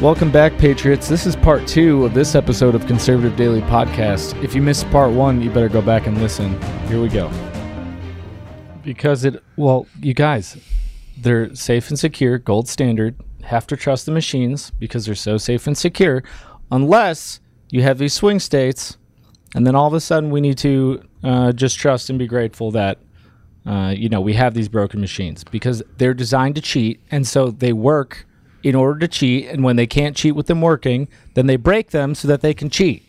Welcome 0.00 0.30
back, 0.32 0.56
Patriots. 0.56 1.10
This 1.10 1.26
is 1.26 1.36
part 1.36 1.68
two 1.68 2.06
of 2.06 2.14
this 2.14 2.34
episode 2.34 2.74
of 2.74 2.86
Conservative 2.86 3.36
Daily 3.36 3.60
Podcast. 3.60 4.42
If 4.42 4.54
you 4.54 4.62
missed 4.62 4.90
part 4.90 5.12
one, 5.12 5.42
you 5.42 5.50
better 5.50 5.68
go 5.68 5.82
back 5.82 6.06
and 6.06 6.18
listen. 6.22 6.58
Here 6.88 7.02
we 7.02 7.10
go. 7.10 7.30
Because 8.82 9.26
it, 9.26 9.42
well, 9.56 9.86
you 10.00 10.14
guys, 10.14 10.56
they're 11.18 11.54
safe 11.54 11.90
and 11.90 11.98
secure, 11.98 12.38
gold 12.38 12.66
standard. 12.66 13.14
Have 13.42 13.66
to 13.66 13.76
trust 13.76 14.06
the 14.06 14.12
machines 14.12 14.70
because 14.70 15.04
they're 15.04 15.14
so 15.14 15.36
safe 15.36 15.66
and 15.66 15.76
secure, 15.76 16.24
unless 16.70 17.40
you 17.68 17.82
have 17.82 17.98
these 17.98 18.14
swing 18.14 18.40
states, 18.40 18.96
and 19.54 19.66
then 19.66 19.74
all 19.74 19.86
of 19.86 19.92
a 19.92 20.00
sudden 20.00 20.30
we 20.30 20.40
need 20.40 20.56
to 20.58 21.02
uh, 21.22 21.52
just 21.52 21.78
trust 21.78 22.08
and 22.08 22.18
be 22.18 22.26
grateful 22.26 22.70
that 22.70 22.96
uh, 23.66 23.92
you 23.94 24.08
know 24.08 24.22
we 24.22 24.32
have 24.32 24.54
these 24.54 24.70
broken 24.70 24.98
machines 24.98 25.44
because 25.44 25.82
they're 25.98 26.14
designed 26.14 26.54
to 26.54 26.62
cheat, 26.62 27.02
and 27.10 27.28
so 27.28 27.50
they 27.50 27.74
work 27.74 28.24
in 28.62 28.74
order 28.74 28.98
to 29.00 29.08
cheat. 29.08 29.48
And 29.48 29.64
when 29.64 29.76
they 29.76 29.86
can't 29.86 30.16
cheat 30.16 30.34
with 30.34 30.46
them 30.46 30.60
working, 30.60 31.08
then 31.34 31.46
they 31.46 31.56
break 31.56 31.90
them 31.90 32.14
so 32.14 32.28
that 32.28 32.40
they 32.40 32.54
can 32.54 32.70
cheat. 32.70 33.04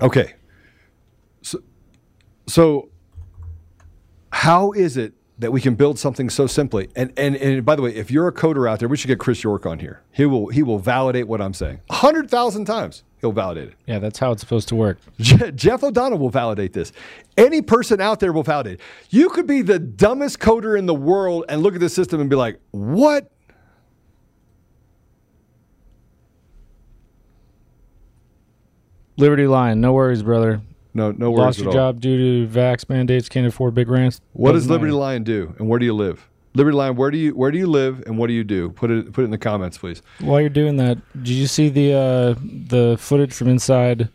Okay. 0.00 0.34
So, 1.42 1.62
so 2.46 2.88
how 4.32 4.72
is 4.72 4.96
it 4.96 5.12
that 5.38 5.52
we 5.52 5.60
can 5.60 5.74
build 5.74 5.98
something 5.98 6.30
so 6.30 6.46
simply? 6.46 6.88
And, 6.96 7.12
and 7.16 7.36
and 7.36 7.64
by 7.64 7.76
the 7.76 7.82
way, 7.82 7.94
if 7.94 8.10
you're 8.10 8.28
a 8.28 8.32
coder 8.32 8.68
out 8.68 8.78
there, 8.78 8.88
we 8.88 8.96
should 8.96 9.08
get 9.08 9.18
Chris 9.18 9.44
York 9.44 9.66
on 9.66 9.78
here. 9.78 10.02
He 10.12 10.26
will 10.26 10.48
he 10.48 10.62
will 10.62 10.78
validate 10.78 11.28
what 11.28 11.40
I'm 11.40 11.54
saying. 11.54 11.80
Hundred 11.90 12.30
thousand 12.30 12.64
times 12.64 13.04
he'll 13.22 13.32
validate 13.32 13.68
it. 13.68 13.74
Yeah, 13.86 13.98
that's 14.00 14.18
how 14.18 14.32
it's 14.32 14.40
supposed 14.42 14.68
to 14.68 14.74
work. 14.74 14.98
Je- 15.20 15.52
Jeff 15.52 15.82
O'Donnell 15.82 16.18
will 16.18 16.28
validate 16.28 16.74
this. 16.74 16.92
Any 17.38 17.62
person 17.62 18.00
out 18.02 18.20
there 18.20 18.32
will 18.32 18.42
validate. 18.42 18.74
it. 18.74 18.80
You 19.08 19.30
could 19.30 19.46
be 19.46 19.62
the 19.62 19.78
dumbest 19.78 20.38
coder 20.40 20.78
in 20.78 20.84
the 20.84 20.94
world 20.94 21.46
and 21.48 21.62
look 21.62 21.72
at 21.74 21.80
the 21.80 21.88
system 21.88 22.20
and 22.20 22.28
be 22.28 22.36
like, 22.36 22.60
"What?" 22.72 23.30
Liberty 29.16 29.46
Line, 29.46 29.80
no 29.80 29.92
worries, 29.92 30.22
brother. 30.22 30.60
No, 30.94 31.12
no 31.12 31.30
worries 31.30 31.38
Lost 31.38 31.58
at 31.60 31.64
your 31.64 31.72
job 31.72 32.00
due 32.00 32.46
to 32.46 32.52
vax 32.52 32.88
mandates, 32.88 33.28
can't 33.28 33.46
afford 33.46 33.74
big 33.74 33.88
rants. 33.88 34.20
What 34.32 34.52
does 34.52 34.68
Liberty. 34.68 34.92
Lion 34.92 35.22
do, 35.22 35.54
and 35.58 35.68
where 35.68 35.78
do 35.78 35.86
you 35.86 35.94
live? 35.94 36.28
Liberty 36.54 36.76
Line, 36.76 36.96
where 36.96 37.10
do 37.10 37.16
you 37.18 37.34
where 37.34 37.50
do 37.50 37.58
you 37.58 37.66
live, 37.66 38.02
and 38.06 38.18
what 38.18 38.26
do 38.26 38.32
you 38.34 38.44
do? 38.44 38.70
Put 38.70 38.90
it 38.90 39.12
put 39.12 39.22
it 39.22 39.24
in 39.26 39.30
the 39.30 39.38
comments, 39.38 39.78
please. 39.78 40.02
While 40.20 40.40
you're 40.40 40.50
doing 40.50 40.76
that, 40.76 40.98
did 41.16 41.30
you 41.30 41.46
see 41.46 41.68
the 41.70 41.92
uh, 41.94 42.34
the 42.40 42.96
footage 43.00 43.32
from 43.32 43.48
inside 43.48 44.08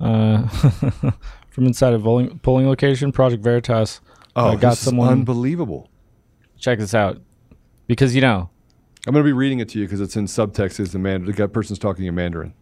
uh, 0.00 0.46
from 1.50 1.66
inside 1.66 1.94
a 1.94 1.98
polling, 1.98 2.38
polling 2.40 2.66
location? 2.68 3.12
Project 3.12 3.42
Veritas 3.42 4.00
Oh, 4.36 4.48
uh, 4.48 4.54
got 4.56 4.70
this 4.70 4.80
is 4.80 4.84
someone. 4.86 5.08
unbelievable. 5.08 5.88
check 6.58 6.78
this 6.80 6.92
out, 6.94 7.20
because 7.86 8.14
you 8.14 8.20
know, 8.20 8.50
I'm 9.06 9.12
going 9.14 9.22
to 9.24 9.28
be 9.28 9.32
reading 9.32 9.60
it 9.60 9.68
to 9.70 9.78
you 9.78 9.86
because 9.86 10.00
it's 10.00 10.16
in 10.16 10.26
subtext. 10.26 10.80
Is 10.80 10.92
the 10.92 10.98
man 10.98 11.24
the 11.24 11.48
person's 11.48 11.78
talking 11.78 12.04
in 12.04 12.14
Mandarin? 12.14 12.52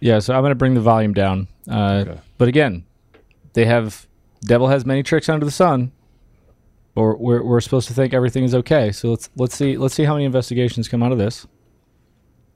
yeah. 0.00 0.20
So 0.20 0.32
I'm 0.34 0.40
going 0.42 0.52
to 0.52 0.56
bring 0.56 0.74
the 0.74 0.80
volume 0.80 1.12
down. 1.12 1.48
Uh, 1.70 2.04
Okay. 2.08 2.20
But 2.38 2.48
again, 2.48 2.84
they 3.52 3.66
have 3.66 4.06
devil 4.42 4.68
has 4.68 4.86
many 4.86 5.02
tricks 5.02 5.28
under 5.28 5.44
the 5.44 5.52
sun. 5.52 5.92
Or 6.94 7.16
we're, 7.16 7.42
we're 7.42 7.60
supposed 7.62 7.88
to 7.88 7.94
think 7.94 8.12
everything 8.12 8.44
is 8.44 8.54
okay. 8.54 8.92
So 8.92 9.10
let's 9.10 9.30
let's 9.36 9.56
see 9.56 9.78
let's 9.78 9.94
see 9.94 10.04
how 10.04 10.12
many 10.14 10.24
investigations 10.26 10.88
come 10.88 11.02
out 11.02 11.10
of 11.12 11.18
this. 11.18 11.46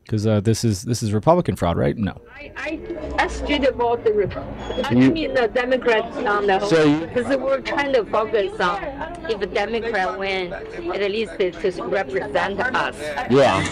Because 0.03 0.27
uh, 0.27 0.41
this 0.41 0.63
is 0.63 0.83
this 0.83 1.03
is 1.03 1.13
Republican 1.13 1.57
fraud, 1.57 1.77
right? 1.79 1.97
No. 1.97 2.21
I, 2.37 2.53
I 2.57 2.81
asked 3.19 3.49
you 3.49 3.57
about 3.67 4.05
the 4.05 4.13
Republican. 4.13 4.85
I 4.85 4.95
mean 4.95 5.35
the 5.35 5.49
Democrats 5.49 6.17
on 6.19 6.47
the 6.47 6.59
whole. 6.59 6.69
So 6.69 6.85
you- 6.85 7.07
because 7.07 7.35
we're 7.39 7.61
trying 7.63 7.93
to 7.95 8.05
focus 8.05 8.61
on 8.61 8.85
if 9.31 9.41
a 9.41 9.47
Democrat 9.47 10.19
win, 10.19 10.53
at 10.53 11.11
least 11.11 11.33
it 11.41 11.55
to 11.55 11.83
represent 11.85 12.61
us. 12.61 12.95
Yeah, 13.31 13.65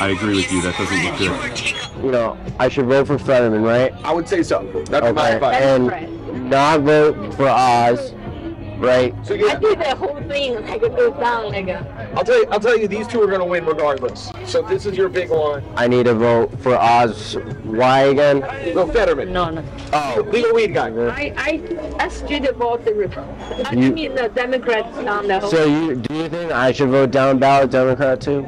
I 0.00 0.14
agree 0.16 0.36
with 0.36 0.50
you. 0.52 0.62
That 0.62 0.76
doesn't 0.78 1.04
look 1.04 1.18
good. 1.18 2.04
you 2.04 2.10
know, 2.12 2.38
I 2.58 2.68
should 2.68 2.86
vote 2.86 3.08
for 3.08 3.18
Fetterman, 3.18 3.62
right? 3.62 3.92
I 4.04 4.14
would 4.14 4.28
say 4.28 4.42
so. 4.42 4.62
That's 4.88 5.14
my 5.14 5.34
Okay, 5.34 5.34
advice. 5.34 5.62
and 5.62 6.48
not 6.50 6.80
vote 6.82 7.34
for 7.34 7.48
Oz, 7.48 8.12
right? 8.78 9.14
So 9.26 9.34
you, 9.34 9.48
I 9.48 9.56
did 9.56 9.78
that 9.80 9.96
whole 9.98 10.20
thing 10.22 10.54
like 10.66 10.82
it 10.82 10.94
goes 10.96 11.14
down 11.18 11.52
like 11.52 11.68
a, 11.68 12.12
I'll 12.16 12.24
tell 12.24 12.38
you, 12.38 12.46
I'll 12.50 12.60
tell 12.60 12.78
you, 12.78 12.88
these 12.88 13.06
two 13.06 13.22
are 13.22 13.26
going 13.26 13.40
to 13.40 13.44
win 13.46 13.64
regardless. 13.64 14.30
So 14.44 14.62
this 14.62 14.86
is 14.86 14.96
your 14.96 15.08
big 15.08 15.30
one. 15.30 15.62
I 15.76 15.88
need 15.88 16.04
to 16.06 16.14
vote 16.14 16.58
for 16.60 16.76
Oz. 16.76 17.34
Why 17.64 18.00
again? 18.04 18.40
No 18.74 18.86
Fetterman. 18.86 19.32
no 19.32 19.50
no. 19.50 19.64
Oh, 19.92 20.26
legal 20.30 20.54
weed 20.54 20.74
guy. 20.74 20.88
I, 21.08 21.34
I 21.36 21.96
asked 21.98 22.28
you 22.30 22.38
about 22.48 22.84
the 22.84 22.94
Republican. 22.94 23.66
I 23.66 23.72
You- 23.72 23.92
mean 23.92 24.14
the 24.14 24.28
Democrats 24.28 24.96
down 24.98 25.26
the 25.28 25.40
whole. 25.40 25.50
So 25.50 25.64
you 25.64 25.96
do 25.96 26.14
you 26.14 26.28
think 26.28 26.52
I 26.52 26.72
should 26.72 26.90
vote 26.90 27.10
down 27.10 27.38
ballot 27.38 27.70
Democrat 27.70 28.20
too? 28.20 28.42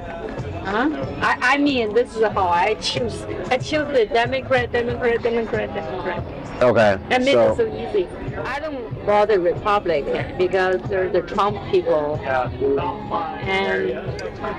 Huh? 0.69 0.91
I, 1.23 1.55
I 1.55 1.57
mean, 1.59 1.95
this 1.95 2.15
is 2.15 2.23
how 2.23 2.49
I 2.49 2.75
choose. 2.75 3.23
I 3.51 3.57
choose 3.57 3.89
the 3.89 4.05
Democrat, 4.13 4.71
Democrat, 4.71 5.23
Democrat, 5.23 5.75
Democrat. 5.75 6.23
Okay. 6.61 6.99
Made 7.09 7.29
it 7.29 7.33
So 7.33 7.57
so 7.57 7.67
easy. 7.75 8.09
I 8.39 8.59
don't 8.61 9.07
bother 9.07 9.41
Republican 9.41 10.37
because 10.37 10.81
they're 10.83 11.09
the 11.09 11.23
Trump 11.23 11.57
people. 11.71 12.17
And 13.47 13.93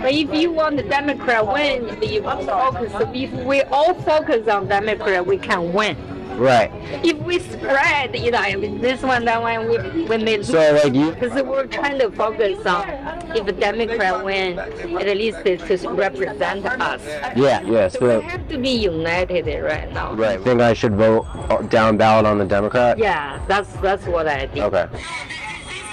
but 0.01 0.11
if 0.13 0.33
you 0.33 0.51
want 0.51 0.77
the 0.77 0.83
Democrat 0.83 1.45
win, 1.45 2.01
you 2.01 2.21
focus. 2.21 2.93
If 3.13 3.31
we 3.45 3.61
all 3.63 3.93
focus 4.01 4.47
on 4.47 4.67
Democrat, 4.67 5.25
we 5.25 5.37
can 5.37 5.73
win. 5.73 5.97
Right. 6.39 6.71
If 7.05 7.17
we 7.19 7.39
spread, 7.39 8.17
you 8.17 8.31
know, 8.31 8.39
I 8.39 8.55
mean, 8.55 8.79
this 8.79 9.01
one, 9.01 9.25
that 9.25 9.41
one, 9.41 9.67
we, 9.69 10.05
we 10.05 10.17
may 10.17 10.37
lose. 10.37 10.47
So 10.47 10.79
like 10.83 10.93
you 10.93 11.11
Because 11.11 11.41
we're 11.43 11.67
trying 11.67 11.99
to 11.99 12.11
focus 12.11 12.65
on 12.65 12.87
if 13.35 13.47
a 13.47 13.51
Democrat 13.51 14.23
win, 14.23 14.57
at 14.59 15.17
least 15.17 15.39
it 15.45 15.59
to 15.67 15.89
represent 15.89 16.65
us. 16.65 17.01
Yeah, 17.35 17.61
yeah. 17.61 17.87
So 17.87 18.19
we 18.19 18.25
have 18.25 18.47
to 18.49 18.57
be 18.57 18.69
united 18.69 19.45
right 19.63 19.91
now. 19.91 20.13
right. 20.13 20.41
Think 20.41 20.61
I 20.61 20.73
should 20.73 20.95
vote 20.95 21.25
down 21.69 21.97
ballot 21.97 22.25
on 22.25 22.37
the 22.37 22.45
Democrat? 22.45 22.97
Yeah, 22.97 23.43
that's 23.47 23.71
that's 23.77 24.05
what 24.05 24.27
I 24.27 24.47
think. 24.47 24.65
Okay. 24.65 24.87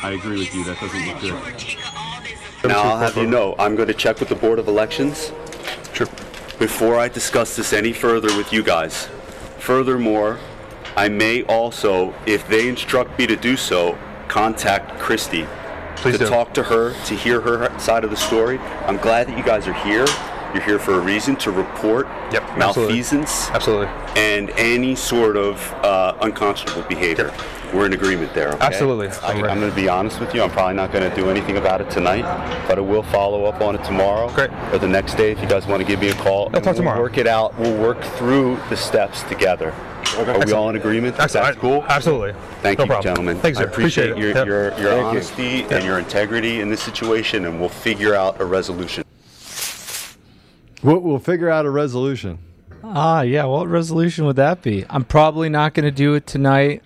I 0.02 0.12
agree 0.12 0.38
with 0.38 0.54
you. 0.54 0.64
That 0.64 0.78
doesn't 0.78 1.06
look 1.06 1.20
good. 1.20 2.68
Now 2.68 2.82
I'll 2.82 2.98
have 2.98 3.16
you 3.16 3.26
know, 3.26 3.54
I'm 3.58 3.76
going 3.76 3.88
to 3.88 3.94
check 3.94 4.20
with 4.20 4.28
the 4.28 4.34
Board 4.34 4.58
of 4.58 4.68
Elections. 4.68 5.32
Sure. 5.92 6.06
Before 6.58 6.98
I 6.98 7.08
discuss 7.08 7.56
this 7.56 7.72
any 7.72 7.92
further 7.92 8.34
with 8.36 8.52
you 8.52 8.62
guys. 8.62 9.08
Furthermore, 9.66 10.38
I 10.94 11.08
may 11.08 11.42
also, 11.42 12.14
if 12.24 12.46
they 12.46 12.68
instruct 12.68 13.18
me 13.18 13.26
to 13.26 13.34
do 13.34 13.56
so, 13.56 13.98
contact 14.28 15.00
Christie. 15.00 15.44
Please 15.96 16.18
to 16.18 16.18
do. 16.18 16.28
talk 16.28 16.54
to 16.54 16.62
her, 16.62 16.92
to 17.06 17.16
hear 17.16 17.40
her 17.40 17.76
side 17.76 18.04
of 18.04 18.10
the 18.10 18.16
story. 18.16 18.60
I'm 18.86 18.96
glad 18.98 19.26
that 19.26 19.36
you 19.36 19.42
guys 19.42 19.66
are 19.66 19.72
here. 19.72 20.06
You're 20.56 20.64
here 20.64 20.78
for 20.78 20.94
a 20.94 21.00
reason 21.00 21.36
to 21.36 21.50
report 21.50 22.06
Yep, 22.32 22.56
malfeasance 22.56 23.50
Absolutely. 23.50 23.88
and 24.16 24.48
any 24.52 24.94
sort 24.94 25.36
of 25.36 25.60
uh, 25.84 26.16
unconscionable 26.22 26.80
behavior. 26.88 27.30
We're 27.74 27.84
in 27.84 27.92
agreement 27.92 28.32
there. 28.32 28.54
Okay? 28.54 28.64
Absolutely. 28.64 29.08
I, 29.08 29.32
I'm. 29.32 29.44
I'm 29.44 29.58
going 29.60 29.68
to 29.68 29.76
be 29.76 29.86
honest 29.86 30.18
with 30.18 30.34
you. 30.34 30.42
I'm 30.42 30.48
probably 30.50 30.72
not 30.74 30.92
going 30.92 31.06
to 31.08 31.14
do 31.14 31.28
anything 31.28 31.58
about 31.58 31.82
it 31.82 31.90
tonight, 31.90 32.22
but 32.66 32.78
I 32.78 32.80
will 32.80 33.02
follow 33.02 33.44
up 33.44 33.60
on 33.60 33.74
it 33.74 33.84
tomorrow. 33.84 34.32
Great. 34.32 34.50
Or 34.72 34.78
the 34.78 34.88
next 34.88 35.16
day 35.16 35.30
if 35.30 35.42
you 35.42 35.46
guys 35.46 35.66
want 35.66 35.82
to 35.82 35.86
give 35.86 36.00
me 36.00 36.08
a 36.08 36.14
call. 36.14 36.44
I'll 36.46 36.52
talk 36.62 36.64
we'll 36.64 36.74
tomorrow. 36.76 37.02
Work 37.02 37.18
it 37.18 37.26
out. 37.26 37.54
We'll 37.58 37.78
work 37.78 38.02
through 38.16 38.58
the 38.70 38.78
steps 38.78 39.24
together. 39.24 39.74
Are 40.16 40.46
we 40.46 40.52
all 40.52 40.70
in 40.70 40.76
agreement? 40.76 41.20
Excellent. 41.20 41.48
That's 41.48 41.58
cool. 41.58 41.84
Absolutely. 41.86 42.32
Thank 42.62 42.78
no 42.78 42.84
you, 42.84 42.88
problem. 42.88 43.02
gentlemen. 43.14 43.38
Thanks, 43.40 43.58
I 43.58 43.64
sir. 43.64 43.68
appreciate, 43.68 44.10
it. 44.12 44.16
your, 44.16 44.28
Yep. 44.30 44.46
your, 44.46 44.62
your 44.62 44.72
Thank 44.72 44.84
you. 44.84 45.04
honesty 45.04 45.62
and 45.64 45.84
your 45.84 45.98
integrity 45.98 46.62
in 46.62 46.70
this 46.70 46.82
situation, 46.82 47.44
and 47.44 47.60
we'll 47.60 47.68
figure 47.68 48.14
out 48.14 48.40
a 48.40 48.44
resolution. 48.46 49.05
We'll, 50.82 50.98
we'll 50.98 51.18
figure 51.18 51.48
out 51.50 51.66
a 51.66 51.70
resolution. 51.70 52.38
Ah, 52.84 53.22
yeah. 53.22 53.44
What 53.44 53.68
resolution 53.68 54.26
would 54.26 54.36
that 54.36 54.62
be? 54.62 54.84
I'm 54.88 55.04
probably 55.04 55.48
not 55.48 55.74
going 55.74 55.84
to 55.84 55.90
do 55.90 56.14
it 56.14 56.26
tonight, 56.26 56.82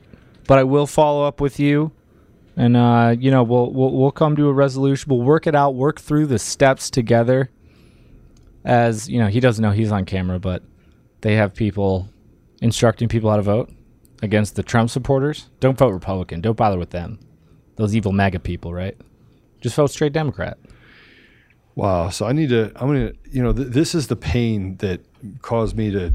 but 0.47 0.59
I 0.59 0.65
will 0.65 0.87
follow 0.87 1.25
up 1.25 1.41
with 1.41 1.61
you, 1.61 1.93
and 2.57 2.77
uh, 2.77 3.15
you 3.19 3.31
know, 3.31 3.43
we'll, 3.43 3.71
we'll 3.73 3.93
we'll 3.93 4.11
come 4.11 4.37
to 4.37 4.49
a 4.49 4.53
resolution. 4.53 5.11
We'll 5.11 5.23
work 5.23 5.47
it 5.47 5.55
out. 5.55 5.75
Work 5.75 6.01
through 6.01 6.27
the 6.27 6.39
steps 6.39 6.91
together. 6.91 7.51
As 8.65 9.09
you 9.09 9.19
know, 9.19 9.29
he 9.29 9.41
doesn't 9.41 9.63
know 9.63 9.71
he's 9.73 9.93
on 9.93 10.05
camera, 10.05 10.39
but 10.39 10.63
they 11.21 11.35
have 11.35 11.55
people 11.55 12.09
instructing 12.63 13.09
people 13.09 13.31
how 13.31 13.37
to 13.37 13.43
vote 13.43 13.71
against 14.23 14.57
the 14.57 14.63
Trump 14.63 14.91
supporters. 14.91 15.49
Don't 15.61 15.79
vote 15.79 15.93
Republican. 15.93 16.41
Don't 16.41 16.57
bother 16.57 16.79
with 16.79 16.91
them. 16.91 17.19
Those 17.77 17.97
evil 17.97 18.13
MAGA 18.13 18.41
people, 18.41 18.73
right? 18.73 18.97
Just 19.61 19.77
vote 19.77 19.91
straight 19.91 20.13
Democrat. 20.13 20.59
Wow. 21.75 22.11
So 22.11 22.27
I 22.27 22.33
need 22.33 22.51
to. 22.51 22.73
I'm 22.77 22.89
gonna. 22.89 23.13
You 23.31 23.43
know, 23.43 23.53
th- 23.53 23.69
this 23.69 23.95
is 23.95 24.09
the 24.09 24.17
pain 24.17 24.77
that 24.79 25.01
caused 25.43 25.77
me 25.77 25.91
to 25.91 26.15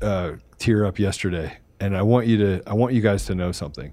uh, 0.00 0.32
tear 0.58 0.86
up 0.86 0.98
yesterday, 0.98 1.58
and 1.80 1.96
I 1.96 2.02
want 2.02 2.26
you 2.26 2.38
to. 2.38 2.62
I 2.66 2.74
want 2.74 2.94
you 2.94 3.00
guys 3.00 3.26
to 3.26 3.34
know 3.34 3.52
something. 3.52 3.92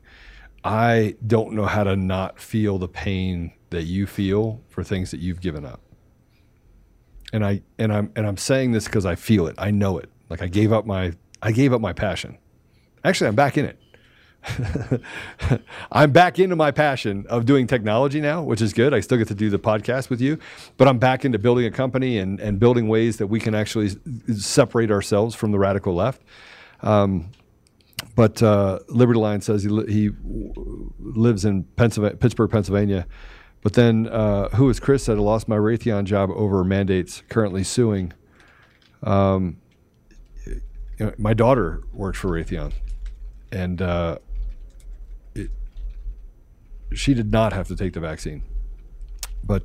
I 0.63 1.15
don't 1.25 1.53
know 1.53 1.65
how 1.65 1.83
to 1.83 1.95
not 1.95 2.39
feel 2.39 2.77
the 2.77 2.87
pain 2.87 3.53
that 3.71 3.83
you 3.83 4.05
feel 4.05 4.61
for 4.69 4.83
things 4.83 5.11
that 5.11 5.19
you've 5.19 5.41
given 5.41 5.65
up. 5.65 5.81
And 7.33 7.43
I 7.45 7.61
and 7.79 7.91
I'm 7.91 8.11
and 8.15 8.27
I'm 8.27 8.37
saying 8.37 8.73
this 8.73 8.85
because 8.85 9.05
I 9.05 9.15
feel 9.15 9.47
it. 9.47 9.55
I 9.57 9.71
know 9.71 9.97
it. 9.97 10.09
Like 10.29 10.41
I 10.41 10.47
gave 10.47 10.71
up 10.71 10.85
my 10.85 11.13
I 11.41 11.51
gave 11.51 11.73
up 11.73 11.81
my 11.81 11.93
passion. 11.93 12.37
Actually, 13.03 13.29
I'm 13.29 13.35
back 13.35 13.57
in 13.57 13.65
it. 13.65 13.80
I'm 15.91 16.11
back 16.11 16.39
into 16.39 16.55
my 16.55 16.71
passion 16.71 17.25
of 17.29 17.45
doing 17.45 17.67
technology 17.67 18.19
now, 18.19 18.41
which 18.41 18.61
is 18.61 18.73
good. 18.73 18.93
I 18.93 18.99
still 18.99 19.17
get 19.17 19.27
to 19.27 19.35
do 19.35 19.49
the 19.49 19.59
podcast 19.59 20.09
with 20.09 20.21
you, 20.21 20.39
but 20.77 20.87
I'm 20.87 20.97
back 20.97 21.25
into 21.25 21.37
building 21.37 21.65
a 21.65 21.71
company 21.71 22.17
and, 22.17 22.39
and 22.39 22.59
building 22.59 22.87
ways 22.87 23.17
that 23.17 23.27
we 23.27 23.39
can 23.39 23.53
actually 23.53 23.91
separate 24.35 24.91
ourselves 24.91 25.35
from 25.35 25.51
the 25.51 25.59
radical 25.59 25.93
left. 25.93 26.21
Um, 26.81 27.31
but 28.15 28.41
uh, 28.41 28.79
Liberty 28.87 29.19
Line 29.19 29.41
says 29.41 29.63
he, 29.63 29.69
he 29.87 30.09
lives 30.99 31.45
in 31.45 31.63
Pennsylvania, 31.75 32.17
Pittsburgh, 32.17 32.49
Pennsylvania. 32.49 33.05
But 33.61 33.73
then, 33.73 34.07
uh, 34.07 34.49
who 34.49 34.69
is 34.69 34.79
Chris 34.79 35.03
said, 35.03 35.17
I 35.17 35.21
lost 35.21 35.47
my 35.47 35.55
Raytheon 35.55 36.05
job 36.05 36.31
over 36.31 36.63
mandates, 36.63 37.21
currently 37.29 37.63
suing. 37.63 38.11
Um, 39.03 39.57
you 40.45 40.61
know, 41.07 41.13
my 41.17 41.33
daughter 41.33 41.83
works 41.93 42.19
for 42.19 42.29
Raytheon, 42.29 42.73
and 43.51 43.81
uh, 43.81 44.17
she 46.93 47.13
did 47.13 47.31
not 47.31 47.53
have 47.53 47.67
to 47.67 47.75
take 47.75 47.93
the 47.93 47.99
vaccine. 47.99 48.43
But 49.43 49.63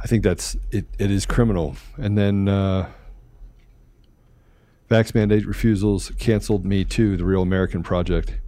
I 0.00 0.06
think 0.06 0.22
that's 0.22 0.56
it. 0.70 0.86
It 0.98 1.10
is 1.10 1.26
criminal. 1.26 1.76
And 1.96 2.16
then 2.16 2.48
uh, 2.48 2.90
vax 4.90 5.14
mandate 5.14 5.46
refusals 5.46 6.10
canceled 6.18 6.64
me 6.64 6.84
too. 6.84 7.16
The 7.16 7.24
Real 7.24 7.42
American 7.42 7.82
Project. 7.82 8.38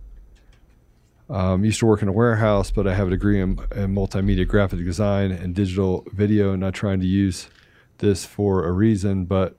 Um, 1.30 1.62
used 1.62 1.80
to 1.80 1.86
work 1.86 2.00
in 2.00 2.08
a 2.08 2.12
warehouse, 2.12 2.70
but 2.70 2.86
I 2.86 2.94
have 2.94 3.08
a 3.08 3.10
degree 3.10 3.38
in, 3.38 3.58
in 3.74 3.94
multimedia 3.94 4.48
graphic 4.48 4.82
design 4.82 5.30
and 5.30 5.54
digital 5.54 6.06
video. 6.14 6.56
Not 6.56 6.72
trying 6.72 7.00
to 7.00 7.06
use 7.06 7.48
this 7.98 8.24
for 8.24 8.64
a 8.64 8.72
reason, 8.72 9.26
but 9.26 9.58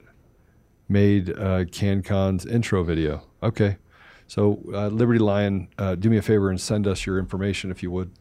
made 0.87 1.29
uh, 1.29 1.65
CanCon's 1.65 2.45
intro 2.45 2.83
video. 2.83 3.21
Okay, 3.43 3.77
so 4.29 4.61
uh, 4.71 4.87
Liberty 4.89 5.17
Lion, 5.17 5.69
uh, 5.79 5.95
do 5.95 6.07
me 6.07 6.17
a 6.17 6.21
favor 6.21 6.51
and 6.51 6.61
send 6.61 6.85
us 6.85 7.03
your 7.03 7.17
information 7.17 7.71
if 7.71 7.81
you 7.81 7.89
would 7.89 8.11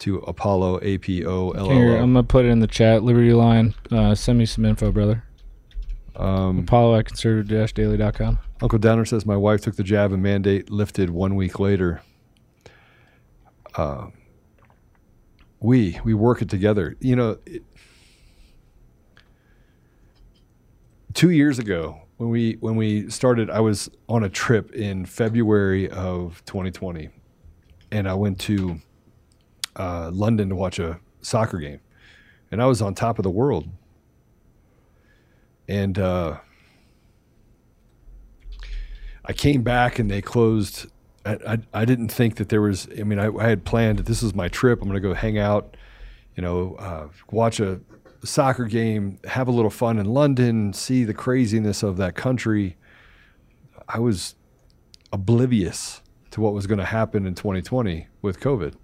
to 0.00 0.18
Apollo 0.18 0.80
A 0.82 0.98
P 0.98 1.24
O 1.24 1.50
L 1.52 1.70
Here, 1.70 1.96
O. 1.96 2.02
I'm 2.02 2.12
gonna 2.12 2.22
put 2.22 2.44
it 2.44 2.48
in 2.48 2.60
the 2.60 2.66
chat. 2.66 3.02
Liberty 3.02 3.32
Lion, 3.32 3.74
Uh, 3.90 4.14
send 4.14 4.38
me 4.38 4.44
some 4.44 4.66
info, 4.66 4.92
brother. 4.92 5.24
Um, 6.14 6.58
Apollo 6.60 6.96
at 6.98 7.06
conservative-daily.com. 7.06 8.38
Uncle 8.60 8.78
Downer 8.78 9.06
says 9.06 9.24
my 9.24 9.36
wife 9.36 9.62
took 9.62 9.76
the 9.76 9.82
jab 9.82 10.12
and 10.12 10.22
mandate 10.22 10.68
lifted 10.70 11.08
one 11.08 11.34
week 11.36 11.58
later. 11.58 12.02
Uh, 13.74 14.08
we 15.58 15.98
we 16.04 16.12
work 16.12 16.42
it 16.42 16.50
together. 16.50 16.96
You 17.00 17.16
know, 17.16 17.38
it, 17.46 17.62
two 21.14 21.30
years 21.30 21.58
ago 21.58 22.02
when 22.20 22.28
we 22.28 22.58
when 22.60 22.76
we 22.76 23.08
started, 23.08 23.48
I 23.48 23.60
was 23.60 23.88
on 24.06 24.24
a 24.24 24.28
trip 24.28 24.72
in 24.72 25.06
February 25.06 25.88
of 25.88 26.44
2020, 26.44 27.08
and 27.92 28.06
I 28.06 28.12
went 28.12 28.38
to 28.40 28.78
uh, 29.76 30.10
London 30.12 30.50
to 30.50 30.54
watch 30.54 30.78
a 30.78 31.00
soccer 31.22 31.56
game, 31.56 31.80
and 32.50 32.60
I 32.60 32.66
was 32.66 32.82
on 32.82 32.94
top 32.94 33.18
of 33.18 33.22
the 33.22 33.30
world. 33.30 33.70
And 35.66 35.98
uh, 35.98 36.40
I 39.24 39.32
came 39.32 39.62
back 39.62 39.98
and 39.98 40.10
they 40.10 40.20
closed. 40.20 40.88
I, 41.24 41.38
I, 41.46 41.58
I 41.72 41.84
didn't 41.86 42.10
think 42.10 42.36
that 42.36 42.50
there 42.50 42.60
was. 42.60 42.86
I 42.98 43.04
mean, 43.04 43.18
I, 43.18 43.34
I 43.34 43.48
had 43.48 43.64
planned 43.64 43.98
that 43.98 44.04
this 44.04 44.22
is 44.22 44.34
my 44.34 44.48
trip. 44.48 44.82
I'm 44.82 44.88
going 44.88 45.02
to 45.02 45.08
go 45.08 45.14
hang 45.14 45.38
out, 45.38 45.74
you 46.36 46.42
know, 46.42 46.74
uh, 46.74 47.08
watch 47.30 47.60
a 47.60 47.80
soccer 48.24 48.66
game, 48.66 49.18
have 49.24 49.48
a 49.48 49.50
little 49.50 49.70
fun 49.70 49.98
in 49.98 50.06
London, 50.06 50.72
see 50.72 51.04
the 51.04 51.14
craziness 51.14 51.82
of 51.82 51.96
that 51.96 52.14
country. 52.14 52.76
I 53.88 53.98
was 53.98 54.34
oblivious 55.12 56.02
to 56.30 56.40
what 56.40 56.52
was 56.52 56.66
going 56.66 56.78
to 56.78 56.84
happen 56.84 57.26
in 57.26 57.34
2020 57.34 58.06
with 58.22 58.40
COVID. 58.40 58.74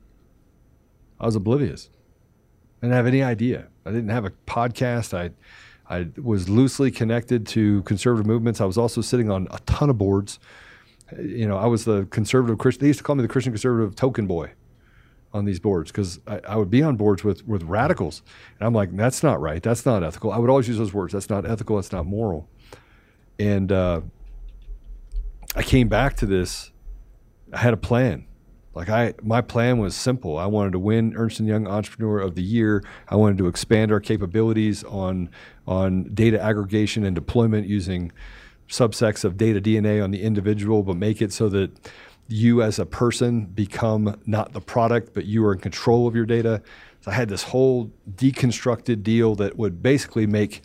I 1.20 1.26
was 1.26 1.36
oblivious. 1.36 1.90
I 2.82 2.86
didn't 2.86 2.96
have 2.96 3.06
any 3.06 3.22
idea. 3.22 3.68
I 3.84 3.90
didn't 3.90 4.10
have 4.10 4.24
a 4.24 4.30
podcast. 4.46 5.14
I 5.14 5.30
I 5.88 6.08
was 6.20 6.48
loosely 6.48 6.90
connected 6.90 7.46
to 7.48 7.82
conservative 7.82 8.26
movements. 8.26 8.60
I 8.60 8.64
was 8.64 8.76
also 8.76 9.00
sitting 9.00 9.30
on 9.30 9.46
a 9.52 9.60
ton 9.66 9.88
of 9.88 9.96
boards. 9.96 10.40
You 11.16 11.46
know, 11.46 11.56
I 11.56 11.66
was 11.66 11.84
the 11.84 12.06
conservative 12.06 12.58
Christian. 12.58 12.80
They 12.80 12.88
used 12.88 12.98
to 12.98 13.04
call 13.04 13.14
me 13.14 13.22
the 13.22 13.28
Christian 13.28 13.52
conservative 13.52 13.94
token 13.94 14.26
boy 14.26 14.50
on 15.36 15.44
these 15.44 15.60
boards 15.60 15.92
because 15.92 16.18
I, 16.26 16.40
I, 16.48 16.56
would 16.56 16.70
be 16.70 16.82
on 16.82 16.96
boards 16.96 17.22
with 17.22 17.46
with 17.46 17.62
radicals, 17.62 18.22
and 18.58 18.66
I'm 18.66 18.74
like, 18.74 18.94
that's 18.96 19.22
not 19.22 19.40
right. 19.40 19.62
That's 19.62 19.86
not 19.86 20.02
ethical. 20.02 20.32
I 20.32 20.38
would 20.38 20.50
always 20.50 20.66
use 20.66 20.78
those 20.78 20.94
words. 20.94 21.12
That's 21.12 21.30
not 21.30 21.48
ethical. 21.48 21.76
That's 21.76 21.92
not 21.92 22.06
moral. 22.06 22.48
And 23.38 23.70
uh, 23.70 24.00
I 25.54 25.62
came 25.62 25.88
back 25.88 26.16
to 26.16 26.26
this. 26.26 26.72
I 27.52 27.58
had 27.58 27.74
a 27.74 27.76
plan. 27.76 28.26
Like 28.74 28.90
I, 28.90 29.14
my 29.22 29.40
plan 29.40 29.78
was 29.78 29.96
simple. 29.96 30.36
I 30.36 30.46
wanted 30.46 30.72
to 30.72 30.78
win 30.78 31.14
Ernst 31.16 31.40
and 31.40 31.48
Young 31.48 31.66
Entrepreneur 31.66 32.18
of 32.18 32.34
the 32.34 32.42
Year. 32.42 32.84
I 33.08 33.16
wanted 33.16 33.38
to 33.38 33.46
expand 33.46 33.90
our 33.90 34.00
capabilities 34.00 34.84
on 34.84 35.30
on 35.66 36.12
data 36.14 36.40
aggregation 36.40 37.04
and 37.04 37.14
deployment 37.14 37.66
using 37.66 38.12
subsets 38.68 39.24
of 39.24 39.36
data 39.36 39.60
DNA 39.60 40.02
on 40.02 40.10
the 40.10 40.22
individual, 40.22 40.82
but 40.82 40.96
make 40.96 41.22
it 41.22 41.32
so 41.32 41.48
that 41.48 41.70
you 42.28 42.62
as 42.62 42.78
a 42.78 42.87
person 42.87 43.46
become 43.46 44.20
not 44.26 44.52
the 44.52 44.61
product, 44.61 45.14
but 45.14 45.26
you 45.26 45.44
are 45.46 45.52
in 45.52 45.61
control 45.61 46.06
of 46.06 46.14
your 46.14 46.26
data. 46.26 46.62
So 47.00 47.11
I 47.11 47.14
had 47.14 47.28
this 47.28 47.44
whole 47.44 47.90
deconstructed 48.14 49.02
deal 49.02 49.34
that 49.37 49.56
would 49.56 49.82
basically 49.82 50.26
make 50.26 50.62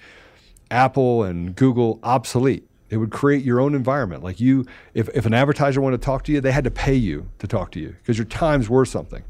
Apple 0.72 1.24
and 1.24 1.56
Google 1.56 2.00
obsolete. 2.02 2.68
It 2.90 2.98
would 2.98 3.12
create 3.12 3.44
your 3.44 3.60
own 3.62 3.76
environment. 3.76 4.24
Like 4.24 4.40
you, 4.40 4.66
if, 4.94 5.08
if 5.10 5.26
an 5.26 5.34
advertiser 5.34 5.80
wanted 5.80 6.02
to 6.02 6.06
talk 6.06 6.24
to 6.26 6.32
you, 6.32 6.42
they 6.42 6.52
had 6.52 6.64
to 6.64 6.72
pay 6.72 6.96
you 6.96 7.30
to 7.40 7.48
talk 7.48 7.72
to 7.72 7.80
you 7.80 7.96
because 8.02 8.18
your 8.18 8.26
time's 8.26 8.70
worth 8.70 8.90
something. 8.90 9.24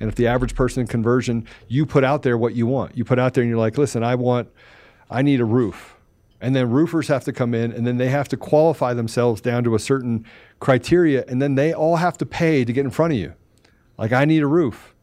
And 0.00 0.08
if 0.08 0.16
the 0.16 0.26
average 0.26 0.54
person 0.54 0.80
in 0.80 0.86
conversion, 0.86 1.46
you 1.68 1.86
put 1.86 2.04
out 2.04 2.22
there 2.22 2.36
what 2.36 2.54
you 2.54 2.66
want. 2.66 2.96
You 2.96 3.04
put 3.04 3.18
out 3.18 3.34
there 3.34 3.42
and 3.42 3.48
you're 3.48 3.58
like, 3.58 3.78
listen, 3.78 4.02
I 4.02 4.14
want, 4.16 4.48
I 5.10 5.22
need 5.22 5.40
a 5.40 5.44
roof. 5.44 5.96
And 6.40 6.56
then 6.56 6.70
roofers 6.70 7.08
have 7.08 7.24
to 7.24 7.32
come 7.32 7.54
in 7.54 7.70
and 7.72 7.86
then 7.86 7.98
they 7.98 8.08
have 8.08 8.28
to 8.28 8.36
qualify 8.36 8.94
themselves 8.94 9.42
down 9.42 9.62
to 9.64 9.74
a 9.74 9.78
certain 9.78 10.24
criteria. 10.60 11.24
And 11.26 11.42
then 11.42 11.56
they 11.56 11.72
all 11.72 11.96
have 11.96 12.16
to 12.18 12.26
pay 12.26 12.64
to 12.64 12.72
get 12.72 12.84
in 12.84 12.90
front 12.90 13.12
of 13.12 13.18
you. 13.18 13.34
Like, 13.98 14.12
I 14.12 14.24
need 14.24 14.42
a 14.42 14.46
roof. 14.46 14.94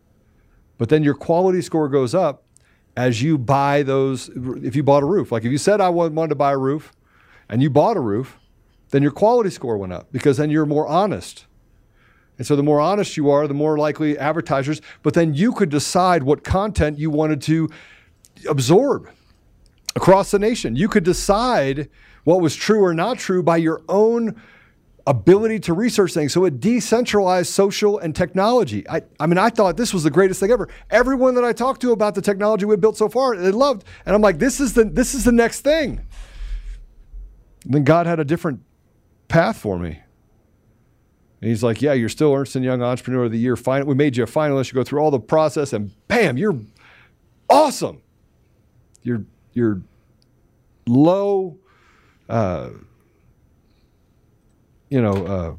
But 0.77 0.89
then 0.89 1.03
your 1.03 1.15
quality 1.15 1.61
score 1.61 1.89
goes 1.89 2.15
up 2.15 2.43
as 2.95 3.21
you 3.21 3.37
buy 3.37 3.83
those. 3.83 4.29
If 4.35 4.75
you 4.75 4.83
bought 4.83 5.03
a 5.03 5.07
roof, 5.07 5.31
like 5.31 5.43
if 5.43 5.51
you 5.51 5.57
said 5.57 5.81
I 5.81 5.89
wanted 5.89 6.29
to 6.29 6.35
buy 6.35 6.53
a 6.53 6.57
roof, 6.57 6.93
and 7.49 7.61
you 7.61 7.69
bought 7.69 7.97
a 7.97 8.01
roof, 8.01 8.37
then 8.89 9.01
your 9.01 9.11
quality 9.11 9.49
score 9.49 9.77
went 9.77 9.93
up 9.93 10.11
because 10.11 10.37
then 10.37 10.49
you're 10.49 10.65
more 10.65 10.87
honest. 10.87 11.45
And 12.37 12.45
so 12.45 12.55
the 12.55 12.63
more 12.63 12.79
honest 12.79 13.17
you 13.17 13.29
are, 13.29 13.47
the 13.47 13.53
more 13.53 13.77
likely 13.77 14.17
advertisers, 14.17 14.81
but 15.01 15.13
then 15.13 15.33
you 15.33 15.53
could 15.53 15.69
decide 15.69 16.23
what 16.23 16.43
content 16.43 16.99
you 16.99 17.09
wanted 17.09 17.41
to 17.43 17.69
absorb 18.47 19.09
across 19.95 20.31
the 20.31 20.39
nation. 20.39 20.75
You 20.75 20.87
could 20.87 21.03
decide 21.03 21.89
what 22.23 22.41
was 22.41 22.55
true 22.55 22.83
or 22.83 22.93
not 22.93 23.17
true 23.17 23.41
by 23.41 23.57
your 23.57 23.81
own 23.89 24.39
ability 25.07 25.59
to 25.61 25.73
research 25.73 26.13
things. 26.13 26.33
So 26.33 26.45
it 26.45 26.59
decentralized 26.59 27.51
social 27.51 27.97
and 27.97 28.15
technology. 28.15 28.87
I, 28.89 29.01
I 29.19 29.25
mean, 29.25 29.37
I 29.37 29.49
thought 29.49 29.77
this 29.77 29.93
was 29.93 30.03
the 30.03 30.11
greatest 30.11 30.39
thing 30.39 30.51
ever. 30.51 30.67
Everyone 30.91 31.33
that 31.35 31.45
I 31.45 31.53
talked 31.53 31.81
to 31.81 31.93
about 31.93 32.13
the 32.13 32.21
technology 32.21 32.65
we 32.65 32.75
built 32.75 32.97
so 32.97 33.07
far, 33.07 33.35
they 33.35 33.51
loved. 33.51 33.85
And 34.05 34.13
I'm 34.13 34.21
like, 34.21 34.37
this 34.37 34.59
is 34.59 34.73
the 34.73 34.83
this 34.83 35.15
is 35.15 35.23
the 35.23 35.31
next 35.31 35.61
thing. 35.61 36.05
Then 37.65 37.83
God 37.83 38.05
had 38.05 38.19
a 38.19 38.25
different 38.25 38.61
path 39.29 39.57
for 39.57 39.79
me. 39.79 39.99
And 41.41 41.49
he's 41.49 41.63
like, 41.63 41.81
Yeah, 41.81 41.93
you're 41.93 42.09
still 42.09 42.33
Ernst 42.33 42.55
and 42.55 42.65
Young 42.65 42.81
Entrepreneur 42.81 43.25
of 43.25 43.31
the 43.31 43.39
Year. 43.39 43.55
We 43.85 43.95
made 43.95 44.17
you 44.17 44.23
a 44.23 44.27
finalist. 44.27 44.71
You 44.71 44.75
go 44.75 44.83
through 44.83 44.99
all 44.99 45.11
the 45.11 45.19
process, 45.19 45.71
and 45.71 45.91
bam, 46.07 46.37
you're 46.37 46.59
awesome. 47.49 48.01
You're 49.03 49.23
you're 49.53 49.81
low, 50.87 51.57
uh, 52.27 52.69
you 54.89 55.01
know, 55.01 55.25
uh, 55.25 55.55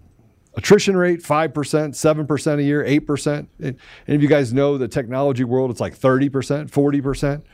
attrition 0.54 0.96
rate 0.96 1.22
five 1.22 1.54
percent, 1.54 1.96
seven 1.96 2.26
percent 2.26 2.60
a 2.60 2.64
year, 2.64 2.84
eight 2.84 3.00
percent. 3.00 3.48
And 3.60 3.76
if 4.06 4.22
you 4.22 4.28
guys 4.28 4.52
know 4.52 4.78
the 4.78 4.88
technology 4.88 5.44
world, 5.44 5.70
it's 5.70 5.80
like 5.80 5.94
thirty 5.94 6.28
percent, 6.28 6.70
forty 6.70 7.00
percent. 7.00 7.44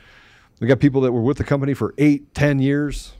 We 0.59 0.67
got 0.67 0.79
people 0.79 1.01
that 1.01 1.11
were 1.11 1.21
with 1.21 1.37
the 1.37 1.43
company 1.43 1.73
for 1.73 1.93
eight, 1.97 2.33
ten 2.33 2.59
years. 2.59 3.13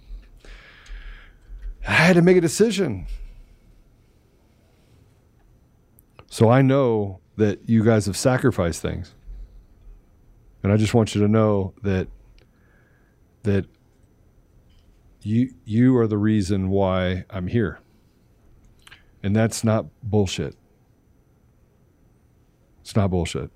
I 1.87 1.91
had 1.91 2.15
to 2.15 2.21
make 2.21 2.37
a 2.37 2.41
decision. 2.41 3.07
So 6.27 6.49
I 6.49 6.61
know 6.61 7.19
that 7.37 7.69
you 7.69 7.83
guys 7.83 8.05
have 8.07 8.17
sacrificed 8.17 8.81
things. 8.81 9.13
And 10.63 10.73
I 10.73 10.77
just 10.77 10.93
want 10.93 11.13
you 11.13 11.21
to 11.21 11.27
know 11.27 11.73
that 11.83 12.07
that 13.43 13.67
you 15.21 15.53
you 15.63 15.95
are 15.97 16.07
the 16.07 16.17
reason 16.17 16.69
why 16.69 17.25
I'm 17.29 17.47
here. 17.47 17.79
And 19.25 19.35
that's 19.35 19.63
not 19.63 19.87
bullshit. 20.03 20.55
It's 22.81 22.95
not 22.95 23.09
bullshit. 23.09 23.49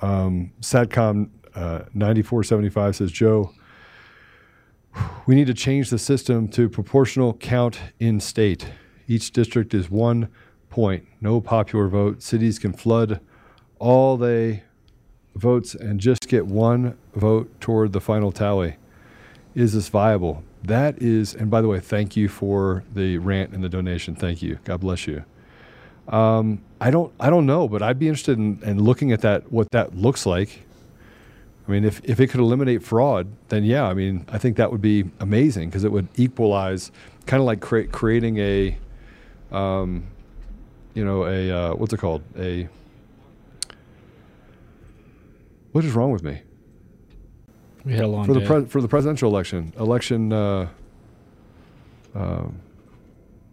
Um, 0.00 0.52
Satcom 0.60 1.30
uh, 1.56 1.80
9475 1.94 2.94
says, 2.94 3.10
Joe, 3.10 3.50
we 5.26 5.34
need 5.34 5.48
to 5.48 5.54
change 5.54 5.90
the 5.90 5.98
system 5.98 6.46
to 6.50 6.68
proportional 6.68 7.34
count 7.34 7.80
in 7.98 8.20
state. 8.20 8.70
Each 9.08 9.32
district 9.32 9.74
is 9.74 9.90
one 9.90 10.28
point. 10.70 11.08
No 11.20 11.40
popular 11.40 11.88
vote. 11.88 12.22
Cities 12.22 12.60
can 12.60 12.72
flood 12.72 13.18
all 13.80 14.16
they 14.16 14.62
votes 15.34 15.74
and 15.74 15.98
just 15.98 16.28
get 16.28 16.46
one 16.46 16.96
vote 17.16 17.60
toward 17.60 17.92
the 17.92 18.00
final 18.00 18.30
tally. 18.30 18.76
Is 19.56 19.72
this 19.72 19.88
viable? 19.88 20.44
That 20.64 21.02
is, 21.02 21.34
and 21.34 21.50
by 21.50 21.60
the 21.60 21.68
way, 21.68 21.80
thank 21.80 22.16
you 22.16 22.28
for 22.28 22.84
the 22.94 23.18
rant 23.18 23.52
and 23.52 23.64
the 23.64 23.68
donation. 23.68 24.14
Thank 24.14 24.42
you. 24.42 24.58
God 24.64 24.80
bless 24.80 25.06
you. 25.06 25.24
Um, 26.08 26.62
I 26.80 26.90
don't, 26.90 27.12
I 27.18 27.30
don't 27.30 27.46
know, 27.46 27.68
but 27.68 27.82
I'd 27.82 27.98
be 27.98 28.08
interested 28.08 28.38
in, 28.38 28.60
in 28.62 28.82
looking 28.82 29.12
at 29.12 29.20
that, 29.22 29.50
what 29.50 29.70
that 29.72 29.96
looks 29.96 30.26
like. 30.26 30.64
I 31.66 31.70
mean, 31.70 31.84
if, 31.84 32.00
if 32.04 32.20
it 32.20 32.28
could 32.28 32.40
eliminate 32.40 32.82
fraud, 32.82 33.28
then 33.48 33.64
yeah, 33.64 33.84
I 33.84 33.94
mean, 33.94 34.24
I 34.28 34.38
think 34.38 34.56
that 34.56 34.72
would 34.72 34.82
be 34.82 35.10
amazing 35.20 35.68
because 35.68 35.84
it 35.84 35.92
would 35.92 36.08
equalize, 36.16 36.90
kind 37.26 37.40
of 37.40 37.46
like 37.46 37.60
cre- 37.60 37.82
creating 37.82 38.38
a, 38.38 38.76
um, 39.52 40.04
you 40.94 41.04
know, 41.04 41.24
a 41.24 41.50
uh, 41.50 41.74
what's 41.74 41.92
it 41.92 41.98
called? 41.98 42.22
A 42.36 42.68
what 45.70 45.84
is 45.84 45.92
wrong 45.92 46.10
with 46.10 46.22
me? 46.22 46.42
We 47.84 47.94
had 47.94 48.04
a 48.04 48.06
long 48.06 48.24
for 48.24 48.34
the 48.34 48.40
day. 48.40 48.46
pre- 48.46 48.64
for 48.66 48.80
the 48.80 48.88
presidential 48.88 49.30
election. 49.30 49.72
Election. 49.78 50.32
Uh, 50.32 50.68
um, 52.14 52.60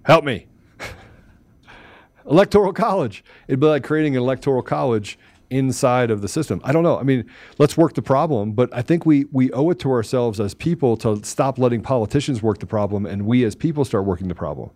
help 0.03 0.23
me. 0.23 0.47
electoral 2.29 2.73
college. 2.73 3.23
It'd 3.47 3.59
be 3.59 3.67
like 3.67 3.83
creating 3.83 4.15
an 4.15 4.21
electoral 4.21 4.61
college 4.61 5.17
inside 5.49 6.11
of 6.11 6.21
the 6.21 6.27
system. 6.27 6.61
I 6.63 6.71
don't 6.71 6.83
know. 6.83 6.99
I 6.99 7.03
mean, 7.03 7.25
let's 7.57 7.75
work 7.75 7.95
the 7.95 8.01
problem, 8.01 8.51
but 8.51 8.69
I 8.73 8.81
think 8.81 9.05
we 9.05 9.25
we 9.31 9.51
owe 9.51 9.69
it 9.71 9.79
to 9.79 9.91
ourselves 9.91 10.39
as 10.39 10.53
people 10.53 10.95
to 10.97 11.23
stop 11.23 11.57
letting 11.57 11.81
politicians 11.81 12.41
work 12.41 12.59
the 12.59 12.67
problem, 12.67 13.05
and 13.05 13.25
we 13.25 13.43
as 13.43 13.55
people 13.55 13.83
start 13.85 14.05
working 14.05 14.27
the 14.27 14.35
problem. 14.35 14.69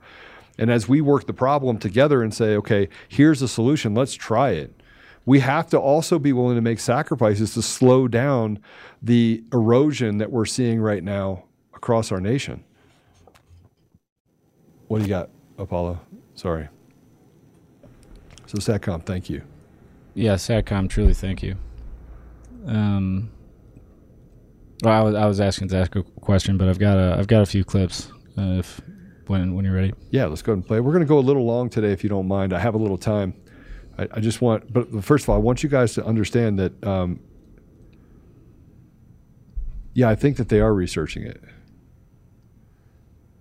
And 0.58 0.70
as 0.70 0.88
we 0.88 1.02
work 1.02 1.26
the 1.26 1.34
problem 1.34 1.80
together 1.80 2.22
and 2.22 2.32
say, 2.32 2.56
okay, 2.58 2.88
here's 3.08 3.42
a 3.42 3.48
solution. 3.48 3.96
Let's 3.96 4.14
try 4.14 4.52
it 4.52 4.83
we 5.26 5.40
have 5.40 5.68
to 5.70 5.80
also 5.80 6.20
be 6.20 6.34
willing 6.34 6.56
to 6.56 6.62
make 6.62 6.80
sacrifices 6.80 7.54
to 7.54 7.62
slow 7.62 8.08
down 8.08 8.60
the 9.02 9.44
erosion 9.54 10.18
that 10.18 10.32
we're 10.32 10.46
seeing 10.46 10.82
right 10.82 11.04
now 11.04 11.46
across 11.74 12.12
our 12.12 12.20
nation. 12.20 12.64
What 14.88 15.00
do 15.00 15.04
you 15.04 15.10
got, 15.10 15.30
Apollo? 15.58 16.00
Sorry. 16.36 16.68
So, 18.46 18.58
SATCOM, 18.58 19.06
thank 19.06 19.30
you. 19.30 19.42
Yeah, 20.14 20.36
Satcom, 20.36 20.90
truly 20.90 21.14
thank 21.14 21.42
you. 21.42 21.56
Um, 22.68 23.32
well, 24.84 24.94
I 24.94 25.02
was, 25.02 25.16
I 25.16 25.26
was 25.26 25.40
asking 25.40 25.70
to 25.70 25.78
ask 25.78 25.96
a 25.96 26.04
question, 26.04 26.58
but 26.58 26.68
I've 26.68 26.80
got 26.80 26.98
a 26.98 27.16
I've 27.18 27.28
got 27.28 27.42
a 27.42 27.46
few 27.46 27.64
clips. 27.64 28.12
Uh, 28.38 28.60
if 28.60 28.82
when 29.28 29.56
when 29.56 29.66
you're 29.66 29.74
ready. 29.74 29.94
Yeah, 30.12 30.26
let's 30.26 30.42
go 30.42 30.52
ahead 30.52 30.58
and 30.58 30.68
play. 30.68 30.80
We're 30.80 30.92
going 30.92 31.04
to 31.04 31.08
go 31.08 31.18
a 31.18 31.22
little 31.22 31.46
long 31.46 31.70
today, 31.70 31.92
if 31.92 32.04
you 32.04 32.10
don't 32.10 32.28
mind. 32.28 32.54
I 32.54 32.60
have 32.60 32.76
a 32.76 32.78
little 32.78 32.98
time. 32.98 33.34
I, 33.98 34.08
I 34.14 34.20
just 34.20 34.42
want, 34.42 34.72
but 34.72 35.04
first 35.04 35.26
of 35.26 35.30
all, 35.30 35.36
I 35.36 35.40
want 35.40 35.64
you 35.64 35.70
guys 35.70 35.94
to 35.96 36.06
understand 36.06 36.60
that. 36.60 36.84
Um, 36.84 37.20
yeah, 39.94 40.10
I 40.10 40.16
think 40.16 40.38
that 40.38 40.50
they 40.50 40.60
are 40.60 40.74
researching 40.74 41.24
it. 41.24 41.42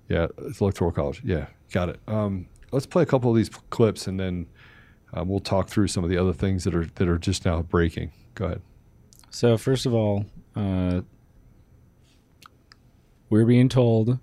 Yeah, 0.08 0.26
it's 0.38 0.60
electoral 0.60 0.92
college. 0.92 1.22
Yeah, 1.24 1.46
got 1.72 1.88
it. 1.88 1.98
Um, 2.06 2.46
let's 2.72 2.84
play 2.84 3.02
a 3.02 3.06
couple 3.06 3.30
of 3.30 3.36
these 3.36 3.48
clips, 3.48 4.06
and 4.06 4.20
then 4.20 4.46
um, 5.14 5.28
we'll 5.28 5.40
talk 5.40 5.68
through 5.68 5.88
some 5.88 6.04
of 6.04 6.10
the 6.10 6.18
other 6.18 6.34
things 6.34 6.64
that 6.64 6.74
are 6.74 6.84
that 6.84 7.08
are 7.08 7.18
just 7.18 7.46
now 7.46 7.62
breaking. 7.62 8.12
Go 8.34 8.46
ahead. 8.46 8.62
So 9.30 9.56
first 9.56 9.86
of 9.86 9.94
all, 9.94 10.26
uh, 10.54 11.00
we're 13.30 13.46
being 13.46 13.70
told 13.70 14.18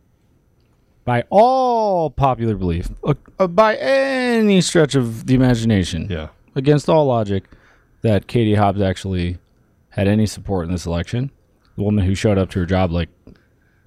by 1.09 1.23
all 1.31 2.11
popular 2.11 2.53
belief, 2.55 2.87
uh, 3.03 3.15
uh, 3.39 3.47
by 3.47 3.75
any 3.77 4.61
stretch 4.61 4.93
of 4.93 5.25
the 5.25 5.33
imagination, 5.33 6.05
Yeah, 6.07 6.27
against 6.53 6.87
all 6.87 7.07
logic, 7.07 7.45
that 8.03 8.27
Katie 8.27 8.53
Hobbs 8.53 8.79
actually 8.79 9.39
had 9.89 10.07
any 10.07 10.27
support 10.27 10.67
in 10.67 10.71
this 10.71 10.85
election. 10.85 11.31
The 11.77 11.81
woman 11.83 12.05
who 12.05 12.13
showed 12.13 12.37
up 12.37 12.51
to 12.51 12.59
her 12.59 12.67
job 12.67 12.91
like 12.91 13.09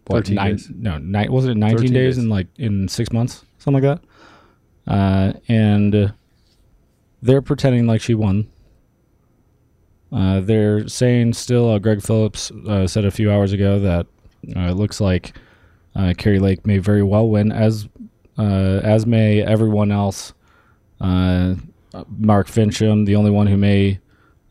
what 0.07 0.27
13 0.27 0.35
nine? 0.35 0.51
days. 0.57 0.69
No, 0.75 0.99
nine. 0.99 1.31
Wasn't 1.31 1.53
it 1.53 1.61
nineteen 1.61 1.93
days, 1.93 2.17
days. 2.17 2.19
in 2.19 2.29
like 2.29 2.49
in 2.59 2.89
six 2.89 3.13
months, 3.13 3.45
something 3.59 3.81
like 3.85 4.01
that? 4.85 4.93
Uh, 4.93 5.33
and 5.47 5.95
uh, 5.95 6.09
they're 7.23 7.41
pretending 7.41 7.87
like 7.87 8.01
she 8.01 8.15
won. 8.17 8.49
Uh, 10.11 10.41
they're 10.41 10.89
saying 10.89 11.35
still. 11.35 11.71
Uh, 11.71 11.79
Greg 11.79 12.03
Phillips 12.03 12.51
uh, 12.69 12.89
said 12.89 13.05
a 13.05 13.13
few 13.13 13.31
hours 13.31 13.53
ago 13.53 13.79
that 13.79 14.07
uh, 14.57 14.71
it 14.71 14.75
looks 14.75 15.01
like 15.01 15.37
uh, 15.95 16.15
Kari 16.17 16.39
Lake 16.39 16.67
may 16.67 16.79
very 16.79 17.03
well 17.03 17.29
win, 17.29 17.53
as 17.53 17.89
uh, 18.39 18.81
as 18.83 19.07
may 19.07 19.43
everyone 19.43 19.93
else. 19.93 20.33
Uh, 21.01 21.55
Mark 22.19 22.49
Finchem, 22.49 23.05
the 23.07 23.17
only 23.17 23.31
one 23.31 23.47
who 23.47 23.57
may 23.57 23.99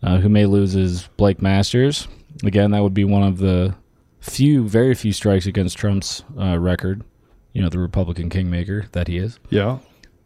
uh, 0.03 0.17
who 0.17 0.29
may 0.29 0.45
lose 0.45 0.75
is 0.75 1.07
Blake 1.17 1.41
Masters. 1.41 2.07
Again, 2.43 2.71
that 2.71 2.81
would 2.83 2.93
be 2.93 3.03
one 3.03 3.23
of 3.23 3.37
the 3.39 3.75
few, 4.19 4.67
very 4.67 4.95
few 4.95 5.13
strikes 5.13 5.45
against 5.45 5.77
Trump's 5.77 6.23
uh, 6.39 6.57
record. 6.59 7.03
You 7.53 7.61
know, 7.61 7.69
the 7.69 7.79
Republican 7.79 8.29
kingmaker 8.29 8.85
that 8.93 9.07
he 9.07 9.17
is. 9.17 9.39
yeah. 9.49 9.79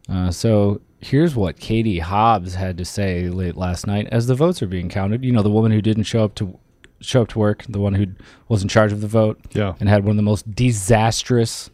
Uh, 0.08 0.30
so 0.30 0.82
here's 1.00 1.36
what 1.36 1.58
Katie 1.60 1.98
Hobbs 1.98 2.54
had 2.54 2.78
to 2.78 2.86
say 2.86 3.28
late 3.28 3.58
last 3.58 3.88
night 3.88 4.08
as 4.12 4.28
the 4.28 4.36
votes 4.36 4.62
are 4.62 4.68
being 4.68 4.88
counted. 4.88 5.26
You 5.26 5.32
know, 5.32 5.42
the 5.42 5.50
woman 5.50 5.72
who 5.72 5.82
didn't 5.82 6.04
show 6.04 6.24
up 6.24 6.36
to 6.36 6.60
show 7.08 7.22
up 7.24 7.30
to 7.30 7.40
work, 7.40 7.64
the 7.70 7.80
one 7.80 7.94
who 7.94 8.08
was 8.48 8.62
in 8.62 8.68
charge 8.70 8.92
of 8.92 9.02
the 9.02 9.08
vote, 9.08 9.40
Yeah. 9.54 9.74
and 9.80 9.88
had 9.90 10.04
one 10.04 10.12
of 10.12 10.18
the 10.18 10.24
most 10.24 10.54
disastrous, 10.54 11.70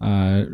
uh, 0.00 0.44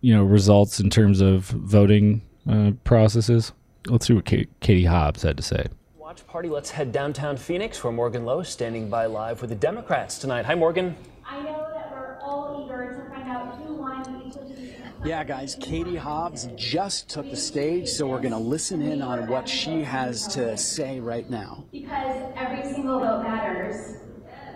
you 0.00 0.14
know, 0.14 0.24
results 0.24 0.80
in 0.80 0.90
terms 0.90 1.20
of 1.20 1.44
voting 1.44 2.22
uh, 2.48 2.72
processes. 2.84 3.52
Let's 3.88 4.06
see 4.06 4.14
what 4.14 4.24
Ka- 4.24 4.44
Katie 4.60 4.84
Hobbs 4.84 5.22
had 5.22 5.36
to 5.36 5.42
say. 5.42 5.66
Watch 5.96 6.26
party. 6.26 6.48
Let's 6.48 6.70
head 6.70 6.92
downtown 6.92 7.36
Phoenix, 7.36 7.82
where 7.82 7.92
Morgan 7.92 8.24
Loew 8.24 8.40
is 8.40 8.48
standing 8.48 8.88
by 8.88 9.06
live 9.06 9.40
with 9.40 9.50
the 9.50 9.56
Democrats 9.56 10.18
tonight. 10.18 10.44
Hi, 10.46 10.54
Morgan. 10.54 10.94
I 11.28 11.40
know 11.42 11.66
that 11.74 11.90
we're 11.90 12.18
all 12.22 12.64
eager 12.64 13.04
to 13.04 13.10
find 13.14 13.28
out 13.28 13.56
who 13.56 13.74
won 13.74 14.22
each 14.26 14.36
of 14.36 14.48
these. 14.48 14.74
Yeah, 15.04 15.22
guys, 15.24 15.56
Katie 15.60 15.96
Hobbs 15.96 16.48
just 16.56 17.08
took 17.08 17.30
the 17.30 17.36
stage, 17.36 17.88
so 17.88 18.08
we're 18.08 18.20
going 18.20 18.32
to 18.32 18.38
listen 18.38 18.82
in 18.82 19.02
on 19.02 19.28
what 19.28 19.48
she 19.48 19.82
has 19.82 20.26
to 20.28 20.56
say 20.56 20.98
right 20.98 21.28
now. 21.30 21.64
Because 21.70 22.32
every 22.36 22.64
single 22.72 22.98
vote 22.98 23.22
matters, 23.22 23.98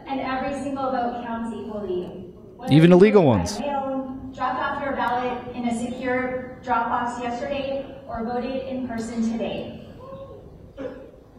and 0.09 0.21
every 0.21 0.61
single 0.63 0.91
vote 0.91 1.23
counts 1.25 1.55
equally. 1.57 2.33
Whether 2.57 2.73
Even 2.73 2.93
illegal 2.93 3.25
ones. 3.25 3.61
mail, 3.61 4.19
dropped 4.35 4.59
off 4.61 4.83
your 4.83 4.93
ballot 4.97 5.55
in 5.55 5.69
a 5.69 5.79
secure 5.79 6.59
drop 6.65 6.89
box 6.89 7.23
yesterday, 7.23 7.87
or 8.09 8.25
voted 8.25 8.67
in 8.67 8.89
person 8.89 9.31
today. 9.31 9.87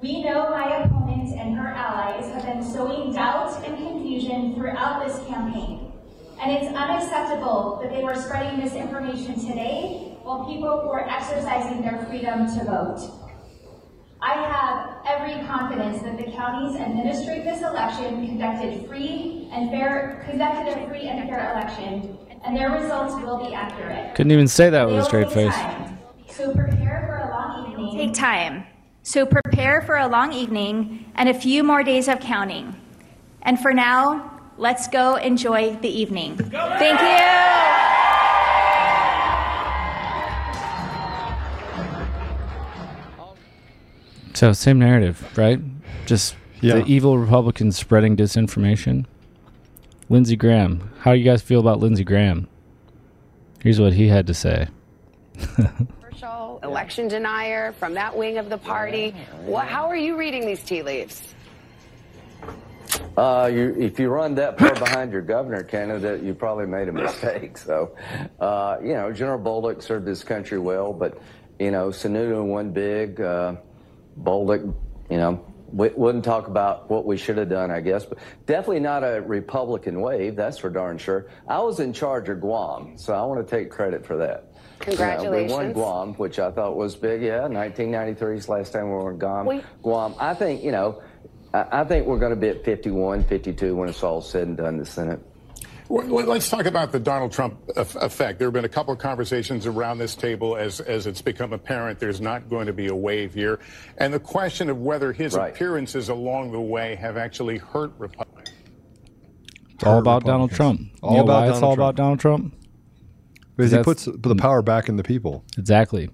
We 0.01 0.23
know 0.23 0.49
my 0.49 0.83
opponent 0.83 1.37
and 1.37 1.55
her 1.57 1.67
allies 1.67 2.31
have 2.33 2.43
been 2.45 2.63
sowing 2.63 3.13
doubt 3.13 3.63
and 3.65 3.77
confusion 3.77 4.55
throughout 4.55 5.05
this 5.05 5.17
campaign. 5.27 5.90
And 6.41 6.51
it's 6.51 6.75
unacceptable 6.75 7.79
that 7.83 7.91
they 7.91 8.03
were 8.03 8.15
spreading 8.15 8.59
misinformation 8.59 9.35
today 9.39 10.17
while 10.23 10.45
people 10.45 10.87
were 10.87 11.07
exercising 11.07 11.83
their 11.83 12.03
freedom 12.07 12.47
to 12.47 12.65
vote. 12.65 13.21
I 14.23 14.33
have 14.33 15.05
every 15.05 15.45
confidence 15.45 16.01
that 16.01 16.17
the 16.17 16.31
counties 16.31 16.79
administering 16.79 17.43
this 17.43 17.61
election 17.61 18.25
conducted 18.25 18.87
free 18.87 19.49
and 19.51 19.69
fair 19.69 20.23
conducted 20.27 20.77
a 20.77 20.87
free 20.87 21.07
and 21.07 21.29
fair 21.29 21.51
election, 21.51 22.17
and 22.43 22.55
their 22.55 22.71
results 22.71 23.15
will 23.23 23.43
be 23.45 23.53
accurate. 23.53 24.15
Couldn't 24.15 24.31
even 24.31 24.47
say 24.47 24.69
that 24.69 24.87
with 24.87 24.97
a 24.97 25.05
straight 25.05 25.31
face. 25.31 25.53
time. 25.53 25.99
So 26.27 26.53
prepare 26.53 27.03
for 27.07 27.17
a 27.17 27.29
long 27.29 27.71
evening. 27.71 28.07
Take 28.07 28.13
time. 28.15 28.63
So 29.03 29.25
prepare 29.25 29.81
for 29.81 29.97
a 29.97 30.07
long 30.07 30.33
evening 30.33 31.11
and 31.15 31.29
a 31.29 31.33
few 31.33 31.63
more 31.63 31.83
days 31.83 32.07
of 32.07 32.19
counting. 32.19 32.75
And 33.41 33.59
for 33.59 33.73
now, 33.73 34.30
let's 34.61 34.87
go 34.87 35.15
enjoy 35.15 35.75
the 35.77 35.89
evening. 35.89 36.37
Thank 36.37 37.01
you. 37.01 37.51
So 44.33 44.53
same 44.53 44.79
narrative, 44.79 45.25
right? 45.37 45.59
Just 46.05 46.35
Yeah. 46.61 46.75
the 46.75 46.85
evil 46.85 47.17
Republicans 47.17 47.77
spreading 47.77 48.15
disinformation. 48.15 49.05
Lindsey 50.09 50.35
Graham, 50.35 50.91
how 50.99 51.13
do 51.13 51.17
you 51.19 51.25
guys 51.25 51.41
feel 51.41 51.59
about 51.59 51.79
Lindsey 51.79 52.03
Graham? 52.03 52.47
Here's 53.61 53.79
what 53.79 53.93
he 53.93 54.07
had 54.07 54.27
to 54.27 54.33
say. 54.33 54.67
controversial 55.55 56.59
election 56.63 57.07
denier 57.07 57.71
from 57.73 57.93
that 57.95 58.15
wing 58.17 58.37
of 58.37 58.49
the 58.49 58.57
party. 58.57 59.15
Wha 59.43 59.61
how 59.61 59.87
are 59.87 59.95
you 59.95 60.17
reading 60.17 60.45
these 60.45 60.63
tea 60.63 60.81
leaves? 60.83 61.33
Uh, 63.17 63.49
you, 63.53 63.75
if 63.77 63.99
you 63.99 64.09
run 64.09 64.35
that 64.35 64.57
far 64.57 64.73
behind 64.75 65.11
your 65.11 65.21
governor 65.21 65.63
candidate, 65.63 66.23
you 66.23 66.33
probably 66.33 66.65
made 66.65 66.87
a 66.87 66.91
mistake. 66.91 67.57
So, 67.57 67.95
uh, 68.39 68.77
you 68.81 68.93
know, 68.93 69.11
General 69.11 69.39
Bolduc 69.39 69.81
served 69.81 70.05
this 70.05 70.23
country 70.23 70.59
well, 70.59 70.93
but, 70.93 71.17
you 71.59 71.71
know, 71.71 71.89
Sununu 71.89 72.45
won 72.45 72.71
big. 72.71 73.19
Uh, 73.19 73.55
Bolduc, 74.21 74.73
you 75.09 75.17
know, 75.17 75.45
we 75.73 75.89
wouldn't 75.89 76.23
talk 76.25 76.47
about 76.47 76.89
what 76.89 77.05
we 77.05 77.17
should 77.17 77.37
have 77.37 77.49
done, 77.49 77.71
I 77.71 77.81
guess, 77.81 78.05
but 78.05 78.17
definitely 78.45 78.81
not 78.81 79.03
a 79.03 79.21
Republican 79.21 80.01
wave. 80.01 80.35
That's 80.35 80.57
for 80.57 80.69
darn 80.69 80.97
sure. 80.97 81.27
I 81.47 81.59
was 81.59 81.79
in 81.79 81.93
charge 81.93 82.29
of 82.29 82.41
Guam, 82.41 82.97
so 82.97 83.13
I 83.13 83.23
want 83.23 83.45
to 83.45 83.55
take 83.57 83.69
credit 83.69 84.05
for 84.05 84.17
that. 84.17 84.47
You 84.87 84.97
know, 84.97 85.31
we 85.31 85.43
won 85.43 85.73
Guam, 85.73 86.13
which 86.15 86.39
I 86.39 86.49
thought 86.51 86.75
was 86.75 86.95
big. 86.95 87.21
Yeah, 87.21 87.41
1993 87.41 88.37
is 88.37 88.45
the 88.47 88.51
last 88.51 88.73
time 88.73 88.85
we 88.85 88.95
were 88.95 89.11
in 89.11 89.19
Guam. 89.19 89.45
We- 89.45 89.61
Guam. 89.83 90.15
I 90.19 90.33
think 90.33 90.63
you 90.63 90.71
know. 90.71 91.01
I 91.53 91.81
I 91.81 91.83
think 91.83 92.05
we're 92.07 92.19
going 92.19 92.31
to 92.31 92.35
be 92.35 92.49
at 92.49 92.63
51, 92.63 93.23
52 93.25 93.75
when 93.75 93.89
it's 93.89 94.03
all 94.03 94.21
said 94.21 94.47
and 94.47 94.57
done. 94.57 94.77
The 94.77 94.85
Senate. 94.85 95.19
Let- 95.89 96.27
Let's 96.27 96.49
talk 96.49 96.65
about 96.67 96.93
the 96.93 96.99
Donald 97.01 97.33
Trump 97.33 97.59
effect. 97.75 98.39
There 98.39 98.47
have 98.47 98.53
been 98.53 98.63
a 98.63 98.69
couple 98.69 98.93
of 98.93 98.99
conversations 98.99 99.65
around 99.67 99.97
this 99.97 100.15
table 100.15 100.55
as, 100.55 100.79
as 100.79 101.05
it's 101.05 101.21
become 101.21 101.51
apparent 101.51 101.99
there's 101.99 102.21
not 102.21 102.49
going 102.49 102.67
to 102.67 102.73
be 102.73 102.87
a 102.87 102.95
wave 102.95 103.33
here. 103.33 103.59
And 103.97 104.13
the 104.13 104.19
question 104.19 104.69
of 104.69 104.77
whether 104.79 105.11
his 105.11 105.35
Right. 105.35 105.53
appearances 105.53 106.07
along 106.07 106.53
the 106.53 106.61
way 106.61 106.95
have 106.95 107.17
actually 107.17 107.57
hurt 107.57 107.91
Republicans. 107.97 108.51
It's 109.73 109.83
all 109.83 109.99
about 109.99 110.23
Donald 110.23 110.51
Trump. 110.51 110.79
All 111.03 111.11
you 111.11 111.17
know 111.17 111.23
about 111.23 111.41
why 111.41 111.49
it's 111.49 111.59
Donald 111.59 111.63
all 111.63 111.75
Trump. 111.75 111.89
about 111.89 111.95
Donald 112.01 112.19
Trump? 112.21 112.55
Because 113.57 113.71
he 113.73 113.83
puts 113.83 114.05
the 114.05 114.35
power 114.35 114.61
back 114.61 114.87
in 114.87 114.95
the 114.95 115.03
people. 115.03 115.43
Exactly. 115.57 116.09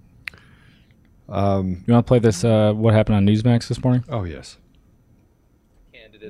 Um, 1.30 1.84
You 1.86 1.94
want 1.94 2.06
to 2.06 2.08
play 2.08 2.20
this? 2.20 2.44
Uh, 2.44 2.74
what 2.74 2.94
happened 2.96 3.18
on 3.18 3.28
Newsmax 3.28 3.68
this 3.68 3.84
morning? 3.84 4.04
Oh 4.10 4.24
yes. 4.24 4.58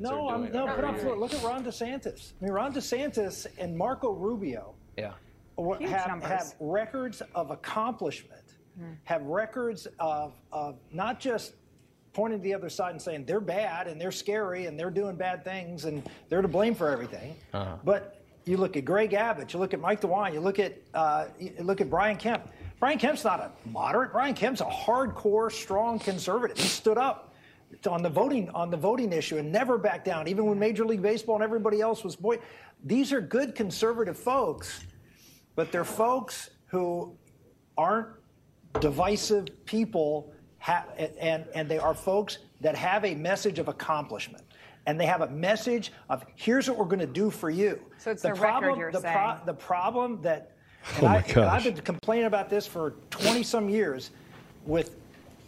No, 0.01 0.29
I'm, 0.29 0.51
no, 0.51 0.67
put 0.75 0.83
up 0.83 0.97
for 0.99 1.07
it. 1.09 1.17
Look 1.17 1.33
at 1.33 1.43
Ron 1.43 1.63
DeSantis. 1.63 2.33
I 2.41 2.45
mean, 2.45 2.53
Ron 2.53 2.73
DeSantis 2.73 3.47
and 3.57 3.77
Marco 3.77 4.11
Rubio 4.11 4.73
Yeah. 4.97 5.13
have, 5.57 6.23
have 6.23 6.53
records 6.59 7.21
of 7.35 7.51
accomplishment, 7.51 8.43
have 9.05 9.23
records 9.23 9.87
of, 9.99 10.33
of 10.51 10.77
not 10.91 11.19
just 11.19 11.53
pointing 12.13 12.39
to 12.39 12.43
the 12.43 12.53
other 12.53 12.69
side 12.69 12.91
and 12.91 13.01
saying 13.01 13.25
they're 13.25 13.39
bad 13.39 13.87
and 13.87 13.99
they're 13.99 14.11
scary 14.11 14.65
and 14.65 14.79
they're 14.79 14.89
doing 14.91 15.15
bad 15.15 15.43
things 15.43 15.85
and 15.85 16.03
they're 16.29 16.41
to 16.41 16.47
blame 16.47 16.73
for 16.75 16.89
everything. 16.89 17.35
Uh-huh. 17.53 17.75
But 17.83 18.21
you 18.45 18.57
look 18.57 18.77
at 18.77 18.85
Greg 18.85 19.13
Abbott, 19.13 19.53
you 19.53 19.59
look 19.59 19.73
at 19.73 19.79
Mike 19.79 20.01
DeWine, 20.01 20.33
you 20.33 20.39
look 20.39 20.57
at 20.59 20.77
uh, 20.93 21.25
you 21.39 21.53
look 21.59 21.81
at 21.81 21.89
Brian 21.89 22.17
Kemp. 22.17 22.49
Brian 22.79 22.97
Kemp's 22.99 23.23
not 23.23 23.39
a 23.39 23.51
moderate. 23.69 24.11
Brian 24.11 24.35
Kemp's 24.35 24.61
a 24.61 24.65
hardcore, 24.65 25.51
strong 25.51 25.97
conservative. 25.99 26.57
He 26.57 26.67
stood 26.67 26.97
up 26.97 27.26
on 27.85 28.01
the 28.01 28.09
voting 28.09 28.49
on 28.51 28.71
the 28.71 28.77
voting 28.77 29.13
issue 29.13 29.37
and 29.37 29.51
never 29.51 29.77
back 29.77 30.03
down, 30.03 30.27
even 30.27 30.45
when 30.45 30.57
Major 30.57 30.85
League 30.85 31.01
Baseball 31.01 31.35
and 31.35 31.43
everybody 31.43 31.81
else 31.81 32.03
was 32.03 32.15
boy. 32.15 32.39
These 32.85 33.11
are 33.11 33.21
good 33.21 33.53
conservative 33.55 34.17
folks, 34.17 34.81
but 35.55 35.71
they're 35.71 35.83
folks 35.83 36.49
who 36.67 37.15
aren't 37.77 38.07
divisive 38.79 39.47
people, 39.65 40.31
ha- 40.59 40.85
and 41.19 41.45
and 41.53 41.67
they 41.69 41.77
are 41.77 41.93
folks 41.93 42.39
that 42.61 42.75
have 42.75 43.05
a 43.05 43.13
message 43.15 43.59
of 43.59 43.67
accomplishment. 43.67 44.43
And 44.85 44.97
they 44.97 45.05
have 45.05 45.19
a 45.21 45.27
message 45.29 45.91
of 46.09 46.23
here's 46.35 46.69
what 46.69 46.77
we're 46.77 46.85
going 46.85 46.99
to 46.99 47.05
do 47.05 47.29
for 47.29 47.49
you. 47.49 47.81
So 47.97 48.11
it's 48.11 48.21
the 48.21 48.29
their 48.29 48.35
record, 48.35 48.43
problem. 48.61 48.79
you're 48.79 48.91
the, 48.93 49.01
saying. 49.01 49.15
the 49.45 49.53
problem 49.53 50.21
that 50.21 50.51
and 50.95 51.03
Oh, 51.03 51.09
my 51.09 51.17
I, 51.17 51.21
and. 51.21 51.49
I've 51.49 51.63
been 51.65 51.75
complaining 51.75 52.25
about 52.25 52.49
this 52.49 52.65
for 52.65 52.91
20 53.09 53.43
some 53.43 53.67
years 53.67 54.11
with 54.65 54.95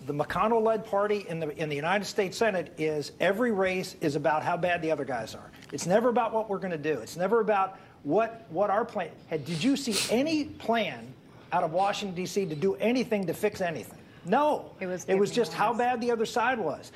the 0.10 0.16
McConnell-led 0.16 0.86
party 0.86 1.24
in 1.30 1.39
the 1.39 1.56
in 1.62 1.70
the 1.70 1.75
United 1.75 2.06
States 2.06 2.36
Senate 2.36 2.74
is 2.80 3.12
every 3.20 3.51
race 3.51 3.96
is 4.01 4.16
about 4.16 4.42
how 4.42 4.58
bad 4.58 4.82
the 4.82 4.89
other 4.89 5.06
guys 5.06 5.36
are. 5.36 5.51
It's 5.72 5.86
never 5.86 6.10
about 6.10 6.34
what 6.34 6.50
we're 6.50 6.58
going 6.58 6.72
to 6.72 6.80
do. 6.80 6.98
It's 6.98 7.16
never 7.16 7.42
about 7.42 7.78
what 8.01 8.48
what 8.50 8.72
our 8.72 8.84
plan. 8.84 9.12
Had, 9.28 9.46
did 9.46 9.63
you 9.63 9.78
see 9.78 9.96
any 10.12 10.46
plan 10.46 11.13
out 11.54 11.62
of 11.62 11.74
Washington 11.74 12.16
D.C. 12.16 12.48
to 12.48 12.56
do 12.56 12.74
anything 12.78 13.28
to 13.28 13.36
fix 13.36 13.62
anything? 13.62 14.00
No. 14.25 14.72
It 14.80 14.88
was 14.88 15.06
it 15.06 15.13
was 15.13 15.30
just 15.30 15.54
how 15.54 15.74
bad 15.75 16.01
the 16.01 16.10
other 16.10 16.25
side 16.25 16.58
was. 16.58 16.92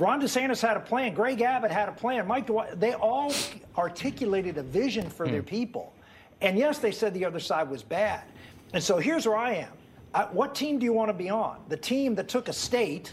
Ron 0.00 0.20
DeSantis 0.20 0.60
had 0.60 0.76
a 0.76 0.80
plan. 0.80 1.14
Greg 1.14 1.40
Abbott 1.40 1.70
had 1.70 1.88
a 1.88 1.92
plan. 1.92 2.26
Mike 2.26 2.50
they 2.74 2.94
all 2.94 3.32
articulated 3.78 4.58
a 4.58 4.64
vision 4.64 5.08
for 5.08 5.28
their 5.28 5.42
hmm. 5.42 5.46
people. 5.46 5.94
And 6.40 6.58
yes, 6.58 6.80
they 6.80 6.90
said 6.90 7.14
the 7.14 7.26
other 7.26 7.38
side 7.38 7.70
was 7.70 7.84
bad. 7.84 8.24
And 8.72 8.82
so 8.82 8.98
here's 8.98 9.24
where 9.24 9.36
I 9.36 9.54
am. 9.54 9.70
I, 10.14 10.24
what 10.26 10.54
team 10.54 10.78
do 10.78 10.84
you 10.84 10.92
want 10.92 11.08
to 11.08 11.14
be 11.14 11.28
on? 11.28 11.58
The 11.68 11.76
team 11.76 12.14
that 12.14 12.28
took 12.28 12.48
a 12.48 12.52
state 12.52 13.12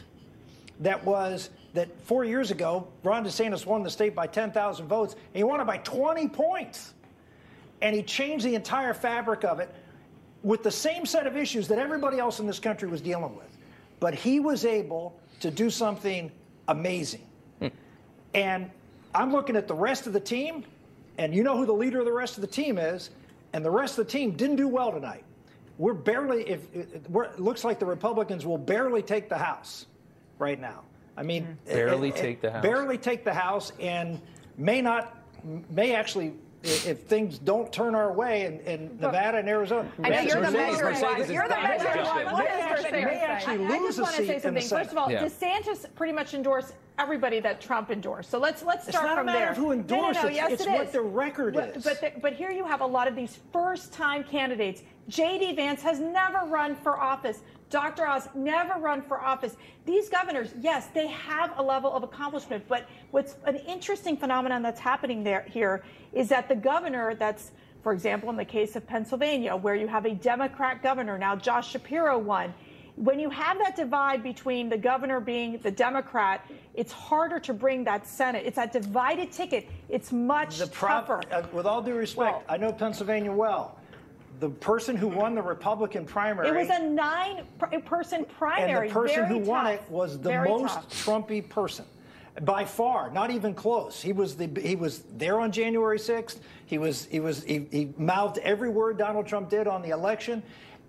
that 0.79 1.03
was 1.03 1.50
that 1.74 1.89
four 2.01 2.24
years 2.24 2.51
ago, 2.51 2.88
Ron 3.03 3.25
DeSantis 3.25 3.65
won 3.65 3.81
the 3.81 3.89
state 3.89 4.13
by 4.13 4.27
10,000 4.27 4.88
votes, 4.88 5.13
and 5.13 5.36
he 5.36 5.43
won 5.43 5.60
it 5.60 5.65
by 5.65 5.77
20 5.77 6.27
points. 6.27 6.93
And 7.81 7.96
he 7.96 8.03
changed 8.03 8.46
the 8.46 8.55
entire 8.55 8.94
fabric 8.94 9.44
of 9.44 9.59
it 9.59 9.74
with 10.44 10.64
the 10.64 10.72
same 10.72 11.05
set 11.05 11.25
of 11.25 11.35
issues 11.35 11.68
that 11.70 11.79
everybody 11.79 12.20
else 12.20 12.40
in 12.40 12.46
this 12.46 12.59
country 12.59 12.87
was 12.87 13.01
dealing 13.01 13.35
with. 13.35 13.57
But 14.00 14.14
he 14.14 14.40
was 14.40 14.66
able 14.66 15.20
to 15.40 15.50
do 15.50 15.70
something 15.70 16.31
amazing. 16.68 17.25
Hmm. 17.59 17.68
And 18.33 18.72
I'm 19.16 19.31
looking 19.31 19.55
at 19.55 19.68
the 19.68 19.75
rest 19.75 20.07
of 20.07 20.14
the 20.14 20.20
team, 20.20 20.66
and 21.18 21.33
you 21.33 21.42
know 21.44 21.57
who 21.57 21.66
the 21.66 21.74
leader 21.74 22.00
of 22.00 22.05
the 22.05 22.14
rest 22.14 22.37
of 22.37 22.42
the 22.42 22.48
team 22.48 22.77
is, 22.77 23.09
and 23.53 23.66
the 23.66 23.72
rest 23.72 23.98
of 23.98 24.05
the 24.05 24.11
team 24.11 24.31
didn't 24.31 24.57
do 24.57 24.68
well 24.68 24.92
tonight. 24.92 25.24
We're 25.81 25.96
barely, 25.96 26.48
if 26.48 26.75
it, 26.75 27.09
we're, 27.09 27.24
it 27.24 27.39
looks 27.39 27.63
like 27.63 27.79
the 27.79 27.87
Republicans 27.87 28.46
will 28.46 28.59
barely 28.59 29.01
take 29.01 29.29
the 29.29 29.37
House 29.39 29.87
right 30.37 30.61
now. 30.61 30.83
I 31.17 31.24
mean, 31.24 31.41
mm-hmm. 31.44 31.70
eh, 31.72 31.74
Barely 31.74 32.09
it- 32.09 32.15
it- 32.17 32.22
take 32.22 32.41
the 32.41 32.51
House. 32.51 32.61
Barely 32.61 32.98
take 33.00 33.24
the 33.24 33.33
House, 33.33 33.74
and 33.79 34.22
may 34.59 34.79
not, 34.79 35.17
may 35.72 35.96
actually, 35.96 36.27
i- 36.27 36.33
if 36.64 37.02
things 37.04 37.40
don't 37.40 37.72
turn 37.74 37.96
our 37.96 38.12
way 38.14 38.46
in, 38.46 38.60
in 38.62 38.98
Nevada 39.00 39.40
and 39.40 39.50
Arizona, 39.50 39.90
I 40.04 40.10
know 40.10 40.20
you're 40.22 40.42
the 40.42 40.52
may- 40.52 40.72
measuring 40.72 41.02
rod. 41.02 41.30
You're 41.30 41.48
the 41.48 41.56
measuring 41.56 42.06
rod. 42.06 42.26
What 42.32 42.44
may 42.44 42.48
actually, 42.50 42.74
Christian 42.74 42.92
may 42.94 43.04
saying? 43.06 43.22
actually 43.24 43.66
I 43.66 43.70
lose 43.80 43.96
just 43.96 43.98
a 43.98 44.02
want 44.04 44.16
to 44.16 44.22
seat 44.22 44.28
say 44.28 44.40
something. 44.40 44.68
First 44.68 44.92
of 44.92 44.98
all, 44.98 45.12
Yeah. 45.12 45.24
DeSantis 45.26 45.86
pretty 45.96 46.14
much 46.14 46.34
endorsed 46.34 46.74
everybody 47.00 47.40
that 47.40 47.62
Trump 47.62 47.90
endorsed. 47.90 48.30
So 48.30 48.38
let's 48.38 48.62
let's 48.64 48.88
start 48.88 48.94
from 48.94 48.96
there. 48.96 48.98
It's 48.98 48.98
start 48.98 49.06
not 49.08 49.14
a 49.14 49.16
from 49.18 49.26
matter 49.26 49.40
there. 49.40 49.52
of 49.52 49.58
who 49.58 49.64
No, 49.64 49.70
no, 49.70 49.74
endorsed 50.10 50.24
no, 50.24 50.30
it. 50.30 50.34
Yes, 50.36 50.52
It's 50.52 50.62
it 50.66 50.70
what 50.70 50.86
is. 50.88 50.92
the 50.92 51.02
record 51.02 51.54
But- 51.56 51.78
is. 51.78 51.84
But 51.84 51.98
but, 52.02 52.22
but 52.22 52.34
here 52.34 52.52
you 52.52 52.66
have 52.66 52.82
a 52.82 52.86
lot 52.86 53.08
of 53.08 53.16
these 53.16 53.40
first-time 53.52 54.24
candidates. 54.24 54.84
J.D. 55.08 55.56
Vance 55.56 55.82
has 55.82 56.00
never 56.00 56.46
run 56.46 56.76
for 56.76 57.00
office. 57.00 57.42
Dr. 57.72 58.05
Oz 58.07 58.27
never 58.36 58.75
run 58.79 59.01
for 59.01 59.20
office. 59.20 59.55
These 59.86 60.10
governors, 60.10 60.53
yes, 60.60 60.88
they 60.94 61.07
have 61.07 61.57
a 61.57 61.64
level 61.64 61.92
of 61.92 62.03
accomplishment, 62.03 62.66
but 62.68 62.88
what's 63.10 63.38
an 63.46 63.55
interesting 63.55 64.16
phenomenon 64.16 64.62
that's 64.62 64.79
happening 64.79 65.24
there 65.24 65.46
here 65.50 65.84
is 66.14 66.29
that 66.29 66.48
the 66.48 66.55
governor 66.55 67.16
that's 67.16 67.51
for 67.81 67.94
example, 67.94 68.29
in 68.29 68.36
the 68.36 68.46
case 68.46 68.75
of 68.75 68.86
Pennsylvania, 68.86 69.55
where 69.55 69.75
you 69.75 69.88
have 69.88 70.05
a 70.05 70.14
Democrat 70.14 70.84
governor, 70.84 71.18
now 71.18 71.36
Josh 71.36 71.72
Shapiro 71.72 72.18
won. 72.18 72.53
When 72.96 73.20
you 73.20 73.29
have 73.29 73.57
that 73.57 73.75
divide 73.75 74.22
between 74.22 74.70
the 74.70 74.77
governor 74.77 75.20
being 75.20 75.57
the 75.60 75.72
Democrat, 75.72 76.46
it's 76.75 76.92
harder 76.92 77.40
to 77.40 77.53
bring 77.53 77.84
that 77.86 78.05
Senate. 78.05 78.44
It's 78.46 78.57
that 78.57 78.72
divided 78.72 79.31
ticket. 79.31 79.68
It's 79.90 80.12
much 80.12 80.60
the 80.60 80.68
prob- 80.68 81.07
tougher. 81.07 81.22
uh, 81.31 81.44
with 81.51 81.66
all 81.66 81.81
due 81.81 81.96
respect, 81.96 82.44
I 82.48 82.57
know 82.57 82.72
Pennsylvania 82.72 83.31
well. 83.31 83.77
The 84.42 84.50
person 84.50 84.98
who 84.98 85.08
won 85.08 85.36
the 85.36 85.42
Republican 85.42 86.04
primary 86.04 86.48
It 86.48 86.56
was 86.56 86.70
a 86.70 86.80
nine-person 86.80 88.25
primary. 88.25 88.88
and 88.88 88.90
the 88.90 88.94
person 88.94 89.27
Very 89.27 89.27
who 89.27 89.38
won 89.38 89.68
it 89.68 89.84
was 89.88 90.20
the 90.20 90.30
Very 90.30 90.50
most 90.50 90.74
tough. 90.74 91.06
Trumpy 91.06 91.48
person 91.48 91.86
by 92.42 92.66
far, 92.66 93.12
not 93.12 93.30
even 93.30 93.54
close. 93.54 94.01
He 94.01 94.14
was 94.14 94.36
the 94.36 94.50
he 94.60 94.75
was 94.75 95.04
there 95.16 95.40
on 95.40 95.51
January 95.51 96.00
6th. 96.00 96.40
He 96.66 96.80
was 96.80 97.06
he 97.06 97.20
was 97.20 97.44
he, 97.44 97.68
he 97.70 97.94
mouthed 97.98 98.40
every 98.40 98.70
word 98.70 98.98
Donald 98.98 99.27
Trump 99.27 99.48
did 99.48 99.68
on 99.68 99.84
the 99.84 99.90
election. 99.90 100.42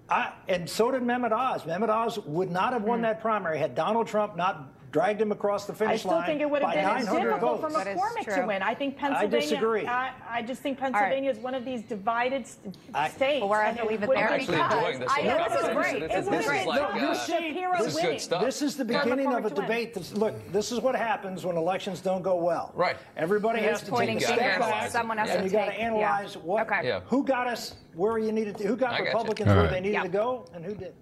I, 0.09 0.33
and 0.49 0.69
so 0.69 0.91
did 0.91 1.03
Mehmet 1.03 1.33
Oz. 1.33 1.65
Mehmet 1.65 1.91
Oz 1.91 2.19
would 2.21 2.51
not 2.51 2.73
have 2.73 2.85
won 2.85 3.01
hmm. 3.01 3.03
that 3.03 3.21
primary 3.21 3.59
had 3.59 3.75
Donald 3.75 4.07
Trump 4.07 4.35
not 4.35 4.73
dragged 4.93 5.21
him 5.21 5.33
across 5.33 5.65
the 5.67 5.73
finish 5.73 5.89
line. 5.89 5.95
I 5.95 5.97
still 5.97 6.13
line 6.13 6.27
think 6.27 6.41
it 6.43 6.51
would 6.51 6.63
have 6.63 6.75
been 6.75 6.85
as 6.85 7.07
difficult 7.09 7.61
votes. 7.63 7.75
for 7.75 7.81
McCormick 7.81 8.35
to 8.41 8.47
win. 8.47 8.63
I 8.63 8.75
think 8.75 8.97
Pennsylvania. 8.99 9.37
I 9.39 9.41
disagree. 9.41 9.87
I, 9.87 10.13
I 10.29 10.43
just 10.43 10.61
think 10.61 10.79
Pennsylvania 10.79 11.31
is 11.31 11.39
one 11.39 11.55
of 11.55 11.65
these 11.65 11.81
divided 11.83 12.43
s- 12.43 12.59
I- 12.95 13.09
states. 13.09 13.41
Well, 13.41 13.49
we're 13.49 13.57
gonna 13.57 13.69
and 13.71 13.79
have 13.79 13.87
to 13.87 13.89
it 13.89 13.91
leave 13.93 14.03
it 14.03 14.09
would 14.09 14.17
there 14.19 14.27
have 14.27 14.41
Actually 14.41 14.61
enjoying 14.61 15.01
this 15.01 15.11
I 15.17 15.23
know 15.23 15.39
whole 15.39 15.49
this 15.49 15.63
is 15.69 15.75
great. 15.75 16.01
This 16.01 16.13
It 16.13 16.19
is 16.19 16.25
would 16.27 16.35
have 16.35 16.53
been 16.53 16.67
like, 16.67 16.81
tough. 16.81 16.95
uh, 16.95 17.07
this- 17.13 17.27
Shapiro 17.27 17.79
this 17.79 17.87
is 17.97 18.01
good 18.03 18.21
stuff. 18.21 18.45
This 18.45 18.63
is 18.63 18.77
the 18.77 18.85
For 18.85 18.93
beginning 19.03 19.27
of 19.33 19.33
a 19.47 19.49
McCormick 19.49 19.55
to 19.55 19.55
win. 19.55 19.63
debate. 19.63 19.95
This, 19.95 20.13
look, 20.15 20.53
this 20.53 20.73
is 20.73 20.81
what 20.81 20.95
happens 20.95 21.47
when 21.47 21.57
elections 21.57 22.01
don't 22.01 22.23
go 22.23 22.37
well. 22.37 22.73
Right. 22.75 22.97
Everybody 23.17 23.61
Who's 23.61 23.71
has 23.71 23.79
to 23.81 23.85
take 23.87 23.95
pointing 23.95 24.17
a 24.19 24.21
step 24.21 24.39
fingers? 24.39 24.59
back. 24.59 24.91
Someone 24.91 25.17
has 25.19 25.31
and 25.31 25.39
to 25.39 25.45
you 25.47 25.51
got 25.51 25.67
to 25.67 25.73
analyze 25.73 26.37
what, 26.37 26.69
who 27.07 27.25
got 27.25 27.47
us 27.47 27.75
where 27.95 28.19
you 28.19 28.31
needed 28.31 28.59
to, 28.59 28.67
who 28.67 28.77
got 28.77 28.93
I 28.93 28.99
got 28.99 29.01
you. 29.01 29.07
Republicans 29.07 29.49
where 29.49 29.69
they 29.69 29.81
needed 29.81 30.03
to 30.03 30.09
go, 30.09 30.45
and 30.55 30.63
who 30.65 30.75
did. 30.75 30.93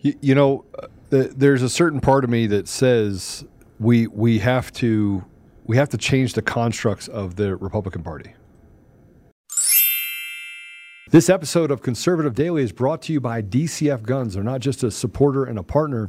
You, 0.00 0.14
you 0.20 0.34
know, 0.34 0.64
there's 1.12 1.62
a 1.62 1.68
certain 1.68 2.00
part 2.00 2.24
of 2.24 2.30
me 2.30 2.46
that 2.46 2.66
says 2.66 3.44
we 3.78 4.06
we 4.06 4.38
have 4.38 4.72
to 4.72 5.22
we 5.64 5.76
have 5.76 5.90
to 5.90 5.98
change 5.98 6.32
the 6.32 6.40
constructs 6.42 7.06
of 7.06 7.36
the 7.36 7.54
Republican 7.56 8.02
Party. 8.02 8.32
This 11.10 11.28
episode 11.28 11.70
of 11.70 11.82
Conservative 11.82 12.34
Daily 12.34 12.62
is 12.62 12.72
brought 12.72 13.02
to 13.02 13.12
you 13.12 13.20
by 13.20 13.42
DCF 13.42 14.02
Guns. 14.04 14.34
They're 14.34 14.42
not 14.42 14.60
just 14.60 14.82
a 14.82 14.90
supporter 14.90 15.44
and 15.44 15.58
a 15.58 15.62
partner 15.62 16.08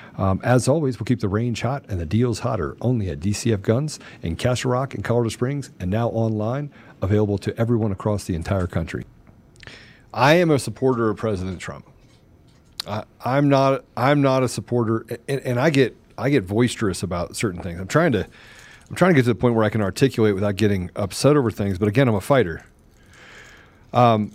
Um, 0.17 0.39
as 0.43 0.67
always, 0.67 0.99
we'll 0.99 1.05
keep 1.05 1.21
the 1.21 1.29
range 1.29 1.61
hot 1.61 1.85
and 1.87 1.99
the 1.99 2.05
deals 2.05 2.39
hotter 2.39 2.75
only 2.81 3.09
at 3.09 3.19
DCF 3.19 3.61
Guns 3.61 3.99
in 4.21 4.35
Castle 4.35 4.71
Rock 4.71 4.93
and 4.93 5.03
Colorado 5.03 5.29
Springs 5.29 5.71
and 5.79 5.89
now 5.89 6.09
online, 6.09 6.71
available 7.01 7.37
to 7.39 7.57
everyone 7.57 7.91
across 7.91 8.25
the 8.25 8.35
entire 8.35 8.67
country. 8.67 9.05
I 10.13 10.33
am 10.35 10.51
a 10.51 10.59
supporter 10.59 11.09
of 11.09 11.17
President 11.17 11.59
Trump. 11.59 11.87
I, 12.85 13.03
I'm 13.23 13.47
not. 13.47 13.85
I'm 13.95 14.21
not 14.21 14.43
a 14.43 14.49
supporter, 14.49 15.05
and, 15.27 15.39
and 15.41 15.59
I 15.59 15.69
get 15.69 15.95
I 16.17 16.29
get 16.29 16.47
boisterous 16.47 17.03
about 17.03 17.35
certain 17.35 17.61
things. 17.61 17.79
I'm 17.79 17.87
trying 17.87 18.11
to 18.11 18.27
I'm 18.89 18.95
trying 18.95 19.11
to 19.11 19.15
get 19.15 19.23
to 19.23 19.29
the 19.29 19.35
point 19.35 19.55
where 19.55 19.63
I 19.63 19.69
can 19.69 19.81
articulate 19.81 20.35
without 20.35 20.57
getting 20.57 20.89
upset 20.95 21.37
over 21.37 21.49
things. 21.49 21.77
But 21.77 21.87
again, 21.87 22.07
I'm 22.07 22.15
a 22.15 22.21
fighter. 22.21 22.65
Um, 23.93 24.33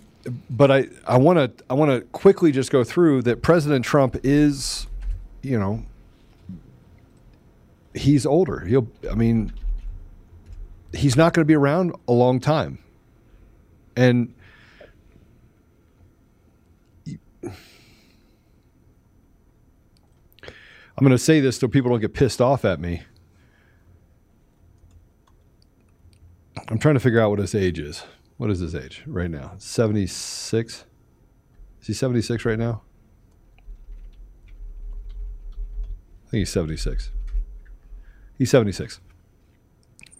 but 0.49 0.71
I 0.71 0.87
I 1.05 1.17
want 1.17 1.57
to 1.57 1.63
I 1.69 1.73
want 1.73 1.91
to 1.91 2.01
quickly 2.07 2.51
just 2.51 2.71
go 2.71 2.83
through 2.83 3.21
that 3.23 3.41
President 3.41 3.85
Trump 3.85 4.17
is, 4.23 4.87
you 5.41 5.59
know, 5.59 5.85
he's 7.93 8.25
older. 8.25 8.61
He'll 8.61 8.87
I 9.09 9.15
mean, 9.15 9.53
he's 10.93 11.15
not 11.15 11.33
going 11.33 11.43
to 11.43 11.47
be 11.47 11.55
around 11.55 11.95
a 12.07 12.13
long 12.13 12.39
time, 12.39 12.79
and 13.95 14.33
I'm 20.97 21.03
going 21.05 21.11
to 21.11 21.17
say 21.19 21.39
this 21.39 21.57
so 21.57 21.67
people 21.67 21.91
don't 21.91 21.99
get 21.99 22.15
pissed 22.15 22.41
off 22.41 22.65
at 22.65 22.79
me. 22.79 23.03
I'm 26.69 26.79
trying 26.79 26.95
to 26.95 26.99
figure 26.99 27.21
out 27.21 27.29
what 27.29 27.39
his 27.39 27.53
age 27.53 27.77
is. 27.77 28.03
What 28.37 28.49
is 28.49 28.59
his 28.59 28.73
age 28.73 29.03
right 29.05 29.29
now? 29.29 29.53
76? 29.59 30.85
Is 31.81 31.87
he 31.87 31.93
76 31.93 32.45
right 32.45 32.57
now? 32.57 32.81
I 36.27 36.29
think 36.29 36.39
he's 36.39 36.49
76. 36.51 37.11
He's 38.37 38.51
76. 38.51 38.99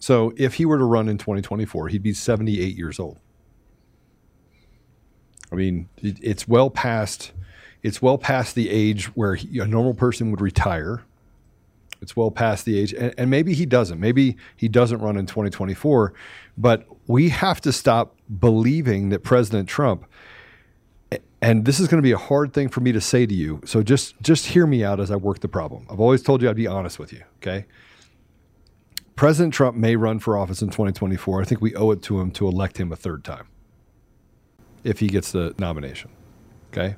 So 0.00 0.32
if 0.36 0.54
he 0.54 0.64
were 0.64 0.78
to 0.78 0.84
run 0.84 1.08
in 1.08 1.18
2024, 1.18 1.88
he'd 1.88 2.02
be 2.02 2.12
78 2.12 2.76
years 2.76 2.98
old. 2.98 3.18
I 5.52 5.54
mean, 5.54 5.88
it's 6.02 6.46
well 6.46 6.70
past 6.70 7.32
it's 7.82 8.02
well 8.02 8.18
past 8.18 8.54
the 8.54 8.70
age 8.70 9.06
where 9.16 9.36
he, 9.36 9.60
a 9.60 9.66
normal 9.66 9.94
person 9.94 10.30
would 10.30 10.40
retire. 10.40 11.04
It's 12.00 12.16
well 12.16 12.30
past 12.30 12.64
the 12.64 12.78
age, 12.78 12.92
and, 12.92 13.14
and, 13.16 13.30
maybe 13.30 13.54
he 13.54 13.66
doesn't. 13.66 13.98
Maybe 13.98 14.36
he 14.56 14.68
doesn't 14.68 15.00
run 15.00 15.16
in 15.16 15.26
2024. 15.26 16.12
But 16.56 16.86
we 17.06 17.28
have 17.30 17.60
to 17.62 17.72
stop 17.72 18.16
believing 18.38 19.08
that 19.10 19.22
President 19.24 19.68
Trump. 19.68 20.06
And 21.40 21.64
this 21.64 21.78
is 21.78 21.86
going 21.86 21.98
to 21.98 22.02
be 22.02 22.12
a 22.12 22.18
hard 22.18 22.52
thing 22.52 22.68
for 22.68 22.80
me 22.80 22.90
to 22.92 23.00
say 23.00 23.24
to 23.24 23.34
you. 23.34 23.60
So 23.64 23.82
just 23.82 24.20
just 24.20 24.46
hear 24.46 24.66
me 24.66 24.84
out 24.84 24.98
as 24.98 25.10
I 25.10 25.16
work 25.16 25.40
the 25.40 25.48
problem. 25.48 25.86
I've 25.88 26.00
always 26.00 26.22
told 26.22 26.42
you 26.42 26.50
I'd 26.50 26.56
be 26.56 26.66
honest 26.66 26.98
with 26.98 27.12
you. 27.12 27.22
Okay. 27.36 27.66
President 29.14 29.52
Trump 29.52 29.76
may 29.76 29.96
run 29.96 30.20
for 30.20 30.38
office 30.38 30.62
in 30.62 30.68
2024. 30.68 31.42
I 31.42 31.44
think 31.44 31.60
we 31.60 31.74
owe 31.74 31.90
it 31.90 32.02
to 32.02 32.20
him 32.20 32.30
to 32.32 32.46
elect 32.46 32.78
him 32.78 32.92
a 32.92 32.96
third 32.96 33.24
time 33.24 33.48
if 34.84 35.00
he 35.00 35.08
gets 35.08 35.32
the 35.32 35.54
nomination. 35.58 36.10
Okay 36.72 36.96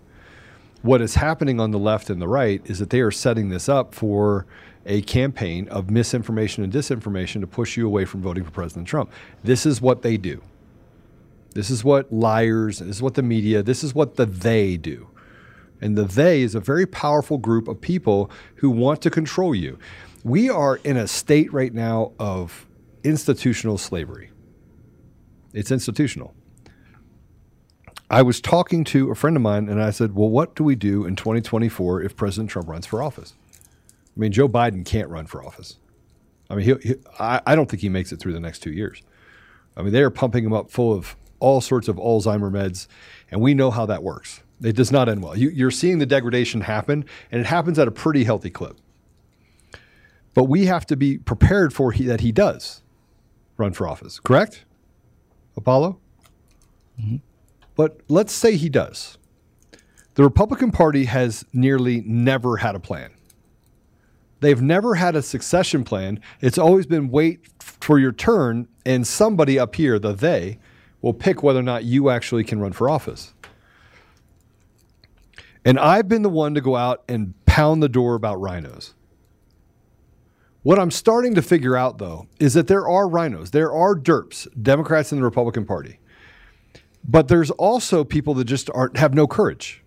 what 0.83 1.03
is 1.03 1.17
happening 1.17 1.61
on 1.61 1.71
the 1.71 1.79
left 1.79 2.11
and 2.11 2.21
the 2.21 2.29
right 2.29 2.63
is 2.65 2.79
that 2.79 2.91
they 2.91 3.01
are 3.01 3.11
setting 3.11 3.51
this 3.51 3.69
up 3.69 3.95
for 3.95 4.47
a 4.87 5.03
campaign 5.03 5.69
of 5.69 5.91
misinformation 5.91 6.65
and 6.65 6.73
disinformation 6.73 7.41
to 7.41 7.47
push 7.47 7.77
you 7.77 7.87
away 7.87 8.05
from 8.05 8.23
voting 8.23 8.45
for 8.45 8.51
President 8.51 8.89
Trump. 8.89 9.13
This 9.45 9.67
is 9.67 9.81
what 9.81 10.03
they 10.03 10.17
do. 10.17 10.43
This 11.55 11.71
is 11.71 11.83
what 11.83 12.13
liars, 12.13 12.79
this 12.79 12.97
is 12.97 13.03
what 13.03 13.15
the 13.15 13.23
media, 13.23 13.63
this 13.63 13.83
is 13.83 13.95
what 13.95 14.17
the 14.17 14.27
they 14.27 14.77
do. 14.77 15.09
And 15.81 15.97
the 15.97 16.05
they 16.05 16.43
is 16.43 16.55
a 16.55 16.61
very 16.61 16.87
powerful 16.87 17.39
group 17.39 17.67
of 17.67 17.81
people 17.81 18.31
who 18.57 18.71
want 18.71 19.01
to 19.03 19.11
control 19.11 19.55
you. 19.55 19.79
We 20.23 20.51
are 20.51 20.77
in 20.77 20.97
a 20.97 21.09
state 21.09 21.53
right 21.53 21.73
now 21.73 22.13
of 22.19 22.67
institutional 23.03 23.79
slavery. 23.79 24.31
It's 25.53 25.71
institutional. 25.71 26.35
I 28.11 28.23
was 28.23 28.41
talking 28.41 28.85
to 28.85 29.11
a 29.11 29.15
friend 29.15 29.37
of 29.37 29.43
mine 29.43 29.69
and 29.69 29.83
I 29.83 29.91
said, 29.91 30.15
Well, 30.15 30.29
what 30.29 30.55
do 30.55 30.65
we 30.65 30.75
do 30.75 31.07
in 31.07 31.17
2024 31.17 32.03
if 32.03 32.17
President 32.17 32.51
Trump 32.51 32.69
runs 32.69 32.87
for 32.87 33.03
office? 33.03 33.35
I 34.17 34.21
mean, 34.21 34.33
Joe 34.33 34.49
Biden 34.49 34.85
can't 34.85 35.09
run 35.09 35.27
for 35.27 35.45
office. 35.45 35.77
I 36.51 36.57
mean, 36.57 36.65
he, 36.67 36.89
he, 36.89 36.95
I, 37.19 37.41
I 37.47 37.55
don't 37.55 37.71
think 37.71 37.81
he 37.81 37.89
makes 37.89 38.11
it 38.13 38.19
through 38.19 38.33
the 38.33 38.41
next 38.41 38.59
two 38.59 38.73
years. 38.73 39.03
I 39.77 39.83
mean, 39.83 39.93
they 39.93 40.03
are 40.03 40.11
pumping 40.11 40.45
him 40.45 40.53
up 40.53 40.71
full 40.71 40.93
of 40.93 41.17
all 41.41 41.61
sorts 41.61 41.89
of 41.89 41.97
Alzheimer 41.97 42.51
meds, 42.51 42.87
and 43.31 43.41
we 43.41 43.55
know 43.55 43.71
how 43.71 43.87
that 43.87 44.03
works. 44.03 44.43
It 44.63 44.77
does 44.77 44.93
not 44.93 45.09
end 45.09 45.23
well. 45.23 45.37
You, 45.37 45.49
you're 45.49 45.71
seeing 45.71 45.99
the 45.99 46.07
degradation 46.07 46.61
happen, 46.61 47.05
and 47.31 47.41
it 47.41 47.47
happens 47.47 47.79
at 47.79 47.89
a 47.89 47.91
pretty 47.91 48.25
healthy 48.25 48.51
clip. 48.51 48.77
But 50.35 50.45
we 50.45 50.67
have 50.67 50.87
to 50.87 50.97
be 50.97 51.19
prepared 51.19 51.73
for 51.73 51.93
he, 51.93 52.05
that 52.05 52.21
he 52.21 52.31
does 52.31 52.83
run 53.57 53.73
for 53.73 53.89
office, 53.89 54.21
correct? 54.21 54.65
Apollo? 55.57 55.99
Mm-hmm. 57.01 57.17
But 57.75 58.01
let's 58.09 58.33
say 58.33 58.57
he 58.57 58.69
does. 58.69 59.19
The 60.15 60.23
Republican 60.23 60.71
Party 60.71 61.05
has 61.05 61.45
nearly 61.53 62.03
never 62.03 62.59
had 62.59 62.75
a 62.75 62.81
plan. 62.81 63.13
They've 64.41 64.61
never 64.61 64.95
had 64.95 65.17
a 65.17 65.23
succession 65.23 65.85
plan. 65.85 66.21
It's 66.41 66.59
always 66.59 66.87
been 66.87 67.11
wait 67.11 67.41
for 67.63 67.99
your 67.99 68.13
turn, 68.13 68.69
and 68.85 69.07
somebody 69.07 69.59
up 69.59 69.75
here, 69.75 69.99
the 69.99 70.13
they, 70.13 70.59
will 71.03 71.15
pick 71.15 71.43
whether 71.43 71.61
or 71.61 71.65
not 71.65 71.85
you 71.85 72.11
actually 72.11 72.45
can 72.45 72.61
run 72.61 72.73
for 72.73 72.89
office. 72.89 73.35
And 75.65 75.79
I've 75.79 76.09
been 76.09 76.23
the 76.23 76.31
one 76.31 76.55
to 76.55 76.61
go 76.61 76.77
out 76.77 77.03
and 77.09 77.35
pound 77.47 77.83
the 77.83 77.89
door 77.89 78.15
about 78.15 78.39
RINOs. 78.39 78.95
What 80.63 80.79
I'm 80.79 80.91
starting 80.91 81.35
to 81.35 81.43
figure 81.43 81.77
out, 81.77 81.99
though, 81.99 82.27
is 82.39 82.55
that 82.55 82.67
there 82.67 82.87
are 82.87 83.07
RINOs, 83.07 83.51
there 83.51 83.73
are 83.73 83.95
DERPs, 83.95 84.47
Democrats 84.63 85.11
in 85.13 85.19
the 85.19 85.25
Republican 85.25 85.65
Party. 85.65 85.99
But 87.07 87.29
there's 87.29 87.51
also 87.53 88.05
people 88.05 88.35
that 88.35 88.45
just 88.45 88.71
aren't 88.75 88.99
have 88.99 89.15
no 89.15 89.27
courage. 89.27 89.83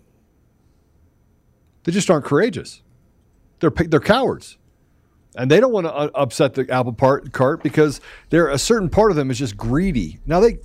They 1.84 1.92
just 1.92 2.10
aren't 2.10 2.26
courageous. 2.26 2.82
They're 3.60 3.70
they're 3.70 4.00
cowards, 4.00 4.58
and 5.36 5.50
they 5.52 5.60
don't 5.60 5.72
want 5.72 5.86
to 5.86 5.94
uh, 5.94 6.10
upset 6.16 6.56
the 6.56 6.70
apple 6.72 6.94
part, 6.94 7.32
cart 7.32 7.62
because 7.62 8.02
they're 8.30 8.50
a 8.50 8.58
certain 8.58 8.90
part 8.90 9.12
of 9.12 9.16
them 9.16 9.30
is 9.30 9.38
just 9.38 9.56
greedy. 9.56 10.20
Now 10.26 10.40
they 10.40 10.58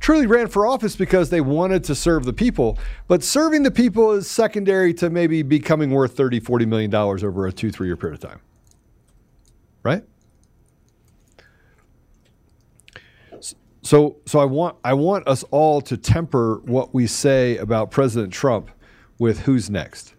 truly 0.00 0.26
ran 0.26 0.48
for 0.48 0.66
office 0.66 0.96
because 0.96 1.30
they 1.30 1.40
wanted 1.40 1.84
to 1.84 1.94
serve 1.94 2.24
the 2.24 2.32
people, 2.32 2.78
but 3.08 3.22
serving 3.22 3.62
the 3.62 3.70
people 3.70 4.12
is 4.12 4.28
secondary 4.28 4.92
to 4.94 5.10
maybe 5.10 5.42
becoming 5.42 5.90
worth 5.90 6.16
30, 6.16 6.40
40 6.40 6.66
million 6.66 6.90
dollars 6.90 7.24
over 7.24 7.46
a 7.46 7.52
two, 7.52 7.70
three 7.70 7.88
year 7.88 7.96
period 7.96 8.22
of 8.22 8.30
time. 8.30 8.40
Right? 9.82 10.04
So, 13.82 14.16
so 14.26 14.40
I 14.40 14.44
want 14.44 14.76
I 14.82 14.94
want 14.94 15.28
us 15.28 15.44
all 15.52 15.80
to 15.82 15.96
temper 15.96 16.60
what 16.64 16.92
we 16.92 17.06
say 17.06 17.56
about 17.58 17.92
President 17.92 18.32
Trump 18.32 18.70
with 19.18 19.40
who's 19.40 19.70
next. 19.70 20.14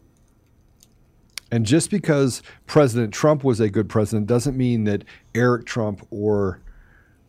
And 1.52 1.66
just 1.66 1.90
because 1.90 2.42
President 2.66 3.13
Trump 3.13 3.44
was 3.44 3.60
a 3.60 3.70
good 3.70 3.90
president 3.90 4.28
doesn't 4.28 4.58
mean 4.58 4.84
that 4.86 5.04
Eric 5.34 5.66
Trump 5.66 6.06
or 6.10 6.62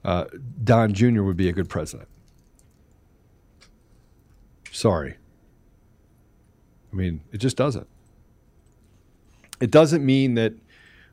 uh, 0.05 0.25
Don 0.65 0.93
Jr. 0.93 1.23
would 1.23 1.37
be 1.37 1.49
a 1.49 1.53
good 1.53 1.69
president. 1.69 2.09
Sorry. 4.79 5.17
I 6.93 6.95
mean, 6.95 7.21
it 7.33 7.39
just 7.39 7.57
doesn't. 7.57 7.89
It 9.61 9.73
doesn't 9.73 10.07
mean 10.07 10.35
that 10.35 10.53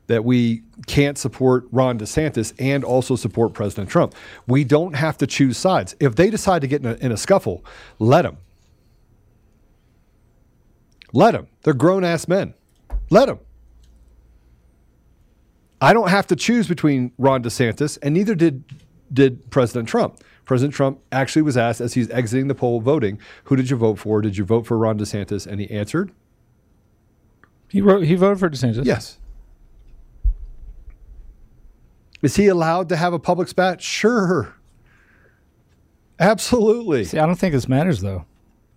that 0.06 0.24
we 0.24 0.62
can't 0.86 1.18
support 1.18 1.64
Ron 1.72 1.98
DeSantis 1.98 2.54
and 2.60 2.84
also 2.84 3.16
support 3.16 3.54
President 3.54 3.90
Trump. 3.90 4.14
We 4.46 4.62
don't 4.62 4.94
have 4.94 5.18
to 5.18 5.26
choose 5.26 5.58
sides. 5.58 5.96
If 5.98 6.14
they 6.14 6.30
decide 6.30 6.60
to 6.60 6.68
get 6.68 6.84
in 6.84 6.86
a, 6.92 6.94
in 7.04 7.10
a 7.10 7.16
scuffle, 7.16 7.64
let 7.98 8.22
them. 8.22 8.36
Let 11.12 11.32
them. 11.32 11.48
They're 11.62 11.74
grown 11.74 12.04
ass 12.04 12.28
men. 12.28 12.54
Let 13.10 13.26
them. 13.26 13.40
I 15.80 15.92
don't 15.92 16.10
have 16.10 16.28
to 16.28 16.36
choose 16.36 16.68
between 16.68 17.10
Ron 17.18 17.42
DeSantis, 17.42 17.98
and 18.00 18.14
neither 18.14 18.36
did 18.36 18.62
did 19.12 19.50
President 19.50 19.88
Trump. 19.88 20.22
President 20.46 20.72
Trump 20.72 21.00
actually 21.12 21.42
was 21.42 21.56
asked 21.56 21.82
as 21.82 21.94
he's 21.94 22.08
exiting 22.10 22.48
the 22.48 22.54
poll 22.54 22.80
voting, 22.80 23.18
"Who 23.44 23.56
did 23.56 23.68
you 23.68 23.76
vote 23.76 23.98
for? 23.98 24.22
Did 24.22 24.38
you 24.38 24.44
vote 24.44 24.64
for 24.66 24.78
Ron 24.78 24.98
DeSantis?" 24.98 25.46
And 25.46 25.60
he 25.60 25.70
answered, 25.70 26.12
He 27.68 27.82
wrote. 27.82 28.04
He 28.04 28.14
voted 28.14 28.38
for 28.38 28.48
DeSantis. 28.48 28.86
Yes. 28.86 29.18
Is 32.22 32.36
he 32.36 32.46
allowed 32.46 32.88
to 32.88 32.96
have 32.96 33.12
a 33.12 33.18
public 33.18 33.48
spat? 33.48 33.82
Sure. 33.82 34.54
Absolutely. 36.18 37.04
See, 37.04 37.18
I 37.18 37.26
don't 37.26 37.36
think 37.36 37.52
this 37.52 37.68
matters 37.68 38.00
though, 38.00 38.24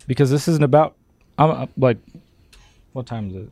because 0.08 0.30
this 0.30 0.48
isn't 0.48 0.64
about. 0.64 0.96
I'm 1.38 1.70
like, 1.78 1.98
what 2.92 3.06
time 3.06 3.30
is 3.30 3.36
it? 3.36 3.50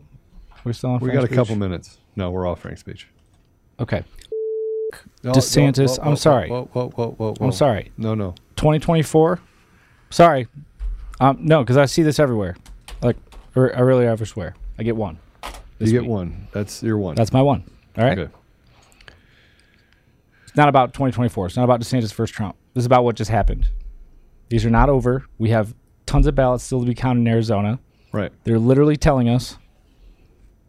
We're 0.66 0.74
still 0.74 0.90
on. 0.90 1.00
We 1.00 1.10
Frank's 1.10 1.24
got 1.28 1.32
a 1.32 1.36
couple 1.36 1.56
minutes. 1.56 2.00
No, 2.16 2.32
we're 2.32 2.46
off 2.46 2.62
Frank's 2.62 2.82
speech. 2.82 3.08
Okay. 3.80 4.04
No, 5.24 5.32
DeSantis. 5.32 5.98
whoa, 5.98 6.04
whoa, 6.04 6.12
I'm 6.12 6.16
sorry. 6.16 6.50
Whoa, 6.50 6.70
whoa, 6.72 6.90
whoa, 6.90 7.12
whoa, 7.12 7.34
whoa. 7.34 7.46
I'm 7.46 7.52
sorry. 7.52 7.92
No, 7.98 8.16
no. 8.16 8.32
2024. 8.56 9.40
Sorry. 10.10 10.48
Um, 11.20 11.38
no, 11.42 11.64
because 11.64 11.78
I 11.78 11.86
see 11.86 12.04
this 12.04 12.20
everywhere. 12.20 12.56
Like, 13.02 13.18
I 13.56 13.60
really 13.60 14.06
ever 14.06 14.26
swear. 14.26 14.56
I 14.78 14.84
get 14.84 14.96
one. 14.96 15.20
You 15.80 15.92
get 15.92 16.06
one. 16.06 16.48
That's 16.52 16.82
your 16.82 16.98
one. 16.98 17.16
That's 17.16 17.34
my 17.34 17.42
one. 17.42 17.64
All 17.98 18.04
right. 18.04 18.18
Okay. 18.18 18.32
It's 20.48 20.56
not 20.56 20.70
about 20.70 20.94
2024. 20.94 21.48
It's 21.48 21.56
not 21.58 21.64
about 21.66 21.82
DeSantis 21.82 22.14
versus 22.14 22.32
Trump. 22.36 22.56
This 22.74 22.82
is 22.82 22.86
about 22.86 23.04
what 23.04 23.16
just 23.16 23.30
happened. 23.30 23.70
These 24.50 24.66
are 24.66 24.70
not 24.70 24.90
over. 24.90 25.26
We 25.38 25.50
have 25.50 25.76
tons 26.06 26.26
of 26.26 26.36
ballots 26.36 26.64
still 26.64 26.80
to 26.80 26.86
be 26.86 26.96
counted 26.96 27.22
in 27.22 27.28
Arizona. 27.28 27.80
Right. 28.12 28.32
They're 28.44 28.60
literally 28.60 28.96
telling 28.98 29.28
us 29.30 29.58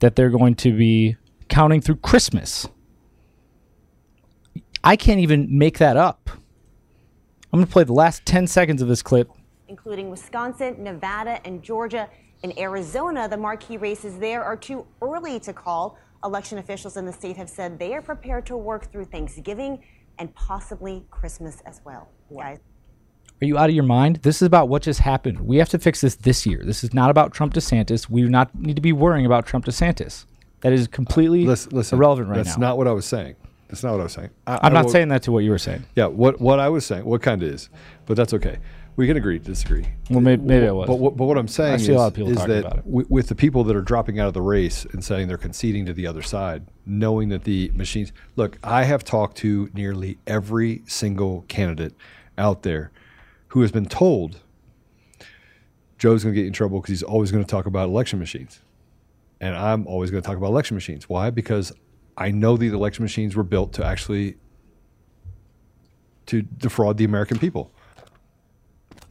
that 0.00 0.16
they're 0.16 0.31
going 0.31 0.57
to 0.57 0.76
be 0.76 1.16
counting 1.48 1.81
through 1.81 1.96
Christmas. 1.96 2.68
I 4.88 4.96
can't 4.96 5.20
even 5.20 5.46
make 5.51 5.77
that 5.77 5.98
up. 5.98 6.31
I'm 7.53 7.59
going 7.59 7.66
to 7.66 7.70
play 7.70 7.85
the 7.85 7.92
last 7.92 8.24
10 8.24 8.46
seconds 8.46 8.81
of 8.81 8.88
this 8.88 9.03
clip. 9.03 9.31
including 9.68 10.09
Wisconsin, 10.09 10.83
Nevada, 10.83 11.46
and 11.46 11.62
Georgia. 11.62 12.09
In 12.42 12.59
Arizona, 12.59 13.29
the 13.29 13.37
marquee 13.37 13.77
races 13.77 14.18
there 14.18 14.42
are 14.42 14.57
too 14.57 14.87
early 15.03 15.38
to 15.40 15.53
call. 15.53 15.98
Election 16.24 16.57
officials 16.57 16.96
in 16.96 17.05
the 17.05 17.12
state 17.12 17.37
have 17.37 17.51
said 17.51 17.79
they 17.79 17.92
are 17.92 18.01
prepared 18.01 18.46
to 18.46 18.57
work 18.57 18.90
through 18.90 19.05
Thanksgiving 19.05 19.85
and 20.18 20.35
possibly 20.35 21.05
Christmas 21.11 21.61
as 21.66 21.83
well. 21.85 22.09
Guys. 22.35 22.59
Are 23.42 23.44
you 23.44 23.59
out 23.59 23.68
of 23.68 23.74
your 23.74 23.85
mind? 23.85 24.16
This 24.22 24.37
is 24.37 24.46
about 24.46 24.70
what 24.70 24.81
just 24.81 25.01
happened. 25.01 25.38
We 25.42 25.59
have 25.59 25.68
to 25.68 25.79
fix 25.79 26.01
this 26.01 26.14
this 26.14 26.46
year. 26.46 26.62
This 26.64 26.83
is 26.83 26.94
not 26.94 27.11
about 27.11 27.35
Trump 27.35 27.53
DeSantis. 27.53 28.09
We 28.09 28.22
do 28.22 28.31
not 28.31 28.55
need 28.55 28.77
to 28.77 28.83
be 28.83 28.94
worrying 28.94 29.27
about 29.27 29.44
Trump 29.44 29.66
DeSantis. 29.66 30.24
That 30.62 30.72
is 30.72 30.88
completely 30.88 31.44
Listen, 31.44 31.77
listen, 31.77 31.98
irrelevant 31.98 32.31
right 32.31 32.37
That's 32.37 32.46
now. 32.46 32.53
That's 32.53 32.61
not 32.61 32.79
what 32.79 32.88
I 32.88 32.92
was 32.92 33.05
saying. 33.05 33.37
That's 33.68 33.83
not 33.85 33.92
what 33.92 34.00
I 34.00 34.04
was 34.04 34.12
saying. 34.12 34.31
I, 34.46 34.59
I'm 34.62 34.72
not 34.72 34.87
will- 34.87 34.92
saying 34.92 35.09
that 35.09 35.22
to 35.24 35.33
what 35.33 35.44
you 35.44 35.50
were 35.50 35.59
saying. 35.59 35.85
Yeah, 35.94 36.07
what 36.07 36.40
what 36.40 36.59
I 36.59 36.68
was 36.68 36.85
saying, 36.87 37.04
what 37.04 37.22
kind 37.22 37.42
of 37.42 37.48
is, 37.48 37.68
but 38.07 38.16
that's 38.16 38.33
okay. 38.35 38.59
We 38.96 39.07
can 39.07 39.16
agree 39.16 39.38
to 39.38 39.44
disagree. 39.44 39.87
Well, 40.11 40.20
maybe, 40.20 40.42
maybe 40.42 40.66
it 40.66 40.74
was. 40.74 40.88
But, 40.88 40.96
what- 40.98 41.16
but 41.16 41.26
what 41.26 41.38
I'm 41.38 41.46
saying 41.46 41.76
is, 41.76 41.87
see 41.87 41.92
a 41.92 41.96
lot 41.96 42.09
of 42.09 42.14
people 42.14 42.33
is 42.33 42.44
that 42.46 42.64
wi- 42.85 43.07
with 43.09 43.28
the 43.28 43.37
people 43.37 43.62
that 43.64 43.76
are 43.76 43.81
dropping 43.83 44.18
out 44.18 44.26
of 44.26 44.35
the 44.35 44.42
race 44.42 44.85
and 44.87 45.04
saying 45.04 45.28
they're 45.28 45.37
conceding 45.38 45.87
to 45.87 45.92
the 45.92 46.04
other 46.07 46.22
side, 46.22 46.64
knowing 46.85 47.28
that 47.28 47.44
the 47.44 47.70
machines. 47.74 48.12
Look, 48.35 48.59
I 48.64 48.85
have 48.85 49.04
talked 49.04 49.37
to 49.38 49.70
nearly 49.72 50.18
every 50.26 50.83
single 50.87 51.44
candidate 51.46 51.94
out 52.37 52.64
there 52.64 52.90
who 53.48 53.61
has 53.61 53.70
been 53.70 53.87
told 53.87 54.40
Joe's 55.98 56.22
going 56.24 56.35
to 56.35 56.40
get 56.40 56.46
in 56.46 56.52
trouble 56.52 56.81
because 56.81 56.90
he's 56.90 57.02
always 57.02 57.31
going 57.31 57.44
to 57.44 57.48
talk 57.50 57.66
about 57.66 57.88
election 57.88 58.18
machines. 58.18 58.61
And 59.40 59.54
I'm 59.57 59.87
always 59.87 60.11
going 60.11 60.22
to 60.22 60.26
talk 60.26 60.37
about 60.37 60.48
election 60.48 60.74
machines. 60.74 61.09
Why? 61.09 61.31
Because 61.31 61.72
I 62.18 62.33
know 62.33 62.57
these 62.57 62.72
election 62.72 63.04
machines 63.04 63.37
were 63.37 63.44
built 63.44 63.72
to 63.74 63.87
actually 63.87 64.37
to 66.26 66.42
defraud 66.42 66.98
the 66.98 67.04
American 67.04 67.38
people. 67.38 67.70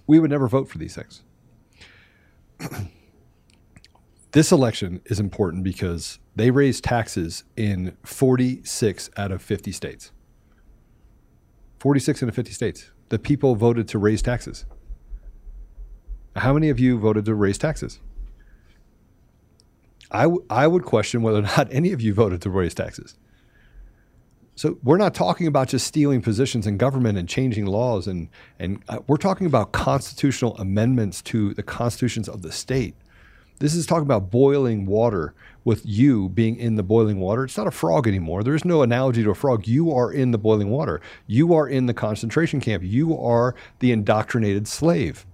We 0.06 0.20
would 0.20 0.30
never 0.30 0.48
vote 0.48 0.70
for 0.70 0.78
these 0.78 0.94
things. 0.94 1.24
this 4.34 4.52
election 4.52 5.02
is 5.06 5.22
important 5.22 5.64
because 5.64 6.20
they 6.36 6.52
raised 6.52 6.84
taxes 6.84 7.46
in 7.56 7.96
46 8.04 9.10
out 9.16 9.32
of 9.32 9.42
50 9.42 9.72
states. 9.72 10.12
46 11.80 12.24
out 12.24 12.30
of 12.30 12.36
50 12.36 12.52
states. 12.52 12.92
The 13.10 13.20
people 13.20 13.56
voted 13.56 13.88
to 13.90 13.98
raise 13.98 14.22
taxes. 14.22 14.66
How 16.36 16.54
many 16.54 16.70
of 16.70 16.78
you 16.78 17.00
voted 17.00 17.24
to 17.26 17.36
raise 17.36 17.58
taxes? 17.58 18.00
I, 20.12 20.24
w- 20.24 20.46
I 20.50 20.68
would 20.68 20.84
question 20.84 21.22
whether 21.22 21.40
or 21.40 21.44
not 21.44 21.68
any 21.72 21.92
of 21.92 22.02
you 22.02 22.14
voted 22.14 22.42
to 22.44 22.50
raise 22.50 22.74
taxes. 22.74 23.16
So 24.56 24.80
we're 24.84 24.98
not 24.98 25.14
talking 25.14 25.46
about 25.46 25.68
just 25.68 25.86
stealing 25.86 26.22
positions 26.22 26.66
in 26.66 26.78
government 26.78 27.16
and 27.18 27.30
changing 27.30 27.68
laws, 27.68 28.08
and 28.08 28.28
and 28.58 28.82
uh, 28.90 29.00
we're 29.06 29.18
talking 29.18 29.46
about 29.46 29.72
constitutional 29.72 30.58
amendments 30.58 31.22
to 31.24 31.54
the 31.54 31.62
constitutions 31.62 32.28
of 32.28 32.42
the 32.42 32.52
state. 32.52 32.96
This 33.60 33.76
is 33.76 33.86
talking 33.86 34.04
about 34.04 34.32
boiling 34.32 34.88
water 34.88 35.36
with 35.64 35.86
you 35.86 36.30
being 36.30 36.58
in 36.58 36.76
the 36.76 36.82
boiling 36.82 37.20
water. 37.20 37.44
It's 37.44 37.58
not 37.58 37.68
a 37.68 37.72
frog 37.72 38.08
anymore. 38.08 38.44
There 38.44 38.56
is 38.56 38.66
no 38.66 38.82
analogy 38.82 39.24
to 39.24 39.30
a 39.30 39.36
frog. 39.36 39.68
You 39.68 39.92
are 39.92 40.12
in 40.12 40.32
the 40.32 40.38
boiling 40.40 40.70
water. 40.70 41.02
You 41.28 41.54
are 41.54 41.68
in 41.68 41.86
the 41.86 41.94
concentration 41.94 42.60
camp. 42.60 42.84
You 42.84 43.16
are 43.20 43.54
the 43.78 43.92
indoctrinated 43.92 44.68
slave 44.68 45.26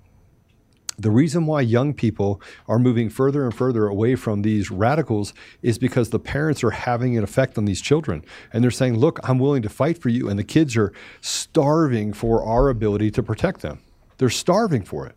the 0.98 1.12
reason 1.12 1.46
why 1.46 1.62
young 1.62 1.94
people 1.94 2.42
are 2.68 2.78
moving 2.78 3.10
further 3.10 3.44
and 3.44 3.54
further 3.54 3.88
away 3.88 4.16
from 4.16 4.42
these 4.42 4.70
radicals 4.70 5.34
is 5.62 5.78
because 5.78 6.10
the 6.10 6.20
parents 6.20 6.64
are 6.64 6.72
having 6.72 7.18
an 7.18 7.24
effect 7.24 7.58
on 7.58 7.66
these 7.66 7.82
children. 7.82 8.24
And 8.52 8.64
they're 8.64 8.72
saying, 8.72 8.98
look, 8.98 9.20
I'm 9.28 9.40
willing 9.40 9.64
to 9.64 9.70
fight 9.70 9.98
for 9.98 10.10
you. 10.10 10.30
And 10.30 10.38
the 10.38 10.44
kids 10.44 10.78
are 10.78 10.94
starving 11.22 12.14
for 12.14 12.44
our 12.44 12.70
ability 12.70 13.10
to 13.12 13.24
protect 13.24 13.62
them. 13.62 13.80
They're 14.18 14.30
starving 14.30 14.84
for 14.84 15.08
it. 15.08 15.16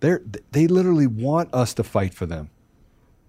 They're, 0.00 0.22
they 0.52 0.66
literally 0.66 1.06
want 1.06 1.52
us 1.52 1.74
to 1.74 1.82
fight 1.82 2.14
for 2.14 2.26
them. 2.26 2.50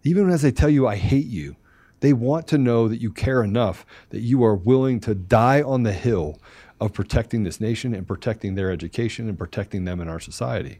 Even 0.03 0.29
as 0.29 0.43
they 0.43 0.51
tell 0.51 0.69
you, 0.69 0.87
I 0.87 0.97
hate 0.97 1.25
you, 1.25 1.55
they 2.01 2.13
want 2.13 2.47
to 2.49 2.57
know 2.57 2.87
that 2.87 3.01
you 3.01 3.11
care 3.11 3.43
enough 3.43 3.85
that 4.09 4.19
you 4.19 4.43
are 4.43 4.55
willing 4.55 4.99
to 5.01 5.15
die 5.15 5.63
on 5.63 5.81
the 5.83 5.93
hill 5.93 6.39
of 6.79 6.93
protecting 6.93 7.43
this 7.43 7.59
nation 7.59 7.95
and 7.95 8.07
protecting 8.07 8.53
their 8.53 8.69
education 8.69 9.27
and 9.27 9.37
protecting 9.37 9.85
them 9.85 9.99
in 9.99 10.07
our 10.07 10.19
society. 10.19 10.79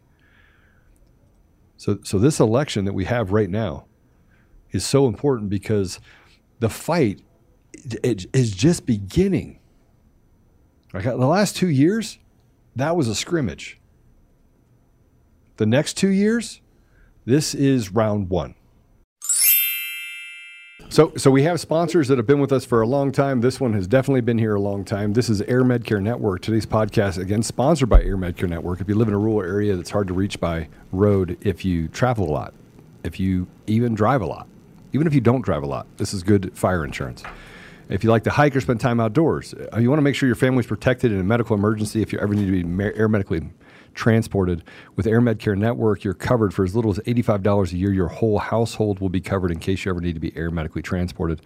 So, 1.78 2.00
so 2.04 2.18
this 2.20 2.40
election 2.40 2.86
that 2.86 2.94
we 2.94 3.06
have 3.06 3.32
right 3.32 3.50
now 3.50 3.86
is 4.72 4.86
so 4.86 5.08
important 5.08 5.50
because 5.50 6.00
the 6.60 6.70
fight 6.70 7.22
it- 7.74 8.00
it 8.04 8.26
is 8.34 8.52
just 8.52 8.86
beginning. 8.86 9.60
Like 10.94 11.06
uh, 11.06 11.16
the 11.16 11.28
last 11.28 11.56
two 11.56 11.70
years, 11.70 12.18
that 12.76 12.96
was 12.96 13.08
a 13.08 13.16
scrimmage. 13.16 13.80
The 15.58 15.66
next 15.66 15.94
two 15.96 16.10
years, 16.10 16.62
this 17.26 17.54
is 17.56 17.92
round 17.94 18.30
one. 18.30 18.56
So, 20.90 21.12
so 21.18 21.30
we 21.30 21.44
have 21.44 21.60
sponsors 21.60 22.08
that 22.08 22.18
have 22.18 22.26
been 22.26 22.40
with 22.40 22.54
us 22.54 22.64
for 22.64 22.82
a 22.82 22.88
long 22.88 23.12
time. 23.12 23.42
This 23.42 23.60
one 23.60 23.74
has 23.74 23.88
definitely 23.88 24.22
been 24.22 24.38
here 24.38 24.56
a 24.56 24.60
long 24.60 24.86
time. 24.86 25.12
This 25.14 25.30
is 25.30 25.42
AirMedCare 25.42 26.02
Network. 26.02 26.42
Today's 26.42 26.66
podcast, 26.66 27.18
again, 27.18 27.44
sponsored 27.44 27.90
by 27.90 28.02
AirMedCare 28.02 28.48
Network. 28.48 28.80
If 28.80 28.88
you 28.88 28.96
live 28.96 29.10
in 29.10 29.14
a 29.14 29.18
rural 29.18 29.42
area 29.42 29.76
that's 29.76 29.90
hard 29.90 30.08
to 30.08 30.14
reach 30.14 30.40
by 30.40 30.70
road, 30.94 31.38
if 31.42 31.66
you 31.66 31.90
travel 31.90 32.30
a 32.30 32.32
lot, 32.32 32.54
if 33.04 33.20
you 33.20 33.48
even 33.68 33.96
drive 33.96 34.22
a 34.22 34.26
lot, 34.26 34.48
even 34.94 35.08
if 35.08 35.14
you 35.14 35.20
don't 35.20 35.42
drive 35.42 35.62
a 35.62 35.68
lot, 35.68 35.88
this 35.98 36.14
is 36.14 36.24
good 36.24 36.58
fire 36.58 36.86
insurance. 36.86 37.22
If 37.90 38.06
you 38.06 38.10
like 38.10 38.24
to 38.24 38.32
hike 38.32 38.56
or 38.56 38.62
spend 38.62 38.80
time 38.80 39.02
outdoors, 39.02 39.54
uh, 39.54 39.80
you 39.80 39.90
want 39.90 40.00
to 40.00 40.04
make 40.04 40.16
sure 40.16 40.28
your 40.28 40.36
family's 40.36 40.68
protected 40.68 41.12
in 41.12 41.20
a 41.20 41.24
medical 41.24 41.56
emergency. 41.56 42.02
If 42.02 42.14
you 42.14 42.20
ever 42.20 42.34
need 42.34 42.46
to 42.46 42.64
be 42.64 42.84
air 42.84 43.10
medically 43.10 43.42
transported 43.98 44.64
with 44.96 45.06
AirMedCare 45.06 45.58
Network, 45.58 46.04
you're 46.04 46.14
covered 46.14 46.54
for 46.54 46.64
as 46.64 46.76
little 46.76 46.92
as 46.92 47.00
$85 47.00 47.74
a 47.74 47.78
year. 47.78 47.92
Your 47.92 48.08
whole 48.08 48.40
household 48.40 49.00
will 49.00 49.10
be 49.10 49.20
covered 49.20 49.52
in 49.52 49.60
case 49.60 49.84
you 49.84 49.92
ever 49.92 50.00
need 50.00 50.14
to 50.14 50.22
be 50.22 50.36
air 50.38 50.50
medically 50.50 50.82
transported. 50.82 51.42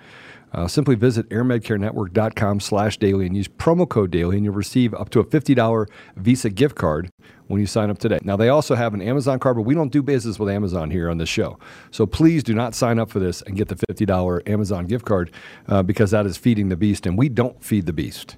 Uh, 0.53 0.67
simply 0.67 0.95
visit 0.95 1.29
airmedcarenetwork.com 1.29 2.59
slash 2.59 2.97
daily 2.97 3.25
and 3.25 3.37
use 3.37 3.47
promo 3.47 3.87
code 3.87 4.11
daily 4.11 4.35
and 4.35 4.43
you'll 4.43 4.53
receive 4.53 4.93
up 4.93 5.09
to 5.09 5.21
a 5.21 5.23
$50 5.23 5.87
Visa 6.17 6.49
gift 6.49 6.75
card 6.75 7.09
when 7.47 7.61
you 7.61 7.67
sign 7.67 7.89
up 7.89 7.99
today. 7.99 8.19
Now, 8.23 8.35
they 8.35 8.49
also 8.49 8.75
have 8.75 8.93
an 8.93 9.01
Amazon 9.01 9.39
card, 9.39 9.55
but 9.55 9.63
we 9.63 9.73
don't 9.73 9.91
do 9.91 10.03
business 10.03 10.37
with 10.39 10.49
Amazon 10.49 10.91
here 10.91 11.09
on 11.09 11.17
this 11.17 11.29
show. 11.29 11.57
So 11.91 12.05
please 12.05 12.43
do 12.43 12.53
not 12.53 12.75
sign 12.75 12.99
up 12.99 13.09
for 13.09 13.19
this 13.19 13.41
and 13.43 13.55
get 13.55 13.69
the 13.69 13.75
$50 13.75 14.49
Amazon 14.49 14.87
gift 14.87 15.05
card 15.05 15.31
uh, 15.67 15.83
because 15.83 16.11
that 16.11 16.25
is 16.25 16.37
feeding 16.37 16.69
the 16.69 16.77
beast, 16.77 17.05
and 17.05 17.17
we 17.17 17.29
don't 17.29 17.63
feed 17.63 17.85
the 17.85 17.93
beast. 17.93 18.35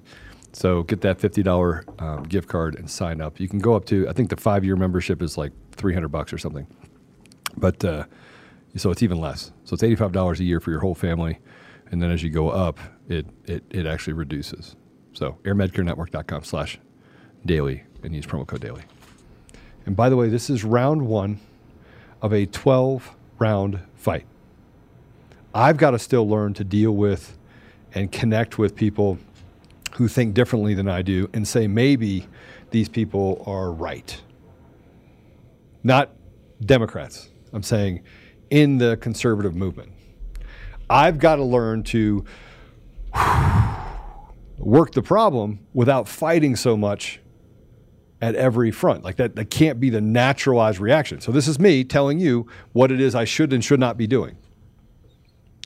So 0.54 0.84
get 0.84 1.00
that 1.00 1.18
$50 1.18 2.00
um, 2.00 2.22
gift 2.22 2.48
card 2.48 2.76
and 2.76 2.88
sign 2.88 3.20
up. 3.20 3.40
You 3.40 3.48
can 3.48 3.58
go 3.58 3.74
up 3.74 3.84
to, 3.86 4.08
I 4.08 4.12
think 4.12 4.30
the 4.30 4.36
five 4.36 4.64
year 4.64 4.76
membership 4.76 5.20
is 5.20 5.36
like 5.36 5.52
300 5.72 6.08
bucks 6.08 6.32
or 6.32 6.38
something. 6.38 6.66
But 7.56 7.84
uh, 7.84 8.04
so 8.76 8.90
it's 8.90 9.02
even 9.02 9.18
less. 9.20 9.52
So 9.64 9.74
it's 9.74 9.82
$85 9.82 10.38
a 10.38 10.44
year 10.44 10.60
for 10.60 10.70
your 10.70 10.80
whole 10.80 10.94
family. 10.94 11.38
and 11.90 12.00
then 12.00 12.10
as 12.10 12.22
you 12.22 12.30
go 12.30 12.48
up, 12.48 12.78
it 13.08 13.26
it 13.44 13.62
it 13.70 13.86
actually 13.86 14.14
reduces. 14.14 14.76
So 15.12 15.38
airmedcarenetwork.com 15.44 16.44
slash 16.44 16.78
daily 17.44 17.84
and 18.02 18.14
use 18.14 18.26
promo 18.26 18.46
code 18.46 18.60
daily. 18.60 18.82
And 19.86 19.94
by 19.96 20.08
the 20.08 20.16
way, 20.16 20.28
this 20.28 20.48
is 20.48 20.64
round 20.64 21.02
one 21.06 21.40
of 22.22 22.32
a 22.32 22.46
12 22.46 23.14
round 23.38 23.80
fight. 23.94 24.26
I've 25.54 25.76
got 25.76 25.92
to 25.92 25.98
still 25.98 26.28
learn 26.28 26.54
to 26.54 26.64
deal 26.64 26.92
with 26.92 27.36
and 27.94 28.10
connect 28.10 28.58
with 28.58 28.74
people 28.74 29.18
who 29.96 30.08
think 30.08 30.34
differently 30.34 30.74
than 30.74 30.88
I 30.88 31.02
do 31.02 31.28
and 31.32 31.46
say 31.46 31.66
maybe 31.66 32.26
these 32.70 32.88
people 32.88 33.42
are 33.46 33.72
right. 33.72 34.20
Not 35.82 36.10
Democrats. 36.60 37.30
I'm 37.52 37.62
saying 37.62 38.02
in 38.50 38.78
the 38.78 38.96
conservative 38.96 39.54
movement. 39.54 39.92
I've 40.90 41.18
got 41.18 41.36
to 41.36 41.44
learn 41.44 41.82
to 41.84 42.24
work 44.58 44.92
the 44.92 45.02
problem 45.02 45.60
without 45.72 46.08
fighting 46.08 46.56
so 46.56 46.76
much 46.76 47.20
at 48.20 48.34
every 48.34 48.70
front. 48.70 49.04
Like 49.04 49.16
that, 49.16 49.36
that 49.36 49.50
can't 49.50 49.78
be 49.80 49.90
the 49.90 50.00
naturalized 50.00 50.80
reaction. 50.80 51.20
So 51.20 51.32
this 51.32 51.46
is 51.46 51.58
me 51.58 51.84
telling 51.84 52.18
you 52.18 52.46
what 52.72 52.90
it 52.90 53.00
is 53.00 53.14
I 53.14 53.24
should 53.24 53.52
and 53.52 53.64
should 53.64 53.80
not 53.80 53.96
be 53.96 54.06
doing. 54.06 54.36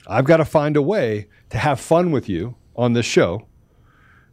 I've 0.07 0.25
got 0.25 0.39
to 0.39 0.45
find 0.45 0.77
a 0.77 0.83
way 0.83 1.29
to 1.51 1.59
have 1.59 1.81
fun 1.81 2.11
with 2.11 2.29
you 2.29 2.57
on 2.77 2.93
this 2.93 3.07
show 3.07 3.48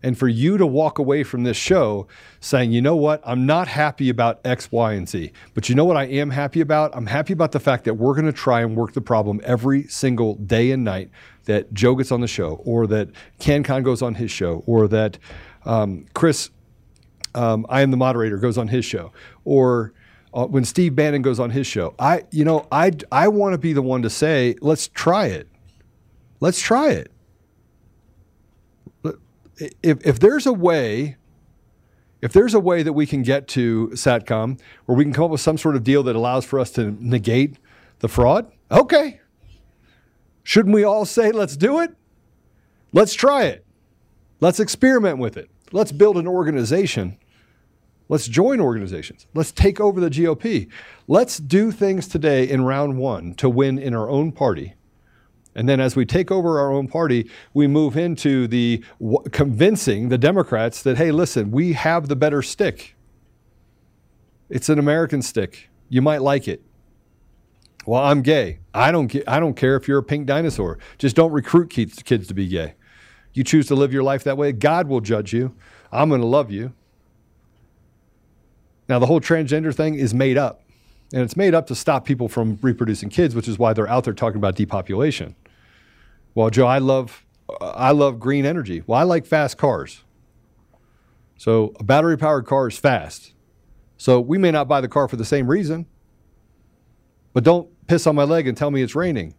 and 0.06 0.16
for 0.16 0.28
you 0.28 0.56
to 0.60 0.68
walk 0.68 1.00
away 1.00 1.24
from 1.24 1.44
this 1.46 1.58
show 1.58 2.08
saying, 2.40 2.72
you 2.72 2.80
know 2.80 2.96
what, 2.96 3.22
I'm 3.26 3.48
not 3.48 3.68
happy 3.68 4.08
about 4.08 4.40
X, 4.46 4.72
Y, 4.72 4.94
and 4.94 5.10
Z. 5.10 5.32
But 5.56 5.68
you 5.68 5.74
know 5.74 5.84
what 5.84 5.98
I 5.98 6.04
am 6.04 6.30
happy 6.30 6.62
about? 6.62 6.92
I'm 6.94 7.08
happy 7.08 7.34
about 7.34 7.54
the 7.54 7.60
fact 7.60 7.86
that 7.86 7.96
we're 7.96 8.14
going 8.14 8.28
to 8.28 8.32
try 8.32 8.62
and 8.62 8.76
work 8.76 8.94
the 8.94 9.02
problem 9.02 9.42
every 9.44 9.88
single 9.88 10.36
day 10.36 10.70
and 10.70 10.84
night 10.84 11.10
that 11.46 11.74
Joe 11.74 11.96
gets 11.96 12.12
on 12.12 12.22
the 12.22 12.28
show, 12.28 12.62
or 12.66 12.86
that 12.86 13.10
CannCon 13.40 13.84
goes 13.84 14.04
on 14.04 14.14
his 14.14 14.30
show, 14.30 14.64
or 14.68 14.88
that 14.90 15.18
um, 15.66 16.06
Chris, 16.14 16.52
um, 17.34 17.66
I 17.68 17.82
am 17.82 17.90
the 17.90 17.98
moderator, 17.98 18.38
goes 18.38 18.60
on 18.60 18.68
his 18.68 18.86
show, 18.86 19.12
or 19.44 19.92
uh, 20.36 20.46
when 20.46 20.66
Steve 20.66 20.94
Bannon 20.94 21.24
goes 21.24 21.40
on 21.40 21.50
his 21.50 21.66
show. 21.66 21.96
I, 21.98 22.26
you 22.30 22.46
know, 22.46 22.68
I, 22.72 22.92
I 23.12 23.28
want 23.30 23.54
to 23.54 23.58
be 23.58 23.74
the 23.74 23.82
one 23.82 24.04
to 24.04 24.12
say, 24.12 24.56
let's 24.62 24.88
try 24.88 25.26
it. 25.26 25.48
Let's 26.42 26.60
try 26.60 26.92
it 26.92 27.12
if, 29.58 30.06
if 30.06 30.20
there's 30.20 30.46
a 30.46 30.54
way, 30.54 31.18
if 32.22 32.34
there's 32.34 32.54
a 32.54 32.60
way 32.60 32.84
that 32.84 32.94
we 32.94 33.06
can 33.06 33.22
get 33.22 33.48
to 33.50 33.90
SATCOM 33.94 34.60
where 34.86 34.98
we 34.98 35.04
can 35.04 35.14
come 35.14 35.26
up 35.26 35.32
with 35.32 35.42
some 35.42 35.58
sort 35.58 35.76
of 35.76 35.84
deal 35.84 36.04
that 36.04 36.16
allows 36.16 36.46
for 36.46 36.60
us 36.60 36.72
to 36.72 36.92
negate 37.00 37.58
the 38.00 38.08
fraud, 38.08 38.52
okay. 38.72 39.22
Shouldn't 40.44 40.76
we 40.76 40.84
all 40.84 41.06
say, 41.06 41.32
let's 41.32 41.58
do 41.58 41.80
it? 41.80 41.96
Let's 42.94 43.14
try 43.14 43.46
it. 43.46 43.66
Let's 44.40 44.60
experiment 44.60 45.18
with 45.18 45.38
it. 45.38 45.50
Let's 45.72 45.92
build 45.92 46.18
an 46.18 46.28
organization. 46.28 47.18
Let's 48.08 48.28
join 48.28 48.60
organizations. 48.60 49.26
Let's 49.34 49.52
take 49.52 49.80
over 49.80 50.00
the 50.00 50.10
GOP. 50.10 50.70
Let's 51.08 51.38
do 51.38 51.72
things 51.72 52.08
today 52.08 52.48
in 52.48 52.64
round 52.64 52.98
one 52.98 53.34
to 53.36 53.50
win 53.50 53.80
in 53.80 53.96
our 53.96 54.10
own 54.10 54.32
party 54.32 54.76
and 55.56 55.70
then 55.70 55.80
as 55.80 55.96
we 55.96 56.06
take 56.06 56.32
over 56.32 56.60
our 56.60 56.72
own 56.72 56.88
party, 56.88 57.30
we 57.54 57.66
move 57.66 57.96
into 57.96 58.46
the 58.48 58.84
w- 59.00 59.24
convincing 59.32 60.10
the 60.10 60.18
Democrats 60.18 60.84
that, 60.84 60.98
hey, 60.98 61.12
listen, 61.12 61.50
we 61.50 61.74
have 61.74 62.10
the 62.10 62.16
better 62.16 62.42
stick. 62.42 62.96
It's 64.50 64.68
an 64.68 64.78
American 64.78 65.22
stick. 65.22 65.70
You 65.88 66.02
might 66.02 66.22
like 66.22 66.48
it. 66.48 66.62
Well, 67.86 68.04
I'm 68.04 68.22
gay. 68.22 68.60
I 68.74 68.92
don't, 68.92 69.16
I 69.28 69.40
don't 69.40 69.54
care 69.54 69.76
if 69.76 69.88
you're 69.88 70.00
a 70.00 70.04
pink 70.04 70.26
dinosaur. 70.26 70.78
Just 70.98 71.16
don't 71.16 71.32
recruit 71.32 71.70
kids, 71.70 72.04
kids 72.04 72.28
to 72.28 72.34
be 72.34 72.48
gay. 72.48 72.74
You 73.34 73.44
choose 73.44 73.68
to 73.68 73.76
live 73.76 73.94
your 73.94 74.04
life 74.04 74.24
that 74.26 74.38
way, 74.38 74.52
God 74.52 74.88
will 74.88 75.02
judge 75.02 75.34
you. 75.34 75.56
I'm 75.92 76.10
going 76.10 76.22
to 76.22 76.28
love 76.28 76.52
you. 76.52 76.74
Now, 78.90 79.00
the 79.00 79.06
whole 79.06 79.22
transgender 79.22 79.74
thing 79.74 79.96
is 79.96 80.14
made 80.14 80.38
up. 80.38 80.62
And 81.14 81.22
it's 81.22 81.38
made 81.38 81.54
up 81.54 81.68
to 81.68 81.76
stop 81.76 82.06
people 82.06 82.28
from 82.28 82.58
reproducing 82.62 83.10
kids, 83.10 83.36
which 83.36 83.48
is 83.48 83.58
why 83.60 83.74
they're 83.74 83.88
out 83.88 84.04
there 84.04 84.14
talking 84.14 84.38
about 84.38 84.56
depopulation. 84.56 85.36
Well, 86.36 86.50
Joe, 86.50 86.68
I 86.68 86.78
love 86.78 87.26
I 87.62 87.92
love 87.92 88.20
green 88.20 88.46
energy. 88.46 88.84
Well, 88.86 89.00
I 89.00 89.04
like 89.04 89.26
fast 89.26 89.58
cars. 89.58 90.04
So 91.38 91.74
a 91.80 91.84
battery 91.84 92.18
powered 92.18 92.46
car 92.46 92.68
is 92.68 92.78
fast. 92.78 93.34
So 93.98 94.20
we 94.20 94.38
may 94.38 94.52
not 94.52 94.68
buy 94.68 94.82
the 94.82 94.88
car 94.88 95.08
for 95.08 95.16
the 95.16 95.26
same 95.26 95.48
reason. 95.48 95.86
But 97.34 97.44
don't 97.44 97.70
piss 97.88 98.08
on 98.08 98.16
my 98.16 98.24
leg 98.24 98.48
and 98.48 98.58
tell 98.58 98.72
me 98.72 98.82
it's 98.82 98.96
raining. 98.96 99.36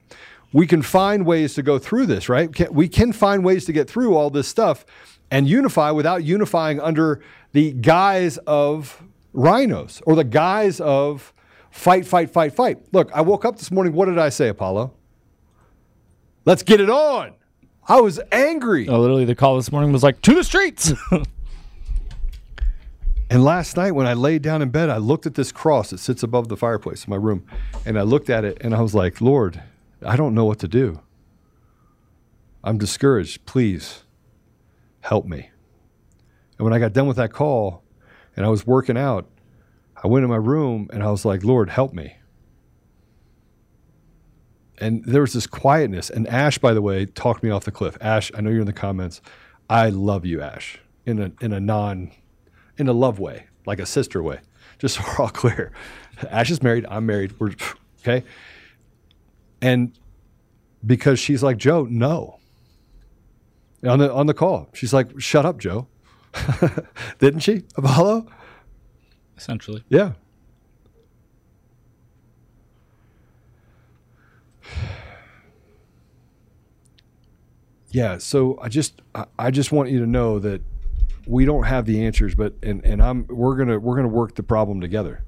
We 0.52 0.66
can 0.66 0.82
find 0.82 1.26
ways 1.26 1.54
to 1.54 1.62
go 1.62 1.78
through 1.78 2.06
this, 2.06 2.28
right? 2.28 2.70
We 2.70 2.88
can 2.88 3.12
find 3.12 3.44
ways 3.44 3.64
to 3.66 3.72
get 3.72 3.90
through 3.90 4.16
all 4.16 4.30
this 4.30 4.46
stuff 4.46 4.87
and 5.30 5.48
unify 5.48 5.90
without 5.90 6.22
unifying 6.22 6.80
under 6.80 7.22
the 7.52 7.72
guise 7.72 8.38
of 8.46 9.02
RINOs 9.35 10.00
or 10.06 10.14
the 10.14 10.24
guise 10.24 10.80
of 10.80 11.35
fight, 11.70 12.06
fight, 12.06 12.30
fight, 12.30 12.54
fight. 12.54 12.78
Look, 12.92 13.11
I 13.12 13.22
woke 13.22 13.44
up 13.44 13.56
this 13.56 13.70
morning. 13.70 13.92
What 13.92 14.06
did 14.06 14.18
I 14.18 14.28
say, 14.28 14.48
Apollo? 14.48 14.94
Let's 16.46 16.62
get 16.62 16.80
it 16.80 16.88
on. 16.88 17.35
I 17.88 18.00
was 18.00 18.20
angry. 18.30 18.88
Oh, 18.88 19.00
literally, 19.00 19.24
the 19.24 19.35
call 19.35 19.56
this 19.56 19.72
morning 19.72 19.92
was 19.92 20.04
like, 20.04 20.22
to 20.22 20.32
the 20.32 20.44
streets. 20.44 20.92
and 23.30 23.44
last 23.44 23.76
night, 23.76 23.90
when 23.90 24.06
I 24.06 24.14
laid 24.14 24.42
down 24.42 24.62
in 24.62 24.70
bed, 24.70 24.88
I 24.88 24.98
looked 24.98 25.26
at 25.26 25.35
this 25.35 25.50
cross 25.50 25.90
that 25.90 25.98
sits 25.98 26.22
above 26.22 26.48
the 26.48 26.56
fireplace 26.56 27.04
in 27.04 27.11
my 27.11 27.16
room. 27.16 27.44
And 27.85 27.98
I 27.98 28.02
looked 28.02 28.30
at 28.30 28.44
it 28.44 28.59
and 28.61 28.76
I 28.76 28.80
was 28.80 28.94
like, 28.94 29.20
Lord, 29.20 29.61
I 30.04 30.14
don't 30.14 30.35
know 30.35 30.44
what 30.44 30.61
to 30.61 30.68
do. 30.68 31.00
I'm 32.62 32.78
discouraged. 32.78 33.44
Please 33.44 34.04
help 35.00 35.26
me. 35.26 35.50
And 36.59 36.64
when 36.64 36.72
I 36.72 36.78
got 36.78 36.92
done 36.92 37.09
with 37.09 37.16
that 37.16 37.32
call 37.32 37.82
and 38.37 38.46
I 38.46 38.48
was 38.48 38.64
working 38.64 38.96
out, 38.96 39.28
I 40.02 40.06
went 40.06 40.22
in 40.22 40.30
my 40.30 40.37
room 40.37 40.88
and 40.92 41.02
I 41.02 41.11
was 41.11 41.24
like, 41.24 41.42
Lord, 41.42 41.70
help 41.70 41.92
me 41.92 42.18
and 44.78 45.04
there 45.04 45.20
was 45.22 45.32
this 45.32 45.46
quietness. 45.46 46.10
And 46.10 46.26
Ash, 46.28 46.58
by 46.58 46.74
the 46.74 46.82
way, 46.82 47.06
talked 47.06 47.42
me 47.42 47.50
off 47.50 47.64
the 47.64 47.70
cliff. 47.70 47.96
Ash, 48.00 48.30
I 48.34 48.40
know 48.40 48.50
you're 48.50 48.60
in 48.60 48.66
the 48.66 48.72
comments. 48.72 49.20
I 49.68 49.88
love 49.88 50.24
you, 50.24 50.42
Ash, 50.42 50.78
in 51.04 51.20
a 51.20 51.32
in 51.40 51.52
a 51.52 51.60
non, 51.60 52.10
in 52.76 52.88
a 52.88 52.92
love 52.92 53.18
way, 53.18 53.46
like 53.64 53.78
a 53.78 53.86
sister 53.86 54.22
way. 54.22 54.40
Just 54.78 54.96
so 54.96 55.02
we're 55.06 55.24
all 55.24 55.30
clear. 55.30 55.72
Ash 56.30 56.50
is 56.50 56.62
married. 56.62 56.86
I'm 56.88 57.06
married. 57.06 57.38
We're 57.38 57.52
okay. 58.00 58.24
And 59.60 59.92
because 60.84 61.18
she's 61.18 61.42
like 61.42 61.56
Joe, 61.56 61.86
no. 61.88 62.38
On 63.86 63.98
the 63.98 64.12
on 64.12 64.26
the 64.26 64.34
call, 64.34 64.68
she's 64.74 64.92
like, 64.92 65.18
"Shut 65.20 65.44
up, 65.44 65.58
Joe." 65.58 65.86
Didn't 67.18 67.40
she, 67.40 67.62
Apollo? 67.76 68.26
Essentially, 69.36 69.84
yeah. 69.88 70.12
Yeah, 77.96 78.18
so 78.18 78.59
I 78.61 78.68
just 78.68 79.00
I 79.38 79.50
just 79.50 79.72
want 79.72 79.88
you 79.88 80.00
to 80.00 80.06
know 80.06 80.38
that 80.40 80.61
we 81.26 81.46
don't 81.46 81.62
have 81.62 81.87
the 81.87 82.04
answers, 82.04 82.35
but 82.35 82.52
and 82.62 82.85
and 82.85 83.02
I'm 83.02 83.26
we're 83.26 83.56
gonna 83.56 83.78
we're 83.78 83.96
gonna 83.96 84.06
work 84.06 84.35
the 84.35 84.42
problem 84.42 84.82
together. 84.82 85.24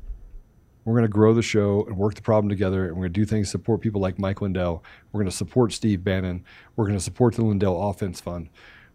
We're 0.84 0.96
gonna 0.96 1.08
grow 1.08 1.32
the 1.32 1.40
show 1.40 1.86
and 1.86 1.96
work 1.96 2.14
the 2.14 2.20
problem 2.20 2.50
together, 2.50 2.88
and 2.88 2.94
we're 2.94 3.04
gonna 3.04 3.14
do 3.14 3.24
things 3.24 3.50
support 3.50 3.80
people 3.80 4.02
like 4.02 4.18
Mike 4.18 4.42
Lindell. 4.42 4.84
We're 5.12 5.20
gonna 5.20 5.30
support 5.30 5.72
Steve 5.72 6.04
Bannon. 6.04 6.44
We're 6.76 6.84
gonna 6.84 7.00
support 7.00 7.36
the 7.36 7.42
Lindell 7.42 7.88
Offense 7.88 8.20
Fund. 8.20 8.50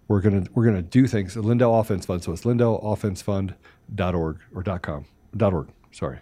We're 0.07 0.21
gonna 0.21 0.43
we're 0.53 0.65
gonna 0.65 0.83
do 0.83 1.07
things. 1.07 1.33
The 1.33 1.41
Lindell 1.41 1.79
Offense 1.79 2.05
Fund. 2.05 2.23
So 2.23 2.31
it's 2.31 2.43
lindelloffensefund.org 2.43 4.39
or 4.53 4.61
dot 4.61 4.83
.com 4.83 5.05
dot 5.35 5.51
.org. 5.51 5.69
Sorry. 5.91 6.19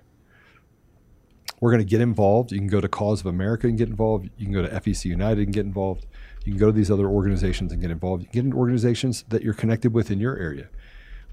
We're 1.60 1.72
gonna 1.72 1.84
get 1.84 2.00
involved. 2.00 2.54
You 2.54 2.60
can 2.60 2.68
go 2.68 2.80
to 2.80 2.88
Cause 2.88 3.20
of 3.20 3.26
America 3.26 3.68
and 3.68 3.78
get 3.78 3.90
involved. 3.90 4.30
You 4.38 4.46
can 4.46 4.54
go 4.54 4.62
to 4.62 4.70
FEC 4.70 5.04
United 5.04 5.48
and 5.48 5.54
get 5.54 5.66
involved. 5.66 6.06
You 6.46 6.54
can 6.54 6.60
go 6.60 6.68
to 6.68 6.72
these 6.72 6.90
other 6.90 7.08
organizations 7.08 7.72
and 7.72 7.80
get 7.82 7.92
involved. 7.92 8.24
You 8.24 8.30
can 8.30 8.34
get 8.34 8.46
in 8.46 8.54
organizations 8.54 9.24
that 9.30 9.44
you're 9.44 9.54
connected 9.54 9.94
with 9.94 10.10
in 10.10 10.20
your 10.20 10.36
area. 10.38 10.70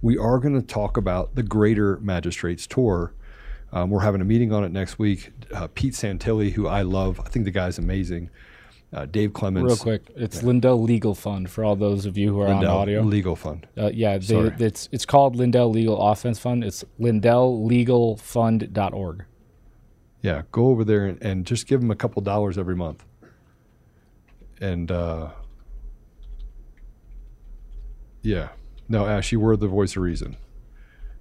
We 0.02 0.18
are 0.18 0.38
going 0.38 0.54
to 0.54 0.62
talk 0.62 0.96
about 0.96 1.34
the 1.34 1.42
Greater 1.42 1.98
Magistrates 1.98 2.66
Tour. 2.66 3.12
Um, 3.72 3.90
we're 3.90 4.00
having 4.00 4.20
a 4.20 4.24
meeting 4.24 4.52
on 4.52 4.64
it 4.64 4.70
next 4.70 4.98
week. 4.98 5.30
Uh, 5.52 5.68
Pete 5.74 5.94
Santilli, 5.94 6.52
who 6.52 6.66
I 6.66 6.82
love, 6.82 7.20
I 7.20 7.28
think 7.28 7.46
the 7.46 7.50
guy's 7.50 7.78
amazing. 7.78 8.28
Uh, 8.92 9.06
Dave 9.06 9.32
Clements. 9.34 9.66
Real 9.66 9.76
quick, 9.76 10.02
it's 10.16 10.40
yeah. 10.40 10.46
Lindell 10.46 10.82
Legal 10.82 11.14
Fund 11.14 11.50
for 11.50 11.62
all 11.62 11.76
those 11.76 12.06
of 12.06 12.16
you 12.16 12.32
who 12.32 12.40
are 12.40 12.48
Lindell 12.48 12.74
on 12.74 12.82
audio. 12.82 13.02
Legal 13.02 13.36
Fund. 13.36 13.66
Uh, 13.76 13.90
yeah, 13.92 14.16
they, 14.16 14.50
it's 14.58 14.88
it's 14.92 15.04
called 15.04 15.36
Lindell 15.36 15.68
Legal 15.68 16.00
Offense 16.00 16.38
Fund. 16.38 16.64
It's 16.64 16.86
lindelllegalfund.org. 16.98 19.24
Yeah, 20.22 20.42
go 20.52 20.68
over 20.68 20.84
there 20.84 21.04
and, 21.04 21.22
and 21.22 21.44
just 21.44 21.66
give 21.66 21.82
them 21.82 21.90
a 21.90 21.96
couple 21.96 22.22
dollars 22.22 22.56
every 22.56 22.76
month 22.76 23.04
and 24.60 24.90
uh, 24.90 25.30
yeah, 28.22 28.48
no, 28.88 29.06
Ash, 29.06 29.32
you 29.32 29.40
were 29.40 29.56
the 29.56 29.68
voice 29.68 29.96
of 29.96 30.02
reason. 30.02 30.36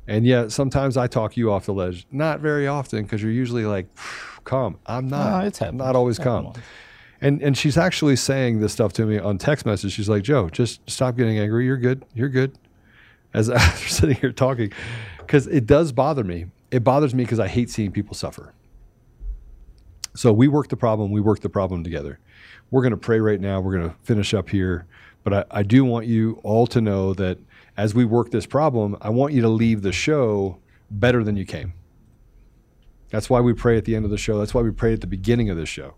And 0.08 0.26
yeah, 0.26 0.48
sometimes 0.48 0.96
I 0.96 1.08
talk 1.08 1.36
you 1.36 1.52
off 1.52 1.66
the 1.66 1.74
ledge. 1.74 2.08
Not 2.12 2.40
very 2.40 2.68
often 2.68 3.04
because 3.04 3.22
you're 3.22 3.32
usually 3.32 3.66
like 3.66 3.88
calm. 4.46 4.80
I'm 4.86 5.08
not. 5.10 5.42
No, 5.42 5.48
it's 5.48 5.60
happening. 5.60 5.80
not 5.80 5.96
always 5.96 6.18
calm. 6.18 6.54
And 7.20 7.42
and 7.42 7.58
she's 7.58 7.78
actually 7.78 8.16
saying 8.16 8.62
this 8.62 8.74
stuff 8.74 8.94
to 8.94 9.06
me 9.06 9.20
on 9.20 9.38
text 9.38 9.66
message. 9.66 9.92
She's 9.92 10.08
like, 10.08 10.24
Joe, 10.24 10.50
just 10.50 10.88
stop 10.90 11.18
getting 11.18 11.38
angry. 11.38 11.66
You're 11.66 11.78
good. 11.78 12.06
You're 12.14 12.30
good. 12.30 12.58
As 13.34 13.50
I'm 13.50 13.60
sitting 13.76 14.16
here 14.16 14.32
talking, 14.32 14.72
because 15.18 15.48
it 15.48 15.66
does 15.66 15.92
bother 15.92 16.24
me. 16.24 16.46
It 16.72 16.84
bothers 16.84 17.14
me 17.14 17.24
because 17.24 17.40
I 17.40 17.48
hate 17.48 17.70
seeing 17.70 17.92
people 17.92 18.16
suffer. 18.16 18.54
So 20.16 20.32
we 20.32 20.48
work 20.48 20.70
the 20.70 20.78
problem. 20.78 21.12
We 21.12 21.22
work 21.22 21.42
the 21.42 21.50
problem 21.50 21.84
together. 21.84 22.20
We're 22.72 22.82
going 22.82 22.92
to 22.92 22.98
pray 22.98 23.20
right 23.20 23.40
now. 23.40 23.60
We're 23.62 23.78
going 23.78 23.90
to 23.90 23.96
finish 24.04 24.34
up 24.34 24.50
here. 24.50 24.86
But 25.24 25.34
I, 25.34 25.60
I 25.60 25.64
do 25.64 25.86
want 25.86 26.06
you 26.06 26.40
all 26.44 26.68
to 26.68 26.82
know 26.82 27.14
that 27.14 27.40
as 27.76 27.94
we 27.94 28.06
work 28.06 28.32
this 28.32 28.46
problem, 28.46 28.98
I 29.02 29.10
want 29.10 29.34
you 29.34 29.42
to 29.42 29.50
leave 29.50 29.82
the 29.82 29.92
show 29.92 30.58
better 30.90 31.24
than 31.24 31.38
you 31.38 31.46
came. 31.46 31.74
That's 33.10 33.30
why 33.30 33.40
we 33.40 33.54
pray 33.54 33.78
at 33.78 33.86
the 33.86 33.96
end 33.96 34.06
of 34.06 34.12
the 34.12 34.18
show. 34.18 34.40
That's 34.40 34.54
why 34.54 34.62
we 34.62 34.72
pray 34.72 34.94
at 34.94 35.02
the 35.02 35.08
beginning 35.08 35.50
of 35.50 35.58
the 35.58 35.66
show. 35.66 35.96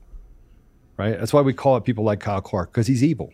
Right? 0.97 1.17
That's 1.17 1.33
why 1.33 1.41
we 1.41 1.53
call 1.53 1.75
out 1.75 1.85
people 1.85 2.03
like 2.03 2.19
Kyle 2.19 2.41
Clark 2.41 2.71
because 2.71 2.87
he's 2.87 3.03
evil. 3.03 3.33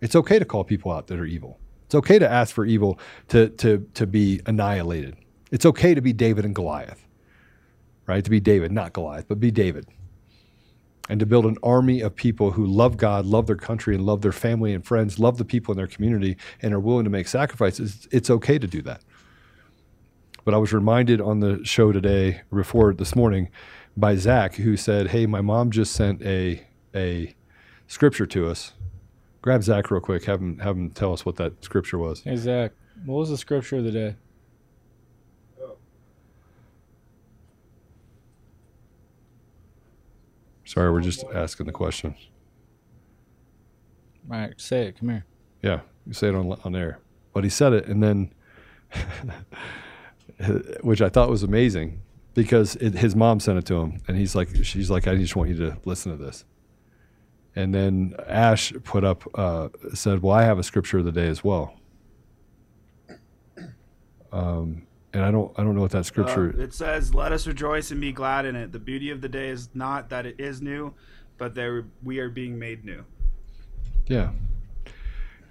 It's 0.00 0.14
okay 0.14 0.38
to 0.38 0.44
call 0.44 0.64
people 0.64 0.92
out 0.92 1.08
that 1.08 1.18
are 1.18 1.24
evil. 1.24 1.58
It's 1.86 1.94
okay 1.94 2.18
to 2.18 2.30
ask 2.30 2.54
for 2.54 2.64
evil 2.64 2.98
to, 3.28 3.48
to, 3.48 3.88
to 3.94 4.06
be 4.06 4.40
annihilated. 4.46 5.16
It's 5.50 5.66
okay 5.66 5.94
to 5.94 6.00
be 6.00 6.12
David 6.12 6.44
and 6.44 6.54
Goliath, 6.54 7.04
right? 8.06 8.22
To 8.22 8.30
be 8.30 8.40
David, 8.40 8.70
not 8.70 8.92
Goliath, 8.92 9.26
but 9.26 9.40
be 9.40 9.50
David. 9.50 9.86
And 11.08 11.18
to 11.20 11.26
build 11.26 11.46
an 11.46 11.56
army 11.62 12.00
of 12.00 12.14
people 12.14 12.52
who 12.52 12.66
love 12.66 12.96
God, 12.96 13.24
love 13.24 13.46
their 13.46 13.56
country, 13.56 13.94
and 13.94 14.04
love 14.04 14.20
their 14.20 14.32
family 14.32 14.74
and 14.74 14.84
friends, 14.84 15.18
love 15.18 15.38
the 15.38 15.44
people 15.44 15.72
in 15.72 15.76
their 15.78 15.86
community, 15.86 16.36
and 16.60 16.74
are 16.74 16.80
willing 16.80 17.04
to 17.04 17.10
make 17.10 17.28
sacrifices. 17.28 18.06
It's 18.10 18.28
okay 18.28 18.58
to 18.58 18.66
do 18.66 18.82
that. 18.82 19.02
But 20.44 20.54
I 20.54 20.58
was 20.58 20.72
reminded 20.72 21.20
on 21.20 21.40
the 21.40 21.60
show 21.64 21.92
today, 21.92 22.42
before 22.52 22.92
this 22.92 23.16
morning, 23.16 23.48
by 23.96 24.16
Zach, 24.16 24.54
who 24.56 24.76
said, 24.76 25.08
Hey, 25.08 25.26
my 25.26 25.40
mom 25.40 25.70
just 25.70 25.92
sent 25.92 26.22
a, 26.22 26.66
a 26.94 27.34
scripture 27.86 28.26
to 28.26 28.48
us 28.48 28.72
grab 29.42 29.62
Zach 29.62 29.90
real 29.90 30.00
quick. 30.00 30.24
Have 30.24 30.40
him 30.40 30.58
have 30.58 30.76
him 30.76 30.90
tell 30.90 31.12
us 31.12 31.24
what 31.24 31.36
that 31.36 31.64
scripture 31.64 31.98
was. 31.98 32.22
Hey 32.22 32.36
Zach, 32.36 32.72
what 33.04 33.16
was 33.16 33.30
the 33.30 33.38
scripture 33.38 33.76
of 33.76 33.84
the 33.84 33.90
day? 33.90 34.16
Sorry, 40.68 40.92
we're 40.92 41.00
just 41.00 41.24
asking 41.32 41.64
the 41.64 41.72
questions. 41.72 42.28
All 44.30 44.38
right, 44.38 44.60
say 44.60 44.88
it. 44.88 44.98
Come 44.98 45.08
here. 45.08 45.24
Yeah, 45.62 45.80
you 46.06 46.12
say 46.12 46.28
it 46.28 46.34
on 46.34 46.52
on 46.62 46.76
air. 46.76 46.98
But 47.32 47.44
he 47.44 47.48
said 47.48 47.72
it, 47.72 47.86
and 47.86 48.02
then, 48.02 48.34
which 50.82 51.00
I 51.00 51.08
thought 51.08 51.30
was 51.30 51.42
amazing, 51.42 52.02
because 52.34 52.76
it, 52.76 52.92
his 52.92 53.16
mom 53.16 53.40
sent 53.40 53.56
it 53.58 53.64
to 53.64 53.76
him, 53.76 54.02
and 54.08 54.18
he's 54.18 54.34
like, 54.34 54.62
she's 54.62 54.90
like, 54.90 55.08
I 55.08 55.16
just 55.16 55.34
want 55.36 55.48
you 55.48 55.56
to 55.56 55.78
listen 55.86 56.12
to 56.12 56.22
this. 56.22 56.44
And 57.56 57.74
then 57.74 58.14
Ash 58.26 58.70
put 58.84 59.04
up 59.04 59.24
uh, 59.38 59.70
said, 59.94 60.20
"Well, 60.20 60.34
I 60.34 60.42
have 60.42 60.58
a 60.58 60.62
scripture 60.62 60.98
of 60.98 61.06
the 61.06 61.12
day 61.12 61.28
as 61.28 61.42
well." 61.42 61.80
Um, 64.32 64.86
and 65.18 65.26
I 65.26 65.32
don't 65.32 65.52
I 65.58 65.64
don't 65.64 65.74
know 65.74 65.80
what 65.80 65.90
that 65.90 66.06
scripture. 66.06 66.54
Uh, 66.56 66.62
it 66.62 66.72
says, 66.72 67.12
"Let 67.12 67.32
us 67.32 67.44
rejoice 67.46 67.90
and 67.90 68.00
be 68.00 68.12
glad 68.12 68.46
in 68.46 68.54
it. 68.54 68.70
The 68.70 68.78
beauty 68.78 69.10
of 69.10 69.20
the 69.20 69.28
day 69.28 69.48
is 69.48 69.68
not 69.74 70.10
that 70.10 70.26
it 70.26 70.36
is 70.38 70.62
new, 70.62 70.94
but 71.38 71.56
that 71.56 71.84
we 72.04 72.20
are 72.20 72.28
being 72.28 72.56
made 72.56 72.84
new." 72.84 73.04
Yeah. 74.06 74.30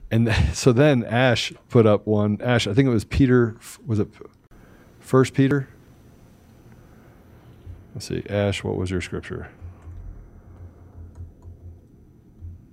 And 0.10 0.34
so 0.54 0.72
then 0.72 1.04
Ash 1.04 1.52
put 1.68 1.86
up 1.86 2.08
one. 2.08 2.40
Ash, 2.42 2.66
I 2.66 2.74
think 2.74 2.88
it 2.88 2.92
was 2.92 3.04
Peter. 3.04 3.58
Was 3.86 4.00
it 4.00 4.08
First 5.02 5.34
Peter? 5.34 5.68
Let's 7.94 8.08
see. 8.08 8.24
Ash, 8.30 8.64
what 8.64 8.78
was 8.78 8.90
your 8.90 9.02
scripture? 9.02 9.50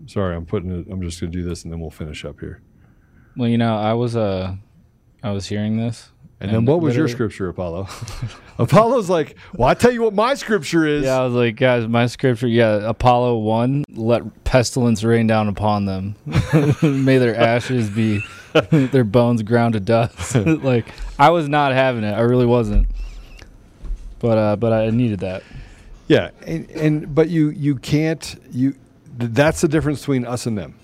Sorry, 0.07 0.37
I'm 0.37 0.47
putting 0.47 0.71
it. 0.71 0.87
I'm 0.89 1.03
just 1.03 1.21
going 1.21 1.33
to 1.33 1.39
do 1.39 1.43
this, 1.43 1.65
and 1.65 1.73
then 1.73 1.81
we'll 1.81 1.91
finish 1.91 2.25
up 2.25 2.39
here. 2.39 2.63
Well, 3.37 3.49
you 3.49 3.59
know, 3.59 3.77
I 3.77 3.95
was 3.95 4.15
uh, 4.15 4.55
I 5.25 5.33
was 5.33 5.47
hearing 5.47 5.77
this, 5.77 6.13
and, 6.45 6.57
and 6.57 6.67
then 6.69 6.73
what 6.73 6.83
was 6.83 6.95
your 6.95 7.09
scripture, 7.09 7.49
Apollo? 7.49 7.89
Apollo's 8.59 9.09
like, 9.09 9.37
well, 9.55 9.69
I 9.69 9.75
tell 9.75 9.91
you 9.91 10.03
what 10.03 10.13
my 10.13 10.35
scripture 10.35 10.87
is. 10.87 11.05
Yeah, 11.05 11.21
I 11.21 11.25
was 11.25 11.33
like, 11.33 11.57
guys, 11.57 11.89
my 11.89 12.07
scripture, 12.07 12.47
yeah, 12.47 12.89
Apollo 12.89 13.39
one, 13.39 13.85
let 13.91 14.45
pestilence 14.45 15.03
rain 15.03 15.27
down 15.27 15.49
upon 15.49 15.87
them, 15.87 16.17
may 16.83 17.17
their 17.19 17.35
ashes 17.35 17.89
be, 17.89 18.21
their 18.71 19.05
bones 19.05 19.43
ground 19.43 19.73
to 19.73 19.81
dust. 19.81 20.35
like, 20.35 20.87
I 21.19 21.31
was 21.31 21.49
not 21.49 21.73
having 21.73 22.05
it. 22.05 22.13
I 22.13 22.21
really 22.21 22.47
wasn't. 22.47 22.89
But 24.19 24.39
uh, 24.39 24.57
but 24.57 24.73
I 24.73 24.91
needed 24.91 25.21
that. 25.21 25.43
Yeah, 26.09 26.31
and, 26.47 26.71
and 26.71 27.15
but 27.15 27.29
you 27.29 27.51
you 27.51 27.77
can't 27.77 28.41
you 28.53 28.75
that's 29.17 29.61
the 29.61 29.69
difference 29.69 30.01
between 30.01 30.25
us 30.25 30.47
and 30.47 30.57
them. 30.57 30.75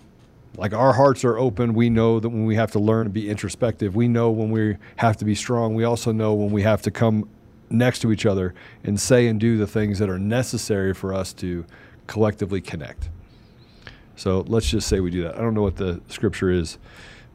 Like 0.60 0.74
our 0.74 0.92
hearts 0.92 1.24
are 1.24 1.38
open. 1.38 1.72
We 1.72 1.88
know 1.88 2.20
that 2.20 2.28
when 2.28 2.44
we 2.44 2.54
have 2.56 2.70
to 2.72 2.78
learn 2.78 3.04
to 3.04 3.10
be 3.10 3.30
introspective, 3.30 3.96
we 3.96 4.08
know 4.08 4.30
when 4.30 4.50
we 4.50 4.76
have 4.96 5.16
to 5.16 5.24
be 5.24 5.34
strong. 5.34 5.74
We 5.74 5.84
also 5.84 6.12
know 6.12 6.34
when 6.34 6.50
we 6.50 6.62
have 6.62 6.82
to 6.82 6.90
come 6.90 7.26
next 7.70 8.00
to 8.00 8.12
each 8.12 8.26
other 8.26 8.52
and 8.84 9.00
say 9.00 9.26
and 9.26 9.40
do 9.40 9.56
the 9.56 9.66
things 9.66 9.98
that 10.00 10.10
are 10.10 10.18
necessary 10.18 10.92
for 10.92 11.14
us 11.14 11.32
to 11.32 11.64
collectively 12.06 12.60
connect. 12.60 13.08
So 14.16 14.44
let's 14.48 14.68
just 14.68 14.86
say 14.86 15.00
we 15.00 15.10
do 15.10 15.22
that. 15.22 15.36
I 15.36 15.40
don't 15.40 15.54
know 15.54 15.62
what 15.62 15.76
the 15.76 16.02
scripture 16.08 16.50
is, 16.50 16.76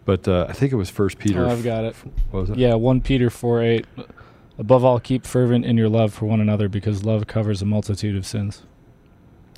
but 0.05 0.27
uh, 0.27 0.45
I 0.47 0.53
think 0.53 0.71
it 0.71 0.75
was 0.75 0.91
First 0.91 1.17
Peter. 1.17 1.43
Oh, 1.43 1.49
I've 1.49 1.63
got 1.63 1.83
it. 1.83 1.95
What 2.29 2.41
was 2.41 2.49
it? 2.51 2.57
Yeah, 2.57 2.75
one 2.75 3.01
Peter 3.01 3.31
four 3.31 3.63
eight. 3.63 3.87
Above 4.59 4.85
all, 4.85 4.99
keep 4.99 5.25
fervent 5.25 5.65
in 5.65 5.77
your 5.77 5.89
love 5.89 6.13
for 6.13 6.27
one 6.27 6.41
another, 6.41 6.69
because 6.69 7.03
love 7.03 7.25
covers 7.25 7.63
a 7.63 7.65
multitude 7.65 8.15
of 8.15 8.25
sins. 8.25 8.61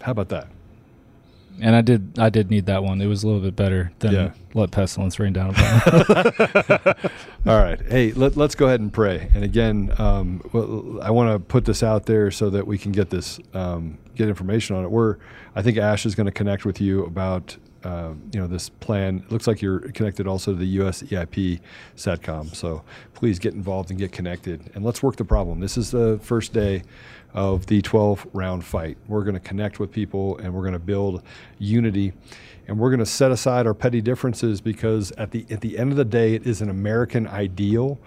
How 0.04 0.14
about 0.14 0.30
that? 0.30 0.48
And 1.62 1.76
I 1.76 1.82
did, 1.82 2.20
I 2.20 2.30
did 2.30 2.50
need 2.52 2.66
that 2.68 2.84
one. 2.84 3.02
It 3.02 3.08
was 3.08 3.24
a 3.24 3.28
little 3.28 3.42
bit 3.42 3.56
better 3.56 3.92
than 4.00 4.14
Yeah. 4.14 4.32
let 4.54 4.72
pestilence 4.72 5.20
rain 5.20 5.34
down 5.34 5.56
upon. 5.56 6.96
All 7.48 7.60
right. 7.60 7.82
Hey, 7.88 8.12
let, 8.14 8.38
us 8.38 8.56
go 8.56 8.68
ahead 8.68 8.80
and 8.80 8.92
pray. 8.94 9.30
And 9.34 9.44
again, 9.44 9.94
um, 9.98 10.42
well, 10.54 11.00
I 11.02 11.12
want 11.12 11.32
to 11.32 11.40
put 11.40 11.66
this 11.66 11.82
out 11.84 12.06
there 12.06 12.30
so 12.32 12.50
that 12.52 12.68
we 12.68 12.78
can 12.78 12.92
get 12.92 13.10
this, 13.10 13.40
um, 13.54 13.98
get 14.16 14.28
information 14.30 14.76
on 14.76 14.84
it. 14.84 14.92
We're, 14.92 15.18
I 15.56 15.62
think 15.62 15.78
Ash 15.78 16.06
is 16.06 16.14
going 16.16 16.26
to 16.26 16.32
connect 16.32 16.66
with 16.66 16.80
you 16.80 17.04
about, 17.06 17.58
uh, 17.84 18.14
you 18.34 18.40
know, 18.40 18.48
this 18.48 18.70
plan. 18.70 19.24
It 19.26 19.32
looks 19.32 19.48
like 19.48 19.62
you're 19.62 19.80
connected 19.92 20.28
also 20.28 20.52
to 20.52 20.58
the 20.58 20.68
US 20.82 21.04
EIP 21.04 21.60
SATCOM. 21.96 22.56
So 22.56 22.84
please 23.14 23.40
get 23.40 23.54
involved 23.54 23.90
and 23.90 24.00
get 24.00 24.12
connected, 24.12 24.72
and 24.76 24.84
let's 24.84 25.02
work 25.04 25.16
the 25.16 25.26
problem. 25.26 25.60
This 25.60 25.78
is 25.78 25.92
the 25.92 26.20
first 26.22 26.54
day 26.54 26.84
of 27.34 27.66
the 27.68 27.82
12 27.82 28.28
round 28.34 28.64
fight. 28.64 28.98
We're 29.08 29.24
going 29.24 29.36
to 29.36 29.40
connect 29.40 29.80
with 29.80 29.92
people 29.92 30.38
and 30.38 30.54
we're 30.54 30.62
going 30.62 30.74
to 30.74 30.80
build 30.80 31.22
unity 31.60 32.14
and 32.68 32.78
we're 32.80 32.90
going 32.90 33.00
to 33.00 33.06
set 33.06 33.32
aside 33.32 33.68
our 33.68 33.74
petty 33.74 34.02
differences 34.02 34.62
because 34.62 35.12
at 35.14 35.32
the 35.32 35.46
at 35.50 35.62
the 35.62 35.78
end 35.78 35.92
of 35.92 35.98
the 35.98 36.06
day 36.06 36.34
it 36.34 36.46
is 36.46 36.62
an 36.62 36.70
American 36.70 37.28
ideal 37.28 38.00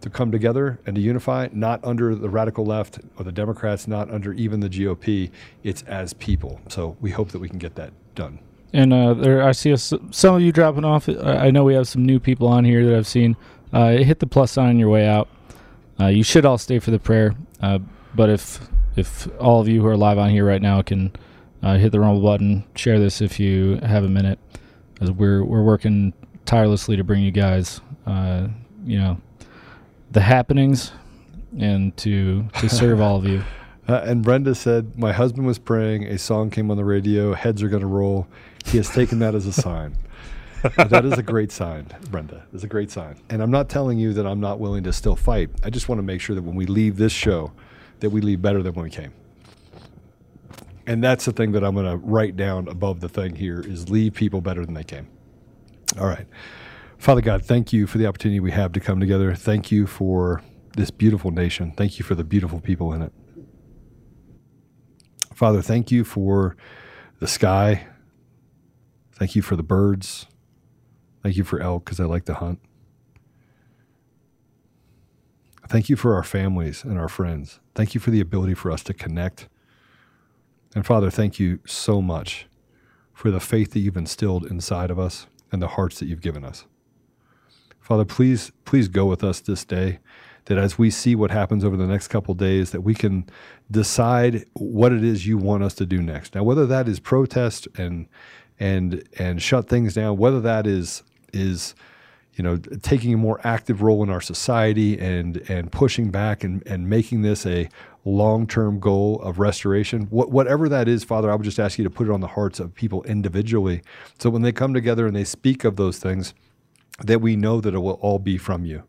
to 0.00 0.10
come 0.10 0.32
together 0.32 0.80
and 0.84 0.96
to 0.96 1.00
unify 1.00 1.48
not 1.52 1.82
under 1.84 2.14
the 2.14 2.28
radical 2.28 2.64
left 2.66 2.98
or 3.16 3.24
the 3.24 3.32
Democrats 3.32 3.86
not 3.86 4.10
under 4.10 4.32
even 4.32 4.60
the 4.60 4.68
GOP 4.68 5.30
it's 5.62 5.82
as 5.82 6.12
people. 6.14 6.60
So 6.68 6.96
we 7.00 7.10
hope 7.10 7.30
that 7.30 7.38
we 7.38 7.48
can 7.48 7.58
get 7.58 7.76
that 7.76 7.92
done. 8.14 8.40
And 8.72 8.92
uh, 8.92 9.14
there, 9.14 9.42
I 9.42 9.52
see 9.52 9.76
some 9.76 10.34
of 10.34 10.40
you 10.40 10.50
dropping 10.50 10.84
off. 10.84 11.08
I 11.08 11.50
know 11.50 11.64
we 11.64 11.74
have 11.74 11.88
some 11.88 12.06
new 12.06 12.18
people 12.18 12.48
on 12.48 12.64
here 12.64 12.86
that 12.86 12.96
I've 12.96 13.06
seen. 13.06 13.36
Uh, 13.72 13.98
hit 13.98 14.18
the 14.18 14.26
plus 14.26 14.52
sign 14.52 14.70
on 14.70 14.78
your 14.78 14.88
way 14.88 15.06
out. 15.06 15.28
Uh, 16.00 16.06
you 16.06 16.22
should 16.22 16.44
all 16.44 16.58
stay 16.58 16.78
for 16.78 16.90
the 16.90 16.98
prayer. 16.98 17.34
Uh, 17.60 17.78
but 18.14 18.30
if 18.30 18.60
if 18.96 19.28
all 19.40 19.60
of 19.60 19.68
you 19.68 19.80
who 19.80 19.86
are 19.86 19.96
live 19.96 20.18
on 20.18 20.30
here 20.30 20.46
right 20.46 20.60
now 20.60 20.82
can 20.82 21.12
uh, 21.62 21.76
hit 21.76 21.92
the 21.92 22.00
rumble 22.00 22.22
button, 22.22 22.64
share 22.74 22.98
this 22.98 23.20
if 23.20 23.38
you 23.38 23.78
have 23.82 24.04
a 24.04 24.08
minute, 24.08 24.38
as 25.00 25.10
we're 25.10 25.44
we're 25.44 25.62
working 25.62 26.12
tirelessly 26.44 26.96
to 26.96 27.04
bring 27.04 27.22
you 27.22 27.30
guys, 27.30 27.80
uh, 28.06 28.48
you 28.84 28.98
know, 28.98 29.18
the 30.10 30.20
happenings, 30.20 30.92
and 31.58 31.96
to 31.98 32.46
to 32.58 32.68
serve 32.68 33.00
all 33.00 33.16
of 33.16 33.26
you. 33.26 33.42
And 33.88 34.22
Brenda 34.22 34.54
said, 34.54 34.96
My 34.96 35.12
husband 35.12 35.46
was 35.46 35.58
praying. 35.58 36.04
A 36.04 36.16
song 36.16 36.50
came 36.50 36.70
on 36.70 36.76
the 36.76 36.84
radio. 36.84 37.34
Heads 37.34 37.62
are 37.62 37.68
going 37.68 37.82
to 37.82 37.88
roll. 37.88 38.26
He 38.66 38.76
has 38.78 38.88
taken 38.90 39.18
that 39.20 39.34
as 39.34 39.46
a 39.46 39.52
sign. 39.52 39.96
that 40.76 41.04
is 41.04 41.18
a 41.18 41.22
great 41.22 41.50
sign, 41.50 41.86
Brenda. 42.10 42.44
It's 42.52 42.62
a 42.62 42.68
great 42.68 42.90
sign. 42.90 43.16
And 43.28 43.42
I'm 43.42 43.50
not 43.50 43.68
telling 43.68 43.98
you 43.98 44.12
that 44.12 44.26
I'm 44.26 44.40
not 44.40 44.60
willing 44.60 44.84
to 44.84 44.92
still 44.92 45.16
fight. 45.16 45.50
I 45.64 45.70
just 45.70 45.88
want 45.88 45.98
to 45.98 46.02
make 46.02 46.20
sure 46.20 46.36
that 46.36 46.42
when 46.42 46.54
we 46.54 46.66
leave 46.66 46.96
this 46.96 47.12
show, 47.12 47.52
that 48.00 48.10
we 48.10 48.20
leave 48.20 48.40
better 48.40 48.62
than 48.62 48.74
when 48.74 48.84
we 48.84 48.90
came. 48.90 49.12
And 50.86 51.02
that's 51.02 51.24
the 51.24 51.32
thing 51.32 51.52
that 51.52 51.64
I'm 51.64 51.74
going 51.74 51.90
to 51.90 51.96
write 51.96 52.36
down 52.36 52.68
above 52.68 53.00
the 53.00 53.08
thing 53.08 53.36
here 53.36 53.60
is 53.60 53.88
leave 53.88 54.14
people 54.14 54.40
better 54.40 54.64
than 54.64 54.74
they 54.74 54.84
came. 54.84 55.08
All 55.98 56.06
right. 56.06 56.26
Father 56.98 57.20
God, 57.20 57.44
thank 57.44 57.72
you 57.72 57.86
for 57.86 57.98
the 57.98 58.06
opportunity 58.06 58.40
we 58.40 58.52
have 58.52 58.72
to 58.72 58.80
come 58.80 59.00
together. 59.00 59.34
Thank 59.34 59.72
you 59.72 59.86
for 59.86 60.42
this 60.76 60.90
beautiful 60.90 61.30
nation. 61.30 61.72
Thank 61.76 61.98
you 61.98 62.04
for 62.04 62.14
the 62.14 62.24
beautiful 62.24 62.60
people 62.60 62.92
in 62.92 63.02
it. 63.02 63.12
Father, 65.34 65.62
thank 65.62 65.90
you 65.90 66.04
for 66.04 66.56
the 67.18 67.26
sky. 67.26 67.86
Thank 69.22 69.36
you 69.36 69.42
for 69.42 69.54
the 69.54 69.62
birds. 69.62 70.26
Thank 71.22 71.36
you 71.36 71.44
for 71.44 71.60
elk 71.60 71.84
because 71.84 72.00
I 72.00 72.06
like 72.06 72.24
to 72.24 72.34
hunt. 72.34 72.58
Thank 75.68 75.88
you 75.88 75.94
for 75.94 76.16
our 76.16 76.24
families 76.24 76.82
and 76.82 76.98
our 76.98 77.08
friends. 77.08 77.60
Thank 77.76 77.94
you 77.94 78.00
for 78.00 78.10
the 78.10 78.20
ability 78.20 78.54
for 78.54 78.72
us 78.72 78.82
to 78.82 78.92
connect. 78.92 79.48
And 80.74 80.84
Father, 80.84 81.08
thank 81.08 81.38
you 81.38 81.60
so 81.64 82.02
much 82.02 82.48
for 83.14 83.30
the 83.30 83.38
faith 83.38 83.70
that 83.74 83.78
you've 83.78 83.96
instilled 83.96 84.44
inside 84.44 84.90
of 84.90 84.98
us 84.98 85.28
and 85.52 85.62
the 85.62 85.68
hearts 85.68 86.00
that 86.00 86.06
you've 86.06 86.20
given 86.20 86.44
us. 86.44 86.66
Father, 87.78 88.04
please, 88.04 88.50
please 88.64 88.88
go 88.88 89.06
with 89.06 89.22
us 89.22 89.38
this 89.38 89.64
day. 89.64 90.00
That 90.46 90.58
as 90.58 90.76
we 90.76 90.90
see 90.90 91.14
what 91.14 91.30
happens 91.30 91.64
over 91.64 91.76
the 91.76 91.86
next 91.86 92.08
couple 92.08 92.34
days, 92.34 92.72
that 92.72 92.80
we 92.80 92.94
can 92.94 93.30
decide 93.70 94.44
what 94.54 94.90
it 94.90 95.04
is 95.04 95.24
you 95.24 95.38
want 95.38 95.62
us 95.62 95.74
to 95.74 95.86
do 95.86 96.02
next. 96.02 96.34
Now, 96.34 96.42
whether 96.42 96.66
that 96.66 96.88
is 96.88 96.98
protest 96.98 97.68
and 97.76 98.08
and 98.62 99.02
and 99.18 99.42
shut 99.42 99.68
things 99.68 99.94
down, 99.94 100.16
whether 100.16 100.40
that 100.40 100.66
is 100.68 101.02
is 101.32 101.74
you 102.34 102.44
know 102.44 102.56
taking 102.56 103.12
a 103.12 103.16
more 103.16 103.40
active 103.44 103.82
role 103.82 104.02
in 104.04 104.08
our 104.08 104.20
society 104.20 104.98
and 104.98 105.38
and 105.50 105.72
pushing 105.72 106.10
back 106.10 106.44
and 106.44 106.64
and 106.66 106.88
making 106.88 107.22
this 107.22 107.44
a 107.44 107.68
long-term 108.04 108.80
goal 108.80 109.20
of 109.22 109.38
restoration 109.38 110.02
what, 110.10 110.30
whatever 110.30 110.68
that 110.68 110.88
is 110.88 111.04
father 111.04 111.30
i 111.30 111.34
would 111.36 111.44
just 111.44 111.60
ask 111.60 111.78
you 111.78 111.84
to 111.84 111.90
put 111.90 112.08
it 112.08 112.10
on 112.10 112.20
the 112.20 112.26
hearts 112.28 112.58
of 112.58 112.74
people 112.74 113.02
individually. 113.04 113.82
So 114.18 114.30
when 114.30 114.42
they 114.42 114.52
come 114.52 114.74
together 114.74 115.06
and 115.06 115.14
they 115.14 115.24
speak 115.24 115.64
of 115.64 115.76
those 115.76 115.98
things 115.98 116.34
that 117.04 117.20
we 117.20 117.36
know 117.36 117.60
that 117.60 117.74
it 117.74 117.78
will 117.78 117.98
all 118.00 118.18
be 118.18 118.38
from 118.38 118.64
you. 118.64 118.82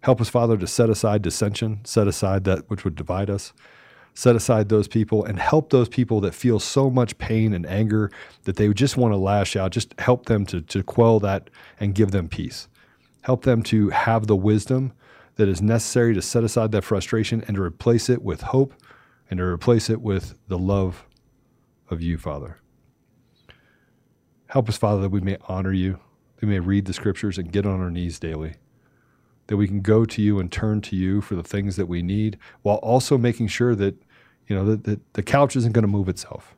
Help 0.00 0.20
us 0.20 0.28
father 0.28 0.56
to 0.56 0.66
set 0.66 0.90
aside 0.90 1.22
dissension 1.22 1.80
set 1.84 2.08
aside 2.08 2.44
that 2.44 2.68
which 2.68 2.84
would 2.84 2.96
divide 2.96 3.30
us 3.30 3.52
set 4.14 4.36
aside 4.36 4.68
those 4.68 4.86
people 4.86 5.24
and 5.24 5.38
help 5.38 5.70
those 5.70 5.88
people 5.88 6.20
that 6.20 6.34
feel 6.34 6.60
so 6.60 6.88
much 6.88 7.18
pain 7.18 7.52
and 7.52 7.66
anger 7.66 8.10
that 8.44 8.56
they 8.56 8.72
just 8.72 8.96
want 8.96 9.12
to 9.12 9.16
lash 9.16 9.56
out. 9.56 9.72
Just 9.72 9.94
help 9.98 10.26
them 10.26 10.46
to, 10.46 10.60
to 10.60 10.82
quell 10.82 11.18
that 11.20 11.50
and 11.80 11.94
give 11.94 12.12
them 12.12 12.28
peace. 12.28 12.68
Help 13.22 13.42
them 13.42 13.62
to 13.64 13.90
have 13.90 14.26
the 14.26 14.36
wisdom 14.36 14.92
that 15.36 15.48
is 15.48 15.60
necessary 15.60 16.14
to 16.14 16.22
set 16.22 16.44
aside 16.44 16.70
that 16.72 16.84
frustration 16.84 17.42
and 17.48 17.56
to 17.56 17.62
replace 17.62 18.08
it 18.08 18.22
with 18.22 18.42
hope 18.42 18.72
and 19.28 19.38
to 19.38 19.44
replace 19.44 19.90
it 19.90 20.00
with 20.00 20.36
the 20.46 20.58
love 20.58 21.04
of 21.90 22.00
you, 22.00 22.16
Father. 22.16 22.58
Help 24.46 24.68
us, 24.68 24.76
Father, 24.76 25.02
that 25.02 25.08
we 25.08 25.20
may 25.20 25.36
honor 25.48 25.72
you, 25.72 25.98
that 26.36 26.46
we 26.46 26.48
may 26.48 26.60
read 26.60 26.84
the 26.84 26.92
scriptures 26.92 27.36
and 27.36 27.50
get 27.50 27.66
on 27.66 27.80
our 27.80 27.90
knees 27.90 28.20
daily 28.20 28.54
that 29.46 29.56
we 29.56 29.66
can 29.66 29.80
go 29.80 30.04
to 30.04 30.22
you 30.22 30.38
and 30.38 30.50
turn 30.50 30.80
to 30.80 30.96
you 30.96 31.20
for 31.20 31.34
the 31.34 31.42
things 31.42 31.76
that 31.76 31.86
we 31.86 32.02
need 32.02 32.38
while 32.62 32.76
also 32.76 33.18
making 33.18 33.48
sure 33.48 33.74
that 33.74 33.94
you 34.46 34.56
know 34.56 34.74
that 34.74 35.14
the 35.14 35.22
couch 35.22 35.56
isn't 35.56 35.72
going 35.72 35.82
to 35.82 35.88
move 35.88 36.08
itself. 36.08 36.54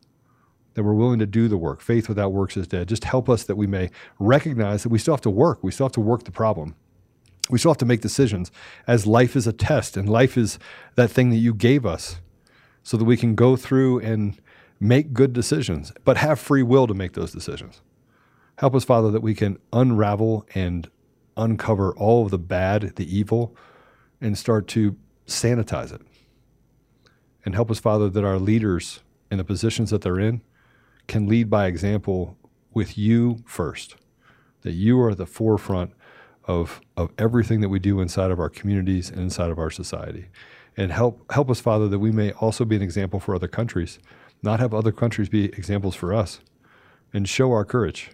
That 0.75 0.83
we're 0.83 0.95
willing 0.95 1.19
to 1.21 1.27
do 1.27 1.49
the 1.49 1.57
work. 1.57 1.81
Faith 1.81 2.09
without 2.09 2.33
works 2.33 2.57
is 2.57 2.67
dead. 2.67 2.89
Just 2.89 3.05
help 3.05 3.31
us 3.31 3.45
that 3.45 3.57
we 3.57 3.67
may 3.67 3.91
recognize 4.19 4.83
that 4.83 4.91
we 4.91 4.99
still 4.99 5.15
have 5.15 5.23
to 5.23 5.31
work. 5.31 5.63
We 5.63 5.73
still 5.73 5.87
have 5.87 5.93
to 5.93 6.01
work 6.01 6.25
the 6.25 6.31
problem. 6.31 6.75
We 7.49 7.59
still 7.59 7.71
have 7.71 7.79
to 7.79 7.87
make 7.87 8.01
decisions. 8.01 8.51
As 8.87 9.07
life 9.07 9.37
is 9.37 9.47
a 9.47 9.53
test 9.53 9.97
and 9.97 10.09
life 10.09 10.37
is 10.37 10.59
that 10.97 11.11
thing 11.11 11.31
that 11.31 11.37
you 11.37 11.55
gave 11.55 11.87
us 11.87 12.21
so 12.83 12.97
that 12.97 13.05
we 13.05 13.17
can 13.17 13.35
go 13.35 13.57
through 13.57 14.01
and 14.01 14.41
make 14.79 15.13
good 15.13 15.33
decisions 15.33 15.93
but 16.05 16.19
have 16.19 16.39
free 16.39 16.63
will 16.63 16.87
to 16.87 16.95
make 16.95 17.15
those 17.15 17.33
decisions. 17.33 17.81
Help 18.59 18.75
us 18.75 18.85
father 18.85 19.11
that 19.11 19.23
we 19.23 19.35
can 19.35 19.59
unravel 19.73 20.47
and 20.55 20.91
uncover 21.37 21.95
all 21.97 22.25
of 22.25 22.31
the 22.31 22.39
bad, 22.39 22.97
the 22.97 23.17
evil, 23.17 23.55
and 24.21 24.37
start 24.37 24.67
to 24.69 24.97
sanitize 25.27 25.93
it. 25.93 26.01
And 27.47 27.55
help 27.55 27.71
us, 27.71 27.79
Father, 27.79 28.11
that 28.11 28.25
our 28.25 28.39
leaders 28.39 29.01
in 29.31 29.39
the 29.39 29.45
positions 29.45 29.91
that 29.91 30.03
they're 30.03 30.21
in 30.21 30.43
can 31.07 31.27
lead 31.27 31.49
by 31.49 31.67
example 31.67 32.37
with 32.75 32.99
you 32.99 33.39
first, 33.47 33.97
that 34.63 34.73
you 34.73 35.01
are 35.01 35.15
the 35.15 35.27
forefront 35.27 35.93
of, 36.45 36.81
of 36.97 37.13
everything 37.17 37.61
that 37.61 37.69
we 37.69 37.79
do 37.79 38.01
inside 38.01 38.31
of 38.31 38.39
our 38.39 38.51
communities 38.51 39.09
and 39.09 39.21
inside 39.21 39.51
of 39.51 39.59
our 39.59 39.71
society. 39.71 40.27
And 40.77 40.93
help, 40.93 41.33
help 41.33 41.49
us, 41.49 41.61
Father, 41.61 41.89
that 41.89 42.01
we 42.01 42.11
may 42.11 42.33
also 42.33 42.65
be 42.65 42.77
an 42.77 42.83
example 42.83 43.21
for 43.21 43.35
other 43.35 43.49
countries, 43.49 43.99
not 44.43 44.61
have 44.61 44.75
other 44.75 44.93
countries 44.93 45.29
be 45.29 45.45
examples 45.45 45.95
for 45.95 46.13
us, 46.13 46.41
and 47.15 47.29
show 47.29 47.53
our 47.53 47.65
courage 47.65 48.11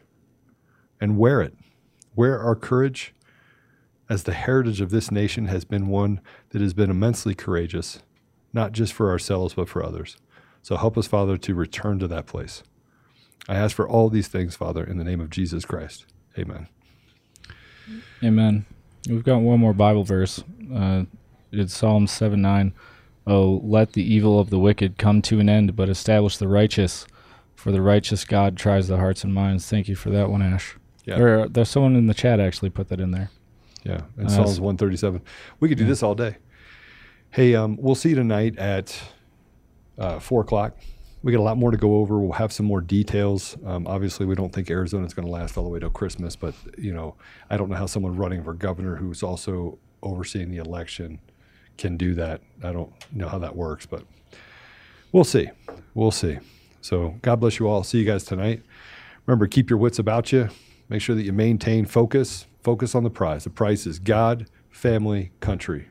and 1.00 1.18
wear 1.18 1.40
it 1.40 1.56
where 2.14 2.38
our 2.38 2.54
courage 2.54 3.14
as 4.08 4.24
the 4.24 4.34
heritage 4.34 4.80
of 4.80 4.90
this 4.90 5.10
nation 5.10 5.46
has 5.46 5.64
been 5.64 5.88
one 5.88 6.20
that 6.50 6.60
has 6.60 6.74
been 6.74 6.90
immensely 6.90 7.34
courageous, 7.34 8.02
not 8.52 8.72
just 8.72 8.92
for 8.92 9.10
ourselves, 9.10 9.54
but 9.54 9.68
for 9.68 9.84
others. 9.84 10.16
So 10.62 10.76
help 10.76 10.96
us, 10.96 11.06
Father, 11.06 11.36
to 11.38 11.54
return 11.54 11.98
to 11.98 12.08
that 12.08 12.26
place. 12.26 12.62
I 13.48 13.56
ask 13.56 13.74
for 13.74 13.88
all 13.88 14.08
these 14.08 14.28
things, 14.28 14.54
Father, 14.54 14.84
in 14.84 14.98
the 14.98 15.04
name 15.04 15.20
of 15.20 15.30
Jesus 15.30 15.64
Christ. 15.64 16.06
Amen. 16.38 16.68
Amen. 18.22 18.66
We've 19.08 19.24
got 19.24 19.38
one 19.38 19.58
more 19.58 19.72
Bible 19.72 20.04
verse. 20.04 20.42
Uh, 20.72 21.04
it's 21.50 21.74
Psalm 21.74 22.06
7 22.06 22.40
9. 22.40 22.72
Oh, 23.26 23.60
let 23.64 23.92
the 23.92 24.02
evil 24.02 24.38
of 24.38 24.50
the 24.50 24.58
wicked 24.58 24.98
come 24.98 25.22
to 25.22 25.40
an 25.40 25.48
end, 25.48 25.76
but 25.76 25.88
establish 25.88 26.36
the 26.36 26.48
righteous. 26.48 27.06
For 27.54 27.70
the 27.70 27.82
righteous 27.82 28.24
God 28.24 28.56
tries 28.56 28.88
the 28.88 28.96
hearts 28.96 29.22
and 29.22 29.34
minds. 29.34 29.68
Thank 29.68 29.88
you 29.88 29.94
for 29.94 30.10
that 30.10 30.30
one, 30.30 30.42
Ash. 30.42 30.76
Yeah. 31.04 31.20
Or, 31.20 31.48
there's 31.48 31.68
someone 31.68 31.96
in 31.96 32.06
the 32.06 32.14
chat 32.14 32.40
actually 32.40 32.70
put 32.70 32.88
that 32.88 33.00
in 33.00 33.10
there. 33.10 33.30
Yeah, 33.84 34.02
and 34.16 34.26
uh, 34.26 34.30
Psalms 34.30 34.60
137. 34.60 35.20
We 35.60 35.68
could 35.68 35.78
do 35.78 35.84
yeah. 35.84 35.90
this 35.90 36.02
all 36.02 36.14
day. 36.14 36.36
Hey, 37.32 37.54
um, 37.54 37.78
we'll 37.80 37.94
see 37.94 38.10
you 38.10 38.14
tonight 38.14 38.58
at 38.58 38.94
uh, 39.96 40.18
4 40.18 40.42
o'clock. 40.42 40.76
We 41.22 41.32
got 41.32 41.38
a 41.38 41.42
lot 41.42 41.56
more 41.56 41.70
to 41.70 41.78
go 41.78 41.96
over. 41.96 42.18
We'll 42.18 42.32
have 42.32 42.52
some 42.52 42.66
more 42.66 42.82
details. 42.82 43.56
Um, 43.64 43.86
obviously, 43.86 44.26
we 44.26 44.34
don't 44.34 44.52
think 44.52 44.68
Arizona 44.70 45.06
is 45.06 45.14
going 45.14 45.24
to 45.24 45.32
last 45.32 45.56
all 45.56 45.64
the 45.64 45.70
way 45.70 45.80
till 45.80 45.88
Christmas, 45.88 46.36
but 46.36 46.54
you 46.76 46.92
know, 46.92 47.14
I 47.48 47.56
don't 47.56 47.70
know 47.70 47.76
how 47.76 47.86
someone 47.86 48.16
running 48.16 48.44
for 48.44 48.52
governor 48.52 48.96
who's 48.96 49.22
also 49.22 49.78
overseeing 50.02 50.50
the 50.50 50.58
election 50.58 51.20
can 51.78 51.96
do 51.96 52.12
that. 52.16 52.42
I 52.62 52.70
don't 52.70 52.92
know 53.14 53.28
how 53.28 53.38
that 53.38 53.56
works, 53.56 53.86
but 53.86 54.04
we'll 55.10 55.24
see. 55.24 55.48
We'll 55.94 56.10
see. 56.10 56.38
So, 56.82 57.14
God 57.22 57.36
bless 57.36 57.58
you 57.58 57.66
all. 57.66 57.82
See 57.82 57.96
you 57.96 58.04
guys 58.04 58.24
tonight. 58.24 58.62
Remember, 59.24 59.46
keep 59.46 59.70
your 59.70 59.78
wits 59.78 59.98
about 59.98 60.32
you. 60.32 60.50
Make 60.90 61.00
sure 61.00 61.14
that 61.14 61.22
you 61.22 61.32
maintain 61.32 61.86
focus. 61.86 62.46
Focus 62.62 62.94
on 62.94 63.04
the 63.04 63.10
prize. 63.10 63.44
The 63.44 63.50
prize 63.50 63.86
is 63.86 63.98
God, 63.98 64.50
family, 64.68 65.32
country. 65.40 65.88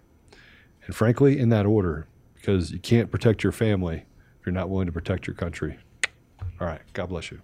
And 0.85 0.95
frankly, 0.95 1.39
in 1.39 1.49
that 1.49 1.65
order, 1.65 2.07
because 2.35 2.71
you 2.71 2.79
can't 2.79 3.11
protect 3.11 3.43
your 3.43 3.51
family 3.51 4.05
if 4.39 4.45
you're 4.45 4.53
not 4.53 4.69
willing 4.69 4.87
to 4.87 4.91
protect 4.91 5.27
your 5.27 5.35
country. 5.35 5.77
All 6.59 6.67
right. 6.67 6.81
God 6.93 7.09
bless 7.09 7.31
you. 7.31 7.41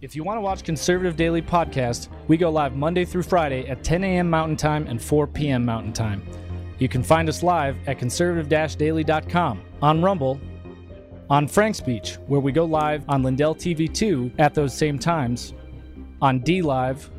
If 0.00 0.14
you 0.14 0.22
want 0.22 0.36
to 0.36 0.40
watch 0.40 0.62
Conservative 0.62 1.16
Daily 1.16 1.42
Podcast, 1.42 2.08
we 2.28 2.36
go 2.36 2.50
live 2.50 2.76
Monday 2.76 3.04
through 3.04 3.24
Friday 3.24 3.68
at 3.68 3.82
10 3.82 4.04
a.m. 4.04 4.30
Mountain 4.30 4.56
Time 4.56 4.86
and 4.86 5.02
4 5.02 5.26
p.m. 5.26 5.64
Mountain 5.64 5.92
Time. 5.92 6.22
You 6.78 6.88
can 6.88 7.02
find 7.02 7.28
us 7.28 7.42
live 7.42 7.76
at 7.88 7.98
conservative 7.98 8.48
daily.com, 8.78 9.60
on 9.82 10.00
Rumble, 10.00 10.40
on 11.28 11.48
FrankSpeech, 11.48 12.16
where 12.28 12.38
we 12.38 12.52
go 12.52 12.64
live 12.64 13.02
on 13.08 13.24
Lindell 13.24 13.56
TV 13.56 13.92
2 13.92 14.32
at 14.38 14.54
those 14.54 14.72
same 14.72 15.00
times, 15.00 15.52
on 16.22 16.40
DLive, 16.40 17.10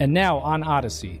and 0.00 0.12
now 0.12 0.38
on 0.38 0.62
Odysee. 0.62 1.20